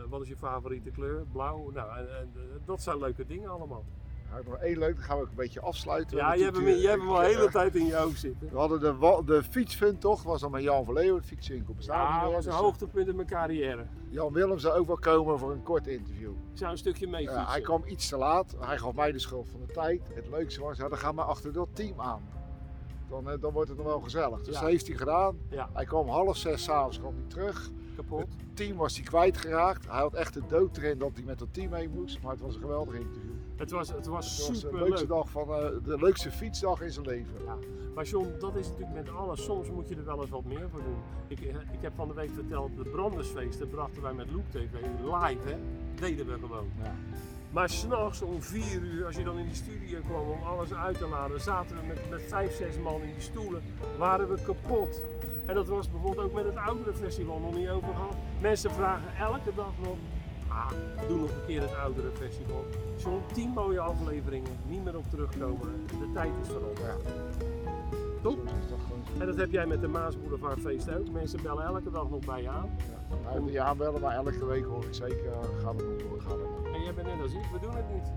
wat 0.09 0.21
is 0.21 0.27
je 0.27 0.37
favoriete 0.37 0.89
kleur? 0.89 1.25
Blauw. 1.31 1.71
Nou, 1.71 2.07
en, 2.07 2.31
dat 2.65 2.81
zijn 2.81 2.97
leuke 2.97 3.25
dingen 3.25 3.49
allemaal. 3.49 3.83
Hou 4.29 4.41
ik 4.41 4.47
nog 4.47 4.57
één 4.57 4.77
leuk, 4.77 4.95
dan 4.95 5.03
gaan 5.03 5.17
we 5.17 5.23
ook 5.23 5.29
een 5.29 5.35
beetje 5.35 5.61
afsluiten. 5.61 6.17
Ja, 6.17 6.33
je 6.33 6.43
hebt 6.43 6.55
hem, 6.57 6.67
je 6.67 6.87
hebt 6.87 6.99
hem 7.01 7.09
al 7.09 7.19
de 7.19 7.25
hele 7.25 7.45
eh, 7.45 7.51
tijd 7.51 7.75
in 7.75 7.85
je 7.85 7.95
hoofd 7.95 8.19
zitten. 8.19 8.49
We 8.51 8.57
hadden 8.57 8.79
de, 8.79 9.21
de 9.25 9.43
fietsfun 9.43 9.97
toch, 9.97 10.23
was 10.23 10.41
dan 10.41 10.51
met 10.51 10.63
Jan 10.63 10.85
van 10.85 10.93
Leeuwen, 10.93 11.15
het 11.17 11.25
fietswinkel 11.25 11.73
bestaat 11.73 12.07
Ja, 12.09 12.23
dat 12.23 12.33
was 12.33 12.45
een 12.45 12.51
dus, 12.51 12.59
hoogtepunt 12.59 13.07
in 13.07 13.15
mijn 13.15 13.27
carrière. 13.27 13.81
eh, 13.81 13.87
Jan 14.09 14.33
Willem 14.33 14.59
zou 14.59 14.79
ook 14.79 14.87
wel 14.87 14.97
komen 14.97 15.39
voor 15.39 15.51
een 15.51 15.63
kort 15.63 15.87
interview. 15.87 16.29
Ik 16.31 16.57
zou 16.57 16.71
een 16.71 16.77
stukje 16.77 17.07
mee 17.07 17.25
fietsen. 17.27 17.45
hij 17.45 17.61
kwam 17.61 17.83
iets 17.85 18.07
te 18.09 18.17
laat, 18.17 18.55
hij 18.59 18.77
gaf 18.77 18.93
mij 18.93 19.11
de 19.11 19.19
schuld 19.19 19.49
van 19.49 19.59
de 19.65 19.73
tijd. 19.73 20.01
Het 20.13 20.27
leukste 20.31 20.61
was, 20.61 20.77
ja, 20.77 20.87
dan 20.89 20.97
gaan 20.97 21.15
we 21.15 21.21
achter 21.21 21.53
dat 21.53 21.67
team 21.73 22.01
aan. 22.01 22.21
Dan, 23.09 23.29
eh, 23.29 23.41
dan 23.41 23.53
wordt 23.53 23.69
het 23.69 23.77
nog 23.77 23.87
wel 23.87 23.99
gezellig. 23.99 24.37
Dus 24.41 24.53
Ja. 24.53 24.59
dat 24.61 24.69
heeft 24.69 24.87
hij 24.87 24.97
gedaan. 24.97 25.37
Ja, 25.49 25.69
Hij 25.73 25.85
kwam 25.85 26.07
half 26.07 26.37
zes 26.37 26.63
s'avonds 26.63 26.97
hij 26.97 27.11
terug. 27.27 27.69
kapot. 27.95 28.19
Het 28.19 28.55
team 28.55 28.77
was 28.77 28.95
hij 28.95 29.03
kwijtgeraakt. 29.05 29.85
Hij 29.89 29.99
had 29.99 30.13
echt 30.13 30.33
de 30.33 30.41
dood 30.47 30.77
erin 30.77 30.97
dat 30.97 31.11
hij 31.13 31.23
met 31.23 31.39
dat 31.39 31.47
team 31.53 31.69
mee 31.69 31.89
moest. 31.89 32.21
Maar 32.21 32.31
het 32.31 32.41
was 32.41 32.55
een 32.55 32.61
geweldig 32.61 32.93
interview. 32.93 33.31
Het 33.55 33.71
was, 33.71 33.87
het 33.89 34.05
was 34.05 34.37
Het 34.37 34.47
was 34.47 34.47
de 34.47 34.55
super 34.67 34.79
leukste 34.79 34.97
leuk. 34.99 35.07
dag 35.07 35.29
van 35.29 35.49
eh, 35.53 35.69
de 35.83 35.97
leukste 35.99 36.31
fietsdag 36.31 36.81
in 36.81 36.91
zijn 36.91 37.05
leven. 37.05 37.33
Maar 37.95 38.05
John, 38.05 38.33
dat 38.39 38.55
is 38.55 38.67
natuurlijk 38.67 38.93
met 38.95 39.09
alles. 39.09 39.43
Soms 39.43 39.69
moet 39.69 39.87
je 39.89 39.95
er 39.95 40.05
wel 40.05 40.21
eens 40.21 40.29
wat 40.29 40.43
meer 40.45 40.69
voor 40.71 40.83
doen. 40.83 40.97
Ik, 41.27 41.41
eh, 41.41 41.55
ik 41.55 41.81
heb 41.81 41.93
van 41.95 42.07
de 42.07 42.13
week 42.13 42.31
verteld, 42.33 42.71
de 42.77 42.89
brandersfeesten 42.89 43.67
brachten 43.69 44.01
wij 44.01 44.13
met 44.13 44.31
Loop 44.31 44.49
TV 44.49 44.71
live, 45.03 45.47
hè? 45.49 45.55
Deden 45.95 46.25
we 46.25 46.33
gewoon. 46.39 46.69
Ja. 46.83 46.95
Maar 47.51 47.69
s'nachts 47.69 48.21
om 48.21 48.41
vier 48.41 48.81
uur, 48.81 49.05
als 49.05 49.15
je 49.15 49.23
dan 49.23 49.37
in 49.37 49.45
die 49.45 49.55
studio 49.55 49.99
kwam 50.07 50.29
om 50.29 50.43
alles 50.43 50.73
uit 50.73 50.97
te 50.97 51.07
laden, 51.07 51.41
zaten 51.41 51.75
we 51.75 51.87
met, 51.87 52.09
met 52.09 52.21
vijf, 52.21 52.55
zes 52.55 52.77
man 52.77 53.01
in 53.01 53.11
die 53.13 53.21
stoelen, 53.21 53.61
waren 53.97 54.29
we 54.29 54.41
kapot. 54.41 55.01
En 55.45 55.55
dat 55.55 55.67
was 55.67 55.91
bijvoorbeeld 55.91 56.25
ook 56.25 56.33
met 56.33 56.45
het 56.45 56.55
oudere 56.55 56.93
festival 56.93 57.39
nog 57.39 57.55
niet 57.55 57.69
over 57.69 57.87
gehad. 57.87 58.15
Mensen 58.41 58.71
vragen 58.71 59.15
elke 59.19 59.51
dag 59.55 59.71
nog, 59.83 59.95
ah, 60.55 61.07
doe 61.07 61.17
nog 61.17 61.29
een 61.29 61.45
keer 61.47 61.61
het 61.61 61.75
oudere 61.75 62.09
festival. 62.13 62.65
Zo'n 62.97 63.21
tien 63.33 63.49
mooie 63.49 63.79
afleveringen, 63.79 64.51
niet 64.67 64.83
meer 64.83 64.97
op 64.97 65.09
terugkomen. 65.09 65.85
De 65.87 66.09
tijd 66.13 66.31
is 66.41 66.47
veranderd. 66.47 66.79
Ja. 66.79 67.11
Gewoon. 68.21 69.19
En 69.19 69.25
dat 69.25 69.35
heb 69.35 69.51
jij 69.51 69.65
met 69.65 69.81
de 69.81 69.87
Maas 69.87 70.19
Boulevard 70.19 70.59
feest 70.59 70.89
ook. 70.91 71.09
Mensen 71.09 71.41
bellen 71.41 71.65
elke 71.65 71.91
dag 71.91 72.09
nog 72.09 72.25
bij 72.25 72.41
je 72.41 72.49
aan. 72.49 72.69
Ja. 73.23 73.39
Nou, 73.39 73.57
aanbellen, 73.57 74.01
maar 74.01 74.15
elke 74.15 74.45
week 74.45 74.65
hoor 74.65 74.83
ik 74.83 74.93
zeker, 74.93 75.31
gaat 75.63 75.75
het 75.75 75.85
nog 75.87 75.97
door, 75.97 76.21
gaat 76.21 76.31
het 76.31 76.49
nog 76.49 76.63
door. 76.63 76.73
En 76.73 76.81
jij 76.81 76.93
bent 76.93 77.07
net 77.07 77.21
als 77.21 77.31
ik, 77.33 77.45
we 77.53 77.59
doen 77.61 77.75
het 77.75 77.93
niet. 77.93 78.07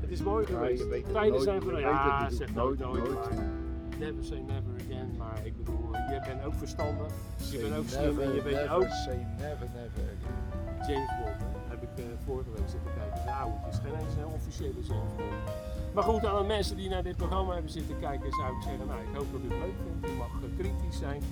Het 0.00 0.10
is 0.10 0.22
mooi 0.22 0.46
Ja, 0.48 0.52
geweest. 0.52 0.82
je 0.84 0.92
het 0.92 1.12
Tijden 1.12 1.40
zijn 1.40 1.60
je 1.64 1.70
het 1.70 1.80
Ja, 1.80 2.30
zeg 2.30 2.54
nooit, 2.54 2.78
nooit, 2.78 3.04
nooit. 3.04 3.34
maar 3.34 3.64
Never 3.98 4.24
say 4.24 4.38
never 4.38 4.72
again. 4.80 5.16
Maar 5.18 5.40
ik 5.46 5.56
bedoel, 5.56 5.88
jij 5.92 6.22
bent 6.26 6.44
ook 6.44 6.54
verstandig. 6.54 7.12
Je 7.50 7.58
bent 7.58 7.76
ook 7.76 7.88
slim 7.88 8.20
en 8.20 8.34
je 8.34 8.42
weet 8.42 8.54
never, 8.54 8.74
ook 8.74 8.88
Say 8.88 9.26
never, 9.38 9.66
never 9.74 10.02
again. 10.16 10.94
James 10.94 11.10
Bond. 11.18 11.45
Ik 11.96 12.04
eh, 12.04 12.24
vorige 12.24 12.50
week 12.50 12.68
zitten 12.68 12.90
kijken. 12.98 13.24
De 13.24 13.32
oude, 13.32 13.56
geen 13.82 13.94
eens 14.00 14.16
een 14.16 14.34
officiële 14.40 14.80
James 14.88 15.14
Bond. 15.16 15.66
Maar 15.96 16.04
goed, 16.04 16.26
aan 16.26 16.38
de 16.38 16.44
mensen 16.44 16.76
die 16.76 16.88
naar 16.88 17.02
dit 17.02 17.16
programma 17.16 17.52
hebben 17.52 17.70
zitten 17.70 17.98
kijken, 18.00 18.32
zou 18.32 18.56
ik 18.56 18.62
zeggen, 18.62 18.86
nou 18.86 19.00
ik 19.00 19.16
hoop 19.16 19.32
dat 19.32 19.40
u 19.40 19.48
het 19.48 19.62
leuk 19.64 19.78
vindt. 19.84 20.08
U 20.08 20.16
mag 20.16 20.28
eh, 20.42 20.58
kritisch 20.58 20.98
zijn. 20.98 21.22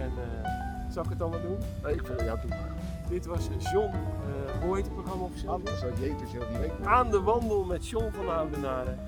En 0.00 0.12
eh, 0.26 0.92
zal 0.92 1.02
ik 1.02 1.08
het 1.08 1.18
dan 1.18 1.30
maar 1.30 1.42
doen? 1.42 1.58
Nee, 1.82 1.94
ik 1.94 2.06
vind, 2.06 2.20
ja, 2.20 2.36
doe 2.36 2.48
maar. 2.48 2.74
Dit 3.08 3.26
was 3.26 3.48
John, 3.72 3.94
eh, 3.94 4.62
hoe 4.62 4.74
heet 4.74 4.84
het 4.84 4.94
programma 4.94 5.24
officieel? 5.24 5.52
Anders 5.52 5.82
had 5.82 5.98
Jezus 5.98 6.32
heel 6.32 6.48
die 6.48 6.58
week. 6.58 6.72
Aan 6.84 7.10
de 7.10 7.20
wandel 7.20 7.64
met 7.64 7.88
John 7.88 8.10
van 8.12 8.36
Oudenaren. 8.36 8.98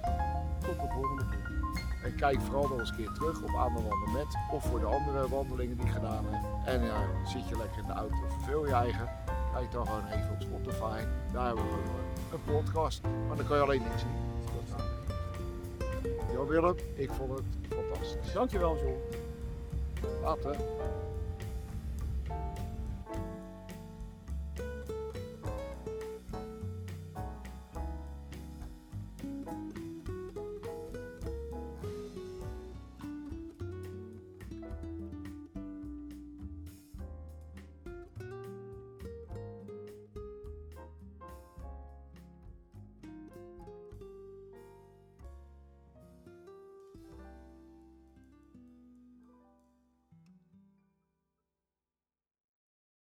Tot 0.59 0.81
de 0.81 0.89
volgende 0.89 1.25
keer. 1.31 1.47
En 2.05 2.15
kijk 2.17 2.41
vooral 2.41 2.69
nog 2.69 2.79
eens 2.79 2.91
een 2.91 2.97
keer 2.97 3.13
terug 3.13 3.43
op 3.43 3.55
Aan 3.57 3.75
de 3.75 3.83
Wandel 3.83 4.13
met 4.13 4.39
of 4.53 4.65
voor 4.65 4.81
de 4.81 4.87
andere 4.87 5.29
wandelingen 5.29 5.77
die 5.77 5.87
ik 5.87 5.93
gedaan 5.93 6.25
heb. 6.31 6.45
En 6.65 6.83
ja, 6.83 7.01
zit 7.25 7.49
je 7.49 7.57
lekker 7.57 7.79
in 7.79 7.87
de 7.87 7.93
auto, 7.93 8.17
verveel 8.29 8.67
je 8.67 8.73
eigen. 8.73 9.09
Kijk 9.59 9.73
dan 9.73 9.87
gewoon 9.87 10.07
even 10.07 10.31
op 10.31 10.41
Spotify. 10.41 11.05
Daar 11.33 11.47
hebben 11.47 11.65
we 11.65 11.71
een 12.33 12.43
podcast. 12.45 13.03
Maar 13.03 13.37
dan 13.37 13.47
kan 13.47 13.57
je 13.57 13.63
alleen 13.63 13.83
niks 13.83 14.01
zien. 14.01 14.11
Jan 16.33 16.47
Willem, 16.47 16.75
ik 16.95 17.11
vond 17.11 17.31
het 17.31 17.43
fantastisch. 17.69 18.33
Dankjewel 18.33 18.77
John. 18.77 18.97
Later. 20.23 20.57